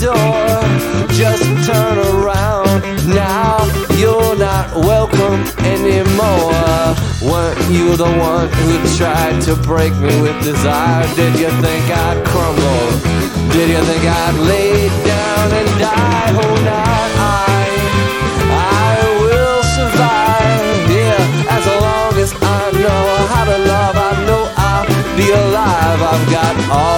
door. 0.00 0.62
Just 1.12 1.44
turn 1.66 1.98
around. 1.98 2.82
Now 3.08 3.64
you're 3.96 4.36
not 4.36 4.74
welcome 4.74 5.40
anymore. 5.64 6.52
Weren't 7.22 7.60
you 7.70 7.96
the 7.96 8.10
one 8.18 8.48
who 8.48 8.96
tried 8.96 9.40
to 9.42 9.54
break 9.56 9.94
me 9.96 10.20
with 10.20 10.42
desire? 10.42 11.06
Did 11.14 11.38
you 11.38 11.50
think 11.62 11.84
I'd 11.90 12.24
crumble? 12.26 12.86
Did 13.52 13.70
you 13.70 13.82
think 13.84 14.04
I'd 14.04 14.36
lay 14.50 14.88
down 15.04 15.52
and 15.60 15.70
die? 15.78 16.30
Oh, 16.42 16.54
not 16.70 17.10
I. 17.18 17.64
I 18.50 18.96
will 19.24 19.62
survive. 19.78 20.90
Yeah, 20.90 21.56
as 21.56 21.64
long 21.84 22.12
as 22.24 22.32
I 22.42 22.70
know 22.82 23.04
how 23.32 23.44
to 23.44 23.58
love, 23.72 23.96
I 23.96 24.12
know 24.26 24.42
I'll 24.56 24.86
be 25.16 25.30
alive. 25.30 26.00
I've 26.02 26.30
got 26.30 26.54
all 26.70 26.93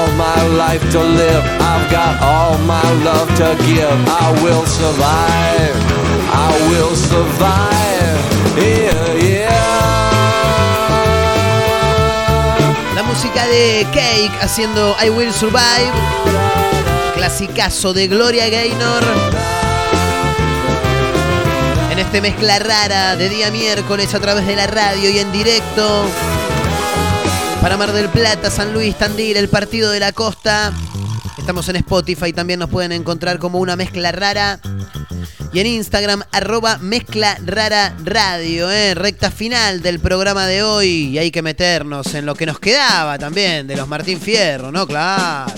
life 0.48 0.82
to 0.92 1.00
live. 1.00 1.44
I've 1.60 1.90
got 1.90 2.22
all 2.22 2.58
my 2.58 2.82
love 3.04 3.28
to 3.36 3.56
give. 3.66 3.98
I 4.08 4.32
will 4.42 4.66
survive. 4.66 5.76
I 6.32 6.52
will 6.70 6.94
survive. 6.94 8.18
Yeah, 8.56 9.14
yeah. 9.22 9.56
La 12.94 13.02
música 13.02 13.46
de 13.46 13.86
Cake 13.92 14.32
haciendo 14.40 14.96
I 15.04 15.10
Will 15.10 15.32
Survive. 15.32 15.92
Clasicazo 17.14 17.92
de 17.92 18.08
Gloria 18.08 18.48
Gaynor. 18.48 19.02
En 21.90 21.98
este 21.98 22.20
mezcla 22.20 22.58
rara 22.58 23.16
de 23.16 23.28
día 23.28 23.50
miércoles 23.50 24.14
a 24.14 24.20
través 24.20 24.46
de 24.46 24.56
la 24.56 24.66
radio 24.66 25.10
y 25.10 25.18
en 25.18 25.32
directo. 25.32 26.06
Para 27.66 27.78
Mar 27.78 27.92
del 27.92 28.08
Plata, 28.08 28.48
San 28.48 28.72
Luis, 28.72 28.96
Tandil, 28.96 29.36
el 29.36 29.48
Partido 29.48 29.90
de 29.90 29.98
la 29.98 30.12
Costa. 30.12 30.72
Estamos 31.36 31.68
en 31.68 31.74
Spotify, 31.74 32.32
también 32.32 32.60
nos 32.60 32.70
pueden 32.70 32.92
encontrar 32.92 33.40
como 33.40 33.58
una 33.58 33.74
mezcla 33.74 34.12
rara. 34.12 34.60
Y 35.52 35.58
en 35.58 35.66
Instagram, 35.66 36.22
arroba 36.30 36.78
mezcla 36.78 37.36
rara 37.44 37.92
radio, 38.04 38.70
¿eh? 38.70 38.94
recta 38.94 39.32
final 39.32 39.82
del 39.82 39.98
programa 39.98 40.46
de 40.46 40.62
hoy. 40.62 41.08
Y 41.08 41.18
hay 41.18 41.32
que 41.32 41.42
meternos 41.42 42.14
en 42.14 42.24
lo 42.24 42.36
que 42.36 42.46
nos 42.46 42.60
quedaba 42.60 43.18
también 43.18 43.66
de 43.66 43.74
los 43.74 43.88
Martín 43.88 44.20
Fierro, 44.20 44.70
¿no? 44.70 44.86
Claro. 44.86 45.52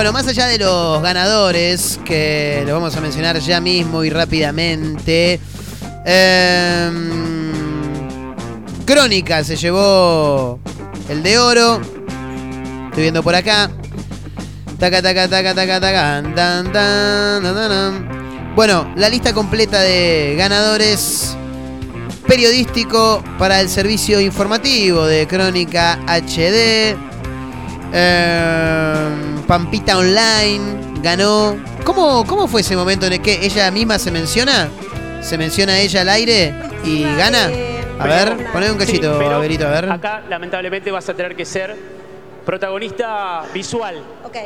Bueno, 0.00 0.14
más 0.14 0.26
allá 0.26 0.46
de 0.46 0.56
los 0.56 1.02
ganadores, 1.02 2.00
que 2.06 2.62
lo 2.66 2.72
vamos 2.72 2.96
a 2.96 3.02
mencionar 3.02 3.38
ya 3.38 3.60
mismo 3.60 4.02
y 4.02 4.08
rápidamente. 4.08 5.38
em, 6.06 7.52
Crónica 8.86 9.44
se 9.44 9.56
llevó 9.56 10.58
el 11.06 11.22
de 11.22 11.38
oro. 11.38 11.82
Estoy 12.88 13.02
viendo 13.02 13.22
por 13.22 13.34
acá. 13.34 13.70
Taca, 14.78 15.02
taca, 15.02 15.28
taca, 15.28 15.54
taca, 15.54 15.78
taca. 15.78 16.22
tan, 16.34 16.72
tan, 16.72 17.42
tan. 17.42 18.54
Bueno, 18.56 18.90
la 18.96 19.10
lista 19.10 19.34
completa 19.34 19.82
de 19.82 20.34
ganadores 20.34 21.36
periodístico 22.26 23.22
para 23.38 23.60
el 23.60 23.68
servicio 23.68 24.18
informativo 24.18 25.04
de 25.04 25.26
Crónica 25.26 25.98
HD. 26.06 26.96
Eh, 27.92 29.39
Pampita 29.50 29.98
Online 29.98 31.00
ganó. 31.02 31.56
¿Cómo, 31.82 32.24
¿Cómo 32.24 32.46
fue 32.46 32.60
ese 32.60 32.76
momento 32.76 33.06
en 33.06 33.14
el 33.14 33.20
que 33.20 33.44
ella 33.44 33.68
misma 33.72 33.98
se 33.98 34.12
menciona? 34.12 34.68
¿Se 35.22 35.36
menciona 35.36 35.76
ella 35.80 36.02
al 36.02 36.08
aire 36.08 36.54
y 36.84 37.02
gana? 37.02 37.50
A 37.98 38.06
ver, 38.06 38.46
poné 38.52 38.70
un 38.70 38.78
cachito, 38.78 39.18
Sí, 39.18 39.24
a 39.64 39.68
ver. 39.68 39.90
Acá, 39.90 40.22
lamentablemente, 40.28 40.92
vas 40.92 41.08
a 41.08 41.14
tener 41.14 41.34
que 41.34 41.44
ser 41.44 41.76
protagonista 42.46 43.42
visual. 43.52 44.00
Ok. 44.24 44.36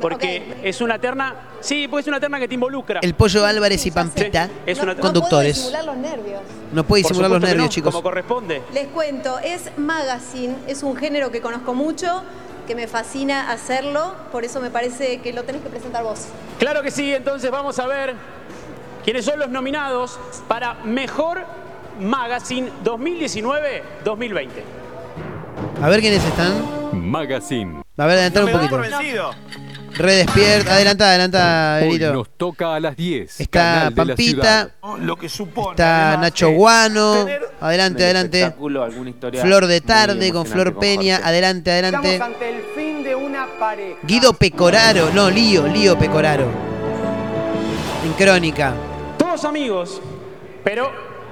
Porque 0.00 0.56
es 0.64 0.80
una 0.80 0.98
terna, 0.98 1.36
sí, 1.60 1.86
pues 1.86 2.04
es 2.04 2.08
una 2.08 2.18
terna 2.18 2.40
que 2.40 2.48
te 2.48 2.54
involucra. 2.54 2.98
El 3.00 3.14
Pollo 3.14 3.46
Álvarez 3.46 3.86
y 3.86 3.92
Pampita, 3.92 4.48
Es 4.66 4.80
una 4.80 4.96
conductores. 4.96 5.54
disimular 5.54 5.84
los 5.84 5.96
nervios. 5.98 6.40
No 6.72 6.82
puede 6.82 7.04
disimular 7.04 7.30
los 7.30 7.40
nervios, 7.40 7.66
no, 7.66 7.70
chicos. 7.70 7.92
Como 7.94 8.02
corresponde. 8.02 8.62
Les 8.74 8.88
cuento, 8.88 9.38
es 9.38 9.70
magazine, 9.76 10.56
es 10.66 10.82
un 10.82 10.96
género 10.96 11.30
que 11.30 11.40
conozco 11.40 11.74
mucho, 11.74 12.24
que 12.68 12.74
me 12.74 12.86
fascina 12.86 13.50
hacerlo, 13.50 14.14
por 14.30 14.44
eso 14.44 14.60
me 14.60 14.70
parece 14.70 15.20
que 15.22 15.32
lo 15.32 15.42
tenés 15.44 15.62
que 15.62 15.70
presentar 15.70 16.04
vos. 16.04 16.26
Claro 16.58 16.82
que 16.82 16.90
sí, 16.90 17.14
entonces 17.14 17.50
vamos 17.50 17.78
a 17.78 17.86
ver 17.86 18.14
quiénes 19.04 19.24
son 19.24 19.38
los 19.38 19.48
nominados 19.48 20.20
para 20.46 20.74
Mejor 20.84 21.46
Magazine 21.98 22.70
2019-2020. 22.84 24.48
A 25.82 25.88
ver 25.88 26.00
quiénes 26.00 26.22
están. 26.22 26.52
Magazine. 26.92 27.82
A 27.96 28.06
ver, 28.06 28.18
adelantar 28.18 28.44
un 28.44 28.52
poquito. 28.52 29.30
Re 29.96 30.14
despierta. 30.14 30.74
Adelanta, 30.74 31.08
adelanta, 31.08 31.78
Hoy 31.82 31.88
Benito. 31.88 32.12
nos 32.12 32.28
toca 32.36 32.74
a 32.76 32.80
las 32.80 32.96
10. 32.96 33.40
Está 33.40 33.50
Canal 33.60 33.94
de 33.94 34.04
la 34.04 34.06
Pampita. 34.06 34.70
Lo 35.00 35.16
que 35.16 35.28
supone. 35.28 35.70
Está 35.70 36.16
Nacho 36.18 36.50
Guano. 36.50 37.26
Adelante, 37.60 38.04
adelante. 38.04 38.54
Flor 39.40 39.66
de 39.66 39.80
tarde 39.80 40.32
con 40.32 40.46
Flor 40.46 40.72
con 40.72 40.80
Peña. 40.80 41.20
Adelante, 41.24 41.72
adelante. 41.72 42.12
Estamos 42.14 42.34
ante 42.34 42.48
el 42.56 42.62
fin 42.76 43.02
de 43.02 43.14
una 43.14 43.46
pareja. 43.58 43.98
Guido 44.02 44.32
Pecoraro. 44.34 45.10
No, 45.12 45.30
Lío, 45.30 45.66
Lío 45.66 45.98
Pecoraro. 45.98 46.46
En 48.04 48.12
crónica. 48.12 48.74
Todos 49.18 49.44
amigos, 49.44 50.00
pero 50.62 50.90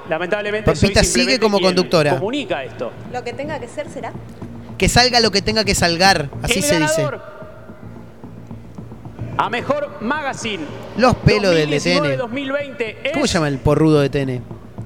lamentablemente 0.09 0.71
Pampita 0.71 1.05
soy 1.05 1.23
sigue 1.23 1.39
como 1.39 1.61
conductora. 1.61 2.15
Comunica 2.15 2.65
esto. 2.65 2.93
Lo 3.13 3.23
que 3.23 3.33
tenga 3.33 3.61
que 3.61 3.69
ser 3.69 3.89
será. 3.89 4.13
Que 4.77 4.89
salga 4.89 5.21
lo 5.21 5.31
que 5.31 5.41
tenga 5.41 5.65
que 5.65 5.75
salgar. 5.75 6.29
Así 6.43 6.59
El 6.59 6.65
se 6.65 6.81
dice. 6.81 7.07
A 9.39 9.51
Mejor 9.51 9.99
Magazine 10.01 10.65
Los 10.97 11.15
pelos 11.17 11.55
del 11.55 11.71
DTN. 11.71 12.17
2020 12.17 12.99
es 13.05 13.13
¿Cómo 13.13 13.27
se 13.27 13.35
llama 13.35 13.49
el 13.49 13.59
porrudo 13.59 14.01
de 14.01 14.09
TN? 14.09 14.43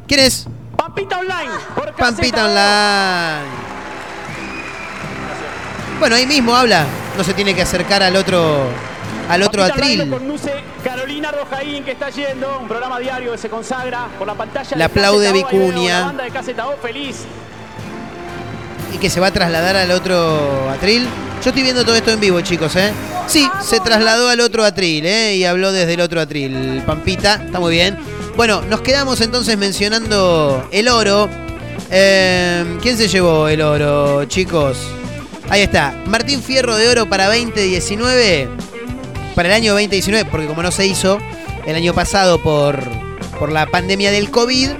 ¿Quién 0.06 0.20
es? 0.20 0.46
Pampita 0.76 1.18
Online. 1.18 1.50
Por 1.74 1.94
Pampita 1.94 2.46
Online. 2.46 3.48
Bueno, 5.98 6.16
ahí 6.16 6.26
mismo 6.26 6.54
habla. 6.54 6.86
No 7.16 7.22
se 7.22 7.34
tiene 7.34 7.54
que 7.54 7.62
acercar 7.62 8.02
al 8.02 8.16
otro 8.16 8.64
al 9.28 9.42
otro 9.42 9.62
Pampita 9.62 9.82
Online 9.84 10.02
atril. 10.02 10.10
lo 10.10 10.18
conduce 10.18 10.52
Carolina 10.82 11.30
Rojaín, 11.30 11.84
que 11.84 11.92
está 11.92 12.10
yendo, 12.10 12.58
un 12.60 12.66
programa 12.66 12.98
diario 12.98 13.32
que 13.32 13.38
se 13.38 13.48
consagra 13.48 14.08
por 14.18 14.26
la 14.26 14.34
pantalla. 14.34 14.76
De 14.76 14.82
aplaude 14.82 15.32
Vicuña. 15.32 16.00
La 16.00 16.06
banda 16.06 16.24
de 16.24 16.30
Caseta 16.30 16.66
O, 16.68 16.76
feliz. 16.78 17.26
Y 18.94 18.98
que 18.98 19.10
se 19.10 19.20
va 19.20 19.28
a 19.28 19.32
trasladar 19.32 19.76
al 19.76 19.90
otro 19.90 20.68
atril. 20.70 21.06
Yo 21.42 21.50
estoy 21.50 21.62
viendo 21.62 21.84
todo 21.84 21.94
esto 21.96 22.10
en 22.10 22.20
vivo, 22.20 22.40
chicos, 22.40 22.76
¿eh? 22.76 22.92
Sí, 23.26 23.48
se 23.62 23.80
trasladó 23.80 24.28
al 24.28 24.40
otro 24.40 24.64
atril, 24.64 25.06
¿eh? 25.06 25.36
Y 25.36 25.44
habló 25.44 25.72
desde 25.72 25.94
el 25.94 26.00
otro 26.00 26.20
atril. 26.20 26.82
Pampita, 26.84 27.42
está 27.46 27.60
muy 27.60 27.72
bien. 27.72 27.96
Bueno, 28.36 28.62
nos 28.62 28.80
quedamos 28.80 29.20
entonces 29.20 29.56
mencionando 29.56 30.68
el 30.72 30.88
oro. 30.88 31.28
Eh, 31.90 32.78
¿Quién 32.82 32.96
se 32.96 33.08
llevó 33.08 33.48
el 33.48 33.62
oro, 33.62 34.24
chicos? 34.26 34.78
Ahí 35.48 35.62
está. 35.62 35.94
Martín 36.06 36.42
Fierro 36.42 36.76
de 36.76 36.88
Oro 36.88 37.08
para 37.08 37.26
2019. 37.26 38.48
Para 39.34 39.48
el 39.48 39.54
año 39.54 39.72
2019, 39.72 40.28
porque 40.30 40.46
como 40.46 40.62
no 40.62 40.70
se 40.70 40.86
hizo 40.86 41.18
el 41.66 41.76
año 41.76 41.94
pasado 41.94 42.42
por, 42.42 42.84
por 43.38 43.50
la 43.50 43.66
pandemia 43.66 44.10
del 44.10 44.30
COVID, 44.30 44.70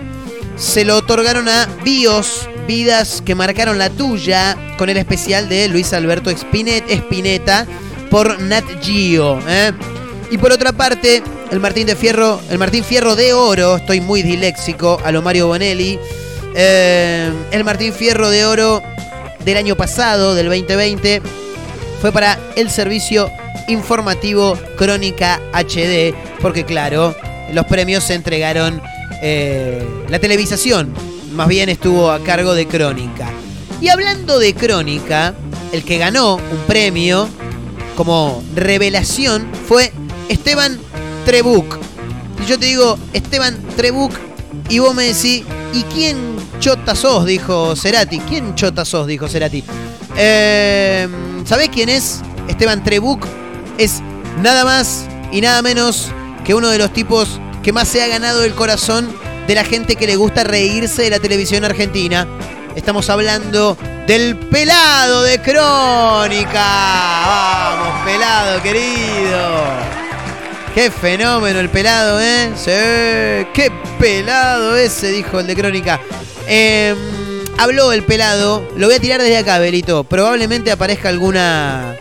se 0.57 0.85
lo 0.85 0.97
otorgaron 0.99 1.49
a 1.49 1.67
Bios, 1.83 2.49
vidas 2.67 3.23
que 3.25 3.35
marcaron 3.35 3.79
la 3.79 3.91
tuya, 3.91 4.57
con 4.79 4.89
el 4.89 4.97
especial 4.97 5.49
de 5.49 5.69
Luis 5.69 5.93
Alberto 5.93 6.31
Espinet, 6.31 6.85
Espineta 6.89 7.67
por 8.11 8.41
Nat 8.41 8.65
Geo. 8.83 9.41
¿eh? 9.49 9.73
Y 10.31 10.39
por 10.39 10.53
otra 10.53 10.73
parte, 10.73 11.23
el 11.51 11.61
Martín 11.61 11.87
de 11.87 11.97
Fierro, 11.97 12.41
el 12.51 12.59
Martín 12.59 12.85
Fierro 12.85 13.17
de 13.17 13.33
Oro, 13.33 13.77
estoy 13.77 14.01
muy 14.01 14.23
disléxico, 14.23 15.01
a 15.05 15.13
lo 15.13 15.23
Mario 15.23 15.49
Bonelli. 15.49 15.99
Eh, 16.55 17.33
el 17.51 17.65
Martín 17.65 17.93
Fierro 17.93 18.31
de 18.31 18.45
Oro 18.45 18.83
del 19.45 19.57
año 19.57 19.77
pasado, 19.77 20.35
del 20.35 20.49
2020, 20.49 21.23
fue 22.01 22.13
para 22.13 22.39
el 22.57 22.71
servicio 22.71 23.31
informativo 23.69 24.59
Crónica 24.77 25.41
HD, 25.53 26.15
porque 26.41 26.65
claro, 26.65 27.15
los 27.53 27.67
premios 27.67 28.05
se 28.05 28.15
entregaron, 28.15 28.81
eh, 29.23 29.85
la 30.09 30.19
televisación 30.19 30.93
más 31.41 31.49
bien 31.49 31.70
estuvo 31.70 32.11
a 32.11 32.22
cargo 32.22 32.53
de 32.53 32.68
Crónica. 32.68 33.30
Y 33.80 33.88
hablando 33.88 34.38
de 34.38 34.53
Crónica, 34.55 35.34
el 35.72 35.84
que 35.84 35.97
ganó 35.97 36.34
un 36.34 36.59
premio 36.66 37.30
como 37.97 38.45
revelación 38.55 39.49
fue 39.66 39.91
Esteban 40.28 40.78
Trebuc. 41.24 41.78
Y 42.43 42.47
yo 42.47 42.59
te 42.59 42.66
digo, 42.66 42.99
Esteban 43.14 43.59
Trebuc, 43.74 44.12
y 44.68 44.80
vos 44.80 44.95
me 44.95 45.05
decís, 45.05 45.45
¿y 45.72 45.82
quién 45.84 46.18
chota 46.59 46.95
sos? 46.95 47.24
Dijo 47.24 47.74
Cerati. 47.74 48.18
¿Quién 48.18 48.55
chota 48.55 48.84
sos? 48.84 49.07
Dijo 49.07 49.26
Cerati. 49.26 49.64
Eh, 50.18 51.09
¿Sabés 51.47 51.70
quién 51.70 51.88
es? 51.88 52.20
Esteban 52.49 52.84
Trebuc 52.84 53.24
es 53.78 54.03
nada 54.43 54.66
más 54.66 55.07
y 55.32 55.41
nada 55.41 55.62
menos 55.62 56.09
que 56.45 56.55
uno 56.55 56.68
de 56.68 56.76
los 56.76 56.93
tipos 56.93 57.41
que 57.62 57.72
más 57.72 57.88
se 57.88 58.03
ha 58.03 58.09
ganado 58.09 58.45
el 58.45 58.53
corazón 58.53 59.09
de 59.47 59.55
la 59.55 59.64
gente 59.64 59.97
que 59.97 60.07
le 60.07 60.16
gusta 60.16 60.45
reírse 60.45 61.03
de 61.03 61.11
la 61.11 61.18
televisión 61.18 61.64
argentina. 61.64 62.26
Estamos 62.76 63.11
hablando 63.11 63.76
del 64.07 64.36
pelado 64.36 65.22
de 65.22 65.41
Crónica. 65.41 66.64
Vamos, 67.26 68.05
pelado 68.05 68.62
querido. 68.62 69.91
Qué 70.74 70.91
fenómeno 70.91 71.59
el 71.59 71.68
pelado, 71.68 72.20
¿eh? 72.20 72.53
Sí, 72.55 73.47
qué 73.53 73.72
pelado 73.99 74.76
ese, 74.76 75.09
dijo 75.09 75.41
el 75.41 75.49
de 75.49 75.57
Crónica. 75.57 76.01
Eh, 76.47 76.95
habló 77.59 77.93
el 77.93 78.05
pelado. 78.05 78.68
Lo 78.76 78.86
voy 78.86 78.97
a 78.97 79.01
tirar 79.01 79.20
desde 79.20 79.38
acá, 79.38 79.59
Belito. 79.59 80.05
Probablemente 80.05 80.70
aparezca 80.70 81.09
alguna. 81.09 81.97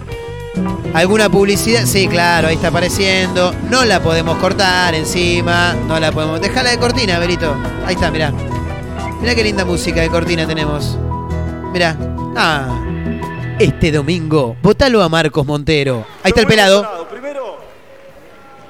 Alguna 0.94 1.30
publicidad. 1.30 1.86
Sí, 1.86 2.08
claro, 2.08 2.48
ahí 2.48 2.56
está 2.56 2.70
apareciendo. 2.70 3.54
No 3.70 3.86
la 3.86 4.02
podemos 4.02 4.38
cortar 4.38 4.96
encima. 4.96 5.74
No 5.88 6.00
la 6.00 6.12
podemos. 6.12 6.42
Dejala 6.42 6.72
de 6.72 6.80
cortina, 6.80 7.20
Belito. 7.20 7.56
Ahí 7.86 7.96
está, 7.96 8.10
mirá. 8.10 8.32
Mirá 9.22 9.36
qué 9.36 9.44
linda 9.44 9.66
música 9.66 10.02
de 10.02 10.10
cortina 10.10 10.48
tenemos. 10.48 10.98
Mirá. 11.72 11.96
Ah. 12.36 12.86
Este 13.60 13.92
domingo, 13.92 14.56
votalo 14.62 15.04
a 15.04 15.10
Marcos 15.10 15.46
Montero. 15.46 16.06
Ahí 16.24 16.30
está 16.30 16.40
el 16.42 16.48
pelado. 16.48 17.08
Primero, 17.12 17.58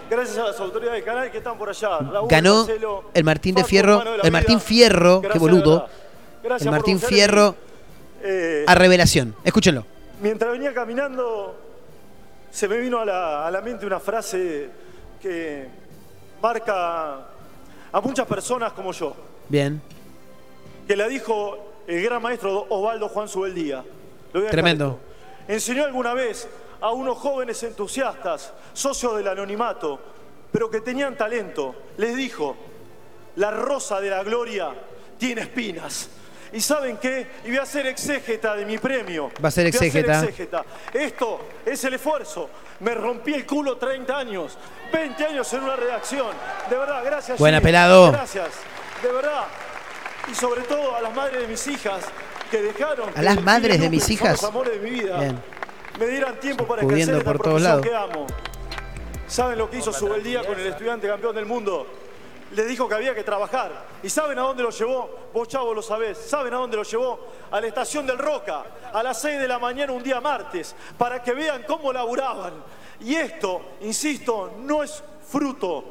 gracias 0.09 0.39
a 0.39 0.45
las 0.45 0.59
autoridades 0.59 0.95
del 0.95 1.05
canal 1.05 1.31
que 1.31 1.37
están 1.37 1.57
por 1.59 1.69
allá. 1.69 1.99
Ganó 2.27 2.67
el 3.13 3.23
Martín 3.23 3.53
de 3.53 3.63
Fierro. 3.63 4.03
El 4.23 4.31
Martín. 4.31 4.59
Fierro, 4.59 5.21
qué 5.21 5.37
boludo. 5.37 5.87
El 6.59 6.71
Martín 6.71 6.99
Fierro. 6.99 7.55
Eh, 8.23 8.65
a 8.67 8.75
revelación. 8.75 9.35
Escúchenlo. 9.43 9.85
Mientras 10.21 10.51
venía 10.51 10.73
caminando, 10.73 11.55
se 12.51 12.67
me 12.67 12.77
vino 12.77 12.99
a 12.99 13.05
la, 13.05 13.47
a 13.47 13.51
la 13.51 13.61
mente 13.61 13.85
una 13.85 13.99
frase 13.99 14.69
que 15.21 15.67
marca 16.41 17.27
a 17.91 18.01
muchas 18.01 18.27
personas 18.27 18.73
como 18.73 18.91
yo, 18.91 19.15
Bien. 19.47 19.81
que 20.87 20.95
la 20.95 21.07
dijo 21.07 21.57
el 21.87 22.03
gran 22.03 22.21
maestro 22.21 22.67
Osvaldo 22.69 23.09
Juan 23.09 23.27
Subeldía. 23.27 23.77
Lo 23.77 23.83
voy 24.33 24.41
a 24.41 24.43
dejar 24.43 24.51
Tremendo. 24.51 24.99
Enseñó 25.47 25.85
alguna 25.85 26.13
vez 26.13 26.47
a 26.81 26.91
unos 26.91 27.17
jóvenes 27.17 27.61
entusiastas, 27.63 28.53
socios 28.73 29.17
del 29.17 29.27
anonimato, 29.27 29.99
pero 30.51 30.69
que 30.69 30.81
tenían 30.81 31.17
talento. 31.17 31.75
Les 31.97 32.15
dijo, 32.15 32.55
la 33.35 33.51
rosa 33.51 33.99
de 33.99 34.11
la 34.11 34.23
gloria 34.23 34.69
tiene 35.17 35.41
espinas. 35.41 36.09
¿Y 36.51 36.61
saben 36.61 36.97
qué? 36.97 37.27
Y 37.45 37.49
voy 37.49 37.57
a 37.57 37.65
ser 37.65 37.85
exégeta 37.87 38.55
de 38.55 38.65
mi 38.65 38.77
premio. 38.77 39.31
Va 39.43 39.49
a 39.49 39.51
ser 39.51 39.65
Voy 39.65 39.69
exégeta. 39.69 40.19
exégeta. 40.23 40.65
Esto 40.93 41.41
es 41.65 41.83
el 41.83 41.93
esfuerzo. 41.93 42.49
Me 42.79 42.93
rompí 42.95 43.33
el 43.33 43.45
culo 43.45 43.77
30 43.77 44.17
años, 44.17 44.57
20 44.91 45.25
años 45.25 45.53
en 45.53 45.63
una 45.63 45.75
redacción. 45.75 46.27
De 46.69 46.77
verdad, 46.77 47.03
gracias. 47.05 47.37
Buena, 47.37 47.57
Gini. 47.59 47.67
pelado. 47.67 48.11
Gracias. 48.11 48.47
De 49.03 49.11
verdad. 49.11 49.43
Y 50.31 50.35
sobre 50.35 50.61
todo 50.61 50.95
a 50.95 51.01
las 51.01 51.13
madres 51.15 51.41
de 51.41 51.47
mis 51.47 51.67
hijas 51.67 52.01
que 52.49 52.61
dejaron 52.61 53.09
A 53.09 53.13
que 53.13 53.21
las 53.21 53.41
madres 53.43 53.79
de 53.79 53.89
mis 53.89 54.09
hijas. 54.09 54.41
los 54.41 54.43
amores 54.43 54.73
de 54.73 54.79
mi 54.79 54.89
vida, 55.01 55.17
Bien. 55.19 55.39
me 55.99 56.07
dieran 56.07 56.39
tiempo 56.39 56.65
para 56.65 56.81
Pudiendo 56.81 57.13
ejercer 57.13 57.17
esta 57.17 57.31
por 57.31 57.41
todos 57.41 57.61
profesión 57.61 57.81
lados. 57.95 58.09
que 58.09 58.17
amo. 58.17 58.27
¿Saben 59.27 59.57
lo 59.59 59.69
que 59.69 59.77
hizo 59.77 59.93
Subeldía 59.93 60.43
con 60.43 60.59
el 60.59 60.65
estudiante 60.67 61.07
campeón 61.07 61.35
del 61.35 61.45
mundo? 61.45 61.85
Le 62.55 62.65
dijo 62.65 62.87
que 62.87 62.95
había 62.95 63.13
que 63.13 63.23
trabajar. 63.23 63.71
¿Y 64.01 64.09
saben 64.09 64.39
a 64.39 64.41
dónde 64.41 64.63
lo 64.63 64.71
llevó? 64.71 65.09
Vos, 65.33 65.47
chavo, 65.47 65.73
lo 65.73 65.81
sabés. 65.81 66.17
¿Saben 66.17 66.53
a 66.53 66.57
dónde 66.57 66.77
lo 66.77 66.83
llevó? 66.83 67.19
A 67.51 67.61
la 67.61 67.67
estación 67.67 68.07
del 68.07 68.17
Roca, 68.17 68.65
a 68.91 69.03
las 69.03 69.21
6 69.21 69.39
de 69.39 69.47
la 69.47 69.59
mañana 69.59 69.93
un 69.93 70.01
día 70.01 70.19
martes, 70.19 70.75
para 70.97 71.21
que 71.21 71.33
vean 71.33 71.63
cómo 71.67 71.93
laburaban. 71.93 72.53
Y 73.01 73.15
esto, 73.15 73.61
insisto, 73.81 74.53
no 74.59 74.83
es 74.83 75.03
fruto 75.29 75.85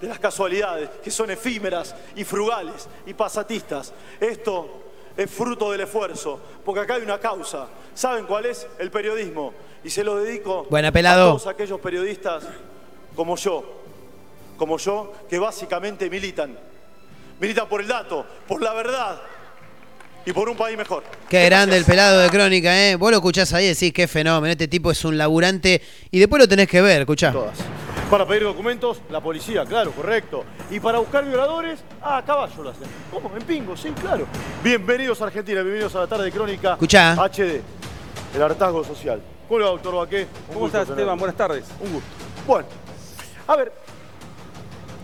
de 0.00 0.08
las 0.08 0.18
casualidades, 0.18 0.90
que 1.02 1.10
son 1.10 1.30
efímeras 1.30 1.94
y 2.16 2.24
frugales 2.24 2.88
y 3.06 3.14
pasatistas. 3.14 3.92
Esto 4.20 4.82
es 5.16 5.30
fruto 5.30 5.70
del 5.70 5.82
esfuerzo, 5.82 6.40
porque 6.64 6.80
acá 6.80 6.94
hay 6.94 7.02
una 7.02 7.18
causa. 7.18 7.68
¿Saben 7.94 8.26
cuál 8.26 8.46
es? 8.46 8.66
El 8.78 8.90
periodismo. 8.90 9.52
Y 9.84 9.90
se 9.90 10.02
lo 10.02 10.16
dedico 10.16 10.64
Buena, 10.70 10.88
a 10.88 11.14
todos 11.14 11.46
aquellos 11.46 11.78
periodistas 11.80 12.44
como 13.14 13.36
yo, 13.36 13.83
como 14.56 14.78
yo, 14.78 15.12
que 15.28 15.38
básicamente 15.38 16.08
militan. 16.08 16.56
Militan 17.40 17.68
por 17.68 17.80
el 17.80 17.88
dato, 17.88 18.24
por 18.46 18.62
la 18.62 18.72
verdad 18.72 19.20
y 20.26 20.32
por 20.32 20.48
un 20.48 20.56
país 20.56 20.76
mejor. 20.76 21.02
Qué 21.28 21.44
grande 21.46 21.76
el 21.76 21.84
pelado 21.84 22.20
de 22.20 22.30
crónica, 22.30 22.88
¿eh? 22.88 22.96
Vos 22.96 23.10
lo 23.10 23.18
escuchás 23.18 23.52
ahí 23.52 23.66
y 23.66 23.68
decís, 23.68 23.92
qué 23.92 24.08
fenómeno. 24.08 24.52
Este 24.52 24.68
tipo 24.68 24.90
es 24.90 25.04
un 25.04 25.18
laburante 25.18 25.82
y 26.10 26.18
después 26.18 26.40
lo 26.40 26.48
tenés 26.48 26.68
que 26.68 26.80
ver, 26.80 27.02
escuchá. 27.02 27.32
Todas. 27.32 27.58
Para 28.10 28.26
pedir 28.26 28.44
documentos, 28.44 29.00
la 29.10 29.20
policía, 29.20 29.64
claro, 29.64 29.90
correcto. 29.90 30.44
Y 30.70 30.78
para 30.78 30.98
buscar 30.98 31.24
violadores, 31.24 31.80
ah, 32.02 32.18
a 32.18 32.24
caballo 32.24 32.62
lo 32.62 32.70
hacen. 32.70 32.86
¿Cómo? 33.10 33.34
En 33.36 33.42
pingo, 33.42 33.76
sí, 33.76 33.90
claro. 34.00 34.26
Bienvenidos 34.62 35.20
a 35.20 35.26
Argentina, 35.26 35.62
bienvenidos 35.62 35.94
a 35.96 36.00
la 36.00 36.06
tarde 36.06 36.24
de 36.24 36.32
crónica. 36.32 36.72
Escuchá. 36.74 37.14
HD, 37.14 37.60
el 38.34 38.42
hartazgo 38.42 38.84
social. 38.84 39.20
¿Cómo 39.48 39.58
le 39.58 39.64
va, 39.64 39.70
doctor 39.72 39.94
Baqué? 39.96 40.26
Un 40.48 40.54
¿Cómo 40.54 40.66
estás. 40.66 40.88
Esteban? 40.88 41.18
Buenas 41.18 41.36
tardes. 41.36 41.64
Un 41.80 41.92
gusto. 41.94 42.08
Bueno, 42.46 42.66
a 43.46 43.56
ver, 43.56 43.72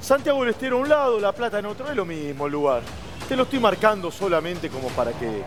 Santiago 0.01 0.41
del 0.41 0.51
Estero 0.51 0.79
a 0.79 0.81
un 0.81 0.89
lado, 0.89 1.21
La 1.21 1.33
Plata 1.33 1.59
en 1.59 1.67
otro, 1.67 1.89
es 1.89 1.97
lo 1.97 2.05
mismo 2.05 2.47
el 2.47 2.53
lugar. 2.53 2.83
Te 3.29 3.37
lo 3.37 3.45
estoy 3.45 3.61
marcando 3.61 4.11
solamente 4.11 4.69
como 4.69 4.89
para 4.89 5.13
que 5.13 5.43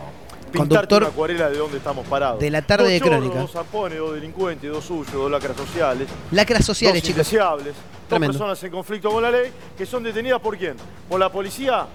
pintarte 0.50 0.94
una 0.96 1.08
acuarela 1.08 1.50
de 1.50 1.58
dónde 1.58 1.78
estamos 1.78 2.06
parados. 2.06 2.38
de 2.40 2.50
la 2.50 2.62
tarde 2.62 2.84
Dos 2.84 2.92
de 2.92 3.00
chorros, 3.00 3.16
Crónica. 3.18 3.40
Dos 3.40 3.50
zampones, 3.52 3.98
dos 3.98 4.14
delincuentes, 4.14 4.70
dos 4.70 4.84
suyos, 4.84 5.12
dos 5.12 5.30
lacras 5.30 5.56
sociales. 5.56 6.08
Lacras 6.30 6.64
sociales, 6.64 7.02
dos 7.02 7.08
chicos. 7.08 7.30
dos 7.64 7.74
Tremendo. 8.08 8.32
personas 8.32 8.62
en 8.62 8.70
conflicto 8.70 9.10
con 9.10 9.22
la 9.22 9.30
ley 9.30 9.50
que 9.76 9.84
son 9.84 10.02
detenidas 10.02 10.40
por 10.40 10.56
quién? 10.56 10.76
¿Por 11.08 11.18
la 11.18 11.30
policía? 11.30 11.86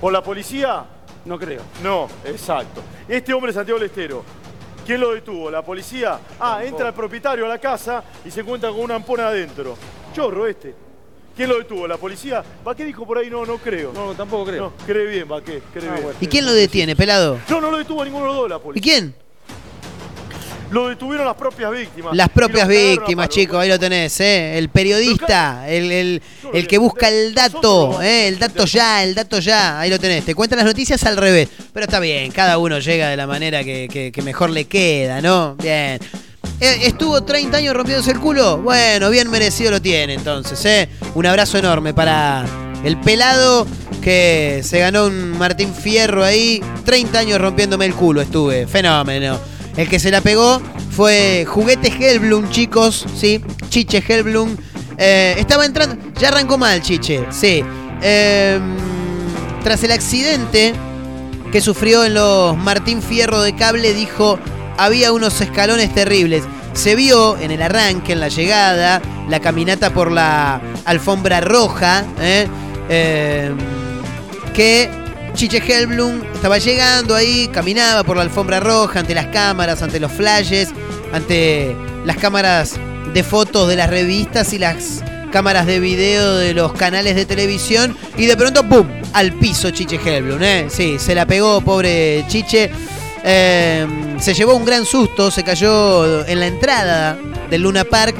¿Por 0.00 0.12
la 0.12 0.22
policía? 0.22 0.84
No 1.24 1.38
creo. 1.38 1.62
No, 1.82 2.08
exacto. 2.24 2.82
Este 3.08 3.32
hombre 3.32 3.52
Santiago 3.52 3.78
del 3.78 3.88
Estero, 3.88 4.24
¿quién 4.84 5.00
lo 5.00 5.14
detuvo? 5.14 5.50
¿La 5.50 5.62
policía? 5.62 6.18
Ah, 6.40 6.62
entra 6.64 6.88
el 6.88 6.94
propietario 6.94 7.46
a 7.46 7.48
la 7.48 7.58
casa 7.58 8.02
y 8.24 8.30
se 8.30 8.40
encuentra 8.40 8.70
con 8.70 8.80
una 8.80 8.96
ampona 8.96 9.28
adentro. 9.28 9.76
Chorro 10.12 10.46
este. 10.46 10.74
¿Quién 11.36 11.48
lo 11.48 11.58
detuvo? 11.58 11.88
¿La 11.88 11.96
policía? 11.96 12.44
¿Va 12.66 12.74
qué 12.76 12.84
dijo 12.84 13.04
por 13.06 13.18
ahí? 13.18 13.28
No, 13.28 13.44
no 13.44 13.58
creo. 13.58 13.92
No, 13.92 14.12
tampoco 14.14 14.46
creo. 14.46 14.62
No, 14.78 14.86
cree 14.86 15.06
bien, 15.06 15.26
va 15.30 15.42
qué, 15.42 15.60
cree 15.72 15.90
bien. 15.90 16.06
¿Y 16.20 16.26
quién 16.28 16.44
lo 16.46 16.52
detiene, 16.52 16.94
pelado? 16.94 17.40
No, 17.48 17.60
no 17.60 17.70
lo 17.72 17.78
detuvo 17.78 18.02
a 18.02 18.04
ninguno 18.04 18.24
de 18.26 18.30
los 18.32 18.36
dos 18.36 18.50
la 18.50 18.56
¿Y 18.56 18.60
policía. 18.60 18.82
quién? 18.92 19.14
Lo 20.70 20.88
detuvieron 20.88 21.26
las 21.26 21.36
propias 21.36 21.70
víctimas. 21.72 22.16
Las 22.16 22.26
Y 22.26 22.30
propias 22.30 22.66
víctimas, 22.66 23.28
chicos, 23.28 23.58
ahí 23.58 23.68
lo 23.68 23.78
tenés, 23.78 24.18
¿eh? 24.20 24.58
El 24.58 24.70
periodista, 24.70 25.68
el, 25.68 25.92
el, 25.92 26.22
el 26.52 26.66
que 26.66 26.78
busca 26.78 27.08
el 27.08 27.34
dato, 27.34 28.00
¿eh? 28.02 28.26
El 28.28 28.38
dato 28.38 28.64
ya, 28.64 29.04
el 29.04 29.14
dato 29.14 29.38
ya, 29.40 29.78
ahí 29.78 29.90
lo 29.90 29.98
tenés. 30.00 30.24
Te 30.24 30.34
cuentan 30.34 30.56
las 30.58 30.66
noticias 30.66 31.02
al 31.04 31.16
revés, 31.16 31.48
pero 31.72 31.84
está 31.84 32.00
bien, 32.00 32.32
cada 32.32 32.58
uno 32.58 32.78
llega 32.80 33.08
de 33.08 33.16
la 33.16 33.26
manera 33.26 33.62
que, 33.62 33.88
que- 33.92 34.10
que 34.10 34.22
mejor 34.22 34.50
le 34.50 34.64
queda, 34.64 35.20
¿no? 35.20 35.54
Bien. 35.56 36.00
Eh, 36.60 36.86
¿Estuvo 36.86 37.22
30 37.22 37.58
años 37.58 37.74
rompiéndose 37.74 38.12
el 38.12 38.20
culo? 38.20 38.58
Bueno, 38.58 39.10
bien 39.10 39.30
merecido 39.30 39.72
lo 39.72 39.82
tiene 39.82 40.14
entonces, 40.14 40.64
¿eh? 40.64 40.88
Un 41.14 41.26
abrazo 41.26 41.58
enorme 41.58 41.92
para 41.92 42.44
el 42.84 42.98
pelado 43.00 43.66
que 44.02 44.60
se 44.62 44.78
ganó 44.78 45.06
un 45.06 45.36
Martín 45.38 45.74
Fierro 45.74 46.24
ahí. 46.24 46.62
30 46.84 47.18
años 47.18 47.40
rompiéndome 47.40 47.86
el 47.86 47.94
culo 47.94 48.20
estuve, 48.20 48.66
fenómeno. 48.66 49.38
El 49.76 49.88
que 49.88 49.98
se 49.98 50.10
la 50.10 50.20
pegó 50.20 50.60
fue 50.90 51.44
Juguete 51.48 51.88
Hellblum, 51.88 52.48
chicos, 52.50 53.04
¿sí? 53.16 53.42
Chiche 53.68 54.02
Hellblum. 54.06 54.56
Eh, 54.96 55.34
estaba 55.38 55.66
entrando, 55.66 55.96
ya 56.20 56.28
arrancó 56.28 56.56
mal, 56.56 56.80
Chiche, 56.80 57.24
sí. 57.30 57.64
Eh, 58.00 58.60
tras 59.64 59.82
el 59.82 59.90
accidente 59.90 60.72
que 61.50 61.60
sufrió 61.60 62.04
en 62.04 62.14
los 62.14 62.56
Martín 62.56 63.02
Fierro 63.02 63.40
de 63.42 63.56
Cable, 63.56 63.94
dijo, 63.94 64.38
había 64.76 65.12
unos 65.12 65.40
escalones 65.40 65.92
terribles. 65.94 66.44
Se 66.72 66.94
vio 66.94 67.38
en 67.38 67.50
el 67.50 67.62
arranque, 67.62 68.12
en 68.12 68.20
la 68.20 68.28
llegada, 68.28 69.00
la 69.28 69.40
caminata 69.40 69.90
por 69.90 70.10
la 70.10 70.60
alfombra 70.84 71.40
roja, 71.40 72.04
¿eh? 72.20 72.48
Eh, 72.88 73.52
que 74.52 74.90
Chiche 75.34 75.58
Hellblum 75.58 76.22
estaba 76.34 76.58
llegando 76.58 77.14
ahí, 77.14 77.48
caminaba 77.48 78.04
por 78.04 78.16
la 78.16 78.22
alfombra 78.22 78.60
roja, 78.60 79.00
ante 79.00 79.14
las 79.14 79.26
cámaras, 79.26 79.82
ante 79.82 79.98
los 79.98 80.12
flashes, 80.12 80.70
ante 81.12 81.76
las 82.04 82.16
cámaras 82.16 82.74
de 83.12 83.22
fotos 83.22 83.68
de 83.68 83.76
las 83.76 83.90
revistas 83.90 84.52
y 84.52 84.58
las 84.58 85.02
cámaras 85.32 85.66
de 85.66 85.80
video 85.80 86.36
de 86.36 86.54
los 86.54 86.72
canales 86.74 87.16
de 87.16 87.26
televisión 87.26 87.96
y 88.16 88.26
de 88.26 88.36
pronto 88.36 88.68
¡pum! 88.68 88.86
al 89.12 89.32
piso 89.32 89.70
Chiche 89.70 89.98
Hellblum, 90.04 90.42
¿eh? 90.42 90.66
Sí, 90.68 90.96
se 90.98 91.14
la 91.14 91.26
pegó, 91.26 91.60
pobre 91.60 92.24
Chiche. 92.28 92.70
Eh, 93.26 93.86
se 94.18 94.34
llevó 94.34 94.54
un 94.54 94.66
gran 94.66 94.84
susto, 94.84 95.30
se 95.30 95.42
cayó 95.42 96.26
en 96.26 96.40
la 96.40 96.46
entrada 96.46 97.18
del 97.48 97.62
Luna 97.62 97.84
Park 97.84 98.14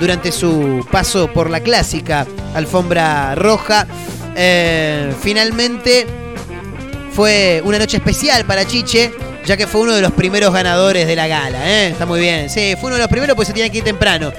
durante 0.00 0.32
su 0.32 0.86
paso 0.90 1.28
por 1.32 1.50
la 1.50 1.60
clásica 1.60 2.26
alfombra 2.54 3.34
roja. 3.34 3.86
Eh, 4.34 5.12
finalmente 5.20 6.06
fue 7.12 7.62
una 7.64 7.78
noche 7.78 7.98
especial 7.98 8.44
para 8.44 8.66
Chiche, 8.66 9.12
ya 9.44 9.56
que 9.56 9.66
fue 9.66 9.82
uno 9.82 9.94
de 9.94 10.02
los 10.02 10.12
primeros 10.12 10.52
ganadores 10.52 11.06
de 11.06 11.16
la 11.16 11.26
gala. 11.26 11.58
¿eh? 11.70 11.88
Está 11.88 12.06
muy 12.06 12.20
bien. 12.20 12.48
Sí, 12.48 12.74
fue 12.80 12.88
uno 12.88 12.96
de 12.96 13.02
los 13.02 13.10
primeros 13.10 13.36
pues 13.36 13.48
se 13.48 13.54
tenía 13.54 13.70
que 13.70 13.78
ir 13.78 13.84
temprano. 13.84 14.32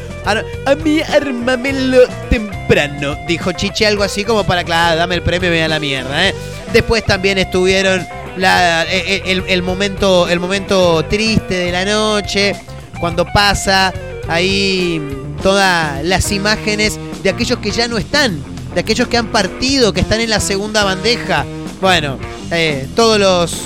A 0.66 0.76
mí 0.76 1.00
armamelo 1.02 2.06
temprano, 2.30 3.16
dijo 3.28 3.52
Chiche, 3.54 3.88
algo 3.88 4.04
así 4.04 4.26
como 4.26 4.44
para, 4.44 4.64
claro, 4.64 4.98
dame 4.98 5.16
el 5.16 5.22
premio 5.22 5.48
y 5.48 5.52
me 5.52 5.58
voy 5.58 5.66
a 5.66 5.70
la 5.70 5.80
mierda. 5.80 6.28
¿eh? 6.28 6.36
Después 6.74 7.06
también 7.06 7.38
estuvieron 7.38 8.06
la- 8.38 8.84
e- 8.86 9.16
e- 9.26 9.32
el, 9.32 9.44
el 9.48 9.62
momento, 9.64 10.28
el 10.28 10.40
momento 10.40 11.04
triste 11.06 11.54
de 11.56 11.72
la 11.72 11.86
noche, 11.86 12.56
cuando 13.00 13.26
pasa 13.26 13.94
ahí 14.28 15.02
todas 15.44 16.04
las 16.04 16.32
imágenes 16.32 17.00
de 17.24 17.30
aquellos 17.30 17.60
que 17.60 17.72
ya 17.72 17.88
no 17.88 17.98
están, 17.98 18.40
de 18.74 18.80
aquellos 18.82 19.08
que 19.08 19.18
han 19.18 19.28
partido, 19.28 19.94
que 19.94 20.02
están 20.02 20.22
en 20.22 20.30
la 20.30 20.40
segunda 20.40 20.84
bandeja. 20.84 21.46
Bueno, 21.82 22.18
eh, 22.52 22.88
todos 22.96 23.20
los 23.20 23.58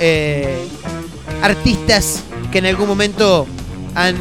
eh, 0.00 0.58
artistas 1.42 2.20
que 2.50 2.58
en 2.58 2.66
algún 2.66 2.88
momento 2.88 3.46
han 3.94 4.16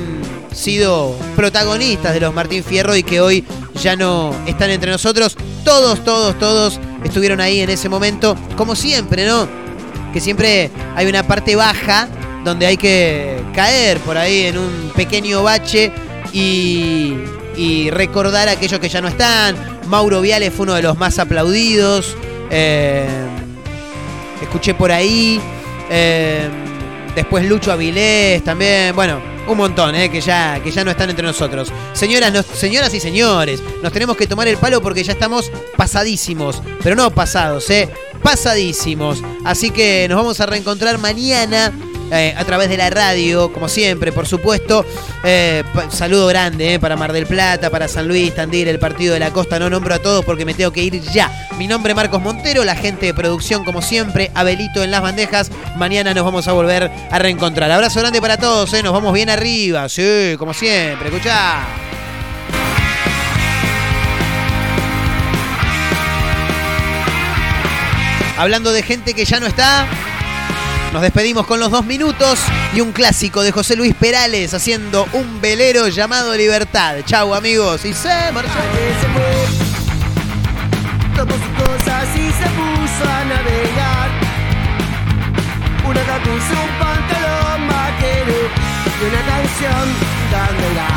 sido 0.53 1.15
protagonistas 1.35 2.13
de 2.13 2.19
los 2.19 2.33
Martín 2.33 2.63
Fierro 2.63 2.95
y 2.95 3.03
que 3.03 3.21
hoy 3.21 3.45
ya 3.81 3.95
no 3.95 4.33
están 4.47 4.69
entre 4.71 4.91
nosotros. 4.91 5.37
Todos, 5.63 6.03
todos, 6.03 6.37
todos 6.39 6.79
estuvieron 7.03 7.39
ahí 7.41 7.59
en 7.59 7.69
ese 7.69 7.89
momento, 7.89 8.35
como 8.55 8.75
siempre, 8.75 9.25
¿no? 9.25 9.47
Que 10.13 10.19
siempre 10.19 10.69
hay 10.95 11.07
una 11.07 11.23
parte 11.23 11.55
baja 11.55 12.07
donde 12.43 12.65
hay 12.65 12.77
que 12.77 13.41
caer 13.53 13.99
por 13.99 14.17
ahí 14.17 14.43
en 14.43 14.57
un 14.57 14.91
pequeño 14.95 15.43
bache 15.43 15.91
y, 16.31 17.15
y 17.55 17.89
recordar 17.89 18.47
a 18.47 18.51
aquellos 18.51 18.79
que 18.79 18.89
ya 18.89 19.01
no 19.01 19.07
están. 19.07 19.55
Mauro 19.87 20.21
Viale 20.21 20.51
fue 20.51 20.63
uno 20.63 20.75
de 20.75 20.81
los 20.81 20.97
más 20.97 21.19
aplaudidos. 21.19 22.15
Eh, 22.49 23.07
escuché 24.41 24.73
por 24.73 24.91
ahí. 24.91 25.41
Eh, 25.89 26.47
después 27.15 27.45
Lucho 27.45 27.71
Avilés 27.71 28.43
también. 28.43 28.95
Bueno, 28.95 29.19
un 29.47 29.57
montón, 29.57 29.95
eh, 29.95 30.09
que, 30.09 30.21
ya, 30.21 30.59
que 30.61 30.71
ya 30.71 30.83
no 30.83 30.91
están 30.91 31.09
entre 31.09 31.25
nosotros. 31.25 31.71
Señoras, 31.93 32.45
señoras 32.53 32.93
y 32.93 32.99
señores, 32.99 33.61
nos 33.81 33.91
tenemos 33.93 34.17
que 34.17 34.27
tomar 34.27 34.47
el 34.47 34.57
palo 34.57 34.81
porque 34.81 35.03
ya 35.03 35.13
estamos 35.13 35.51
pasadísimos. 35.75 36.61
Pero 36.83 36.95
no 36.95 37.09
pasados, 37.11 37.69
eh, 37.69 37.89
pasadísimos. 38.21 39.23
Así 39.45 39.71
que 39.71 40.07
nos 40.09 40.17
vamos 40.17 40.39
a 40.39 40.45
reencontrar 40.45 40.97
mañana. 40.97 41.71
eh, 42.11 42.33
a 42.37 42.45
través 42.45 42.69
de 42.69 42.77
la 42.77 42.89
radio, 42.89 43.51
como 43.51 43.67
siempre, 43.67 44.11
por 44.11 44.27
supuesto. 44.27 44.85
Eh, 45.23 45.63
saludo 45.89 46.27
grande 46.27 46.75
eh, 46.75 46.79
para 46.79 46.95
Mar 46.95 47.11
del 47.11 47.25
Plata, 47.25 47.69
para 47.69 47.87
San 47.87 48.07
Luis, 48.07 48.33
Tandil, 48.33 48.67
el 48.67 48.79
Partido 48.79 49.13
de 49.13 49.19
la 49.19 49.31
Costa. 49.31 49.59
No 49.59 49.69
nombro 49.69 49.93
a 49.93 49.99
todos 49.99 50.23
porque 50.23 50.45
me 50.45 50.53
tengo 50.53 50.71
que 50.71 50.83
ir 50.83 51.01
ya. 51.01 51.49
Mi 51.57 51.67
nombre 51.67 51.91
es 51.91 51.95
Marcos 51.95 52.21
Montero, 52.21 52.63
la 52.63 52.75
gente 52.75 53.07
de 53.07 53.13
producción, 53.13 53.63
como 53.63 53.81
siempre, 53.81 54.31
Abelito 54.35 54.83
en 54.83 54.91
las 54.91 55.01
bandejas. 55.01 55.51
Mañana 55.75 56.13
nos 56.13 56.23
vamos 56.23 56.47
a 56.47 56.53
volver 56.53 56.89
a 57.11 57.19
reencontrar. 57.19 57.71
Abrazo 57.71 57.99
grande 57.99 58.21
para 58.21 58.37
todos, 58.37 58.71
nos 58.83 58.93
vamos 58.93 59.13
bien 59.13 59.29
arriba, 59.29 59.89
sí, 59.89 60.35
como 60.37 60.53
siempre. 60.53 61.09
Escuchá. 61.09 61.86
Hablando 68.37 68.71
de 68.71 68.83
gente 68.83 69.15
que 69.15 69.25
ya 69.25 69.39
no 69.39 69.47
está, 69.47 69.87
nos 70.93 71.01
despedimos 71.01 71.47
con 71.47 71.59
los 71.59 71.71
dos 71.71 71.83
minutos 71.85 72.37
y 72.75 72.81
un 72.81 72.91
clásico 72.91 73.41
de 73.41 73.51
José 73.51 73.75
Luis 73.75 73.95
Perales 73.95 74.53
haciendo 74.53 75.07
un 75.13 75.41
velero 75.41 75.87
llamado 75.87 76.35
Libertad. 76.35 76.97
Chau 77.03 77.33
amigos 77.33 77.83
y 77.83 77.95
se 77.95 78.31
marchó. 78.31 78.51
Tomó 81.15 81.31
sus 81.33 81.65
cosas 81.65 82.07
y 82.15 82.29
se 82.29 82.49
puso 82.51 83.09
a 83.09 83.25
navegar. 83.25 84.09
Una 85.87 86.01
tatu, 86.01 86.29
un 86.29 86.39
pantalón 86.79 87.67
vaquero 87.67 88.37
y 88.85 89.05
una 89.05 89.21
canción. 89.25 89.87
¿Dónde 90.31 90.71
irá? 90.73 90.89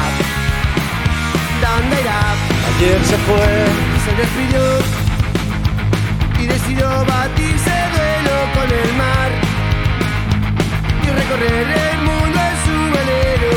¿Dónde 1.63 2.01
irá? 2.03 2.35
Ayer 2.77 3.01
se 3.07 3.17
fue. 3.17 3.65
Se 4.05 4.13
despidió 4.15 5.10
decidió 6.71 7.05
batirse 7.05 7.71
duelo 7.95 8.37
con 8.55 8.71
el 8.71 8.91
mar 8.95 9.31
y 11.03 11.11
recorrer 11.11 11.67
el 11.67 11.99
mundo 12.03 12.39
en 12.49 12.57
su 12.65 12.77
velero 12.97 13.55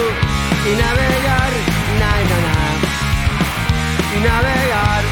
y 0.66 0.72
navegar, 0.82 1.52
na, 2.00 2.12
na, 2.30 2.38
na, 2.46 2.58
y 4.16 4.20
navegar. 4.28 5.04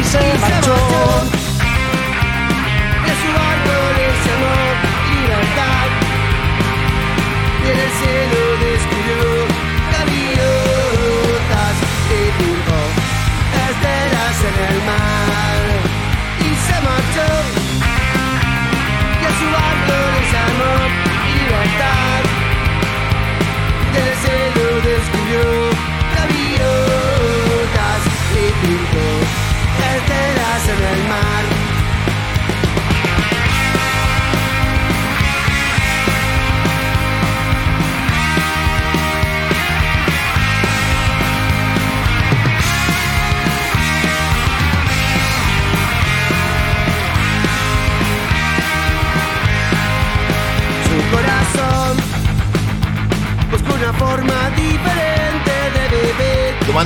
Y 0.00 0.04
se 0.04 0.18
marchó. 0.40 0.78
De 3.06 3.12
su 3.20 3.28
barco 3.38 3.76
le 3.96 4.06
llamó 4.26 4.56
libertad 5.12 5.88
y 7.62 7.66
en 7.70 7.78
el 7.78 7.90
cielo 8.00 8.40
descubrió 8.64 8.95
y 19.38 19.44
a 24.88 25.10
su 25.10 25.15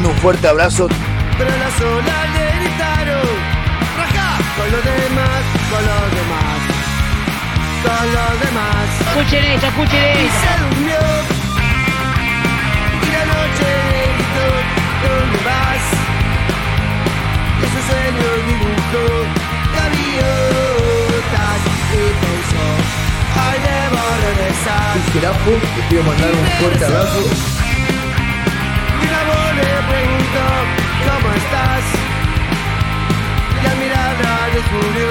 mando 0.01 0.09
un 0.11 0.17
fuerte 0.23 0.49
abrazo. 0.49 0.89
pero 1.37 1.51
las 1.51 1.81
olas 1.81 2.25
le 2.35 2.45
gritaron 2.61 3.29
¡Raja! 3.99 4.39
Con 4.57 4.73
los 4.73 4.85
demás, 4.85 5.43
con 5.71 5.83
los 5.89 6.07
demás 6.19 6.59
Con 7.85 8.05
los 8.17 8.35
demás 8.41 8.87
Escuchen 9.01 9.45
esto, 9.45 9.67
escuchen 9.67 10.11
Y 10.17 10.29
se 10.41 10.53
durmió 10.63 11.01
Y 13.05 13.09
la 13.13 13.25
noche 13.33 13.69
le 13.93 14.03
gritó 14.13 14.47
¿Dónde 15.05 15.39
vas? 15.49 15.85
Y 17.57 17.63
ese 17.67 17.81
sueño 17.89 18.29
dibujó 18.49 19.05
Gaviotas 19.77 21.61
Y 21.93 22.03
pensó 22.21 22.67
Ay, 23.45 23.57
debo 23.69 24.03
regresar 24.29 24.93
Jirafu, 25.13 25.51
te 25.51 25.81
quiero 25.89 26.05
mandar 26.05 26.31
un 26.31 26.47
fuerte 26.59 26.85
abrazo. 26.85 27.70
Y 30.31 31.07
la 31.07 31.15
¿Cómo 31.15 31.35
estás? 31.35 31.85
Y 33.63 33.67
al 33.67 33.77
mirarla 33.79 34.49
descubrió 34.55 35.11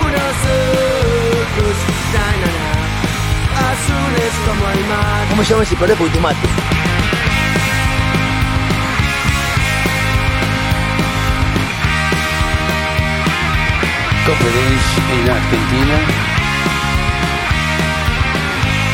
unos 0.00 0.36
ojos 0.50 1.76
na, 2.12 2.26
na, 2.40 2.50
na, 2.58 3.70
azules 3.70 4.32
como 4.46 4.70
el 4.70 4.80
mar. 4.88 5.26
¿Cómo 5.30 5.44
se 5.44 5.50
llama 5.50 5.62
ese 5.62 5.76
perro? 5.76 5.94
Porque 5.96 6.14
te 6.14 6.20
mato. 6.20 6.48
Conference 14.26 14.90
en 15.12 15.30
Argentina. 15.30 15.96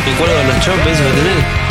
Recuerdo 0.06 0.44
los 0.44 0.60
chopes 0.60 1.02
va 1.02 1.10
a 1.10 1.14
tener. 1.14 1.65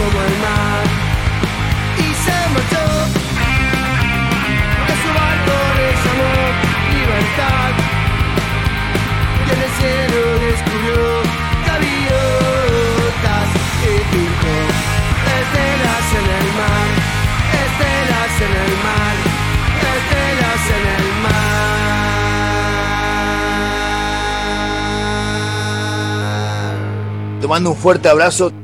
Como 0.00 0.18
el 0.28 0.34
mar. 0.44 0.84
Y 1.98 2.08
se 2.24 2.36
marchó 2.54 2.84
de 4.88 4.94
su 5.02 5.10
barco 5.18 5.54
le 5.78 5.88
llamó 6.02 6.34
libertad 6.96 7.72
y 9.46 9.48
en 9.52 9.60
el 9.66 9.72
cielo 9.78 10.20
descubrió 10.46 11.02
gaviotas 11.68 13.48
y 13.84 13.92
pintó 14.10 14.56
estelas 15.38 16.08
en 16.20 16.26
el 16.38 16.48
mar 16.60 16.88
estelas 17.64 18.34
en 18.46 18.52
el 18.64 18.72
mar 18.86 19.16
estelas 19.94 20.64
en 20.76 20.84
el 20.96 21.06
mar 21.22 21.50
mando 27.50 27.70
un 27.70 27.76
fuerte 27.76 28.08
abrazo. 28.08 28.59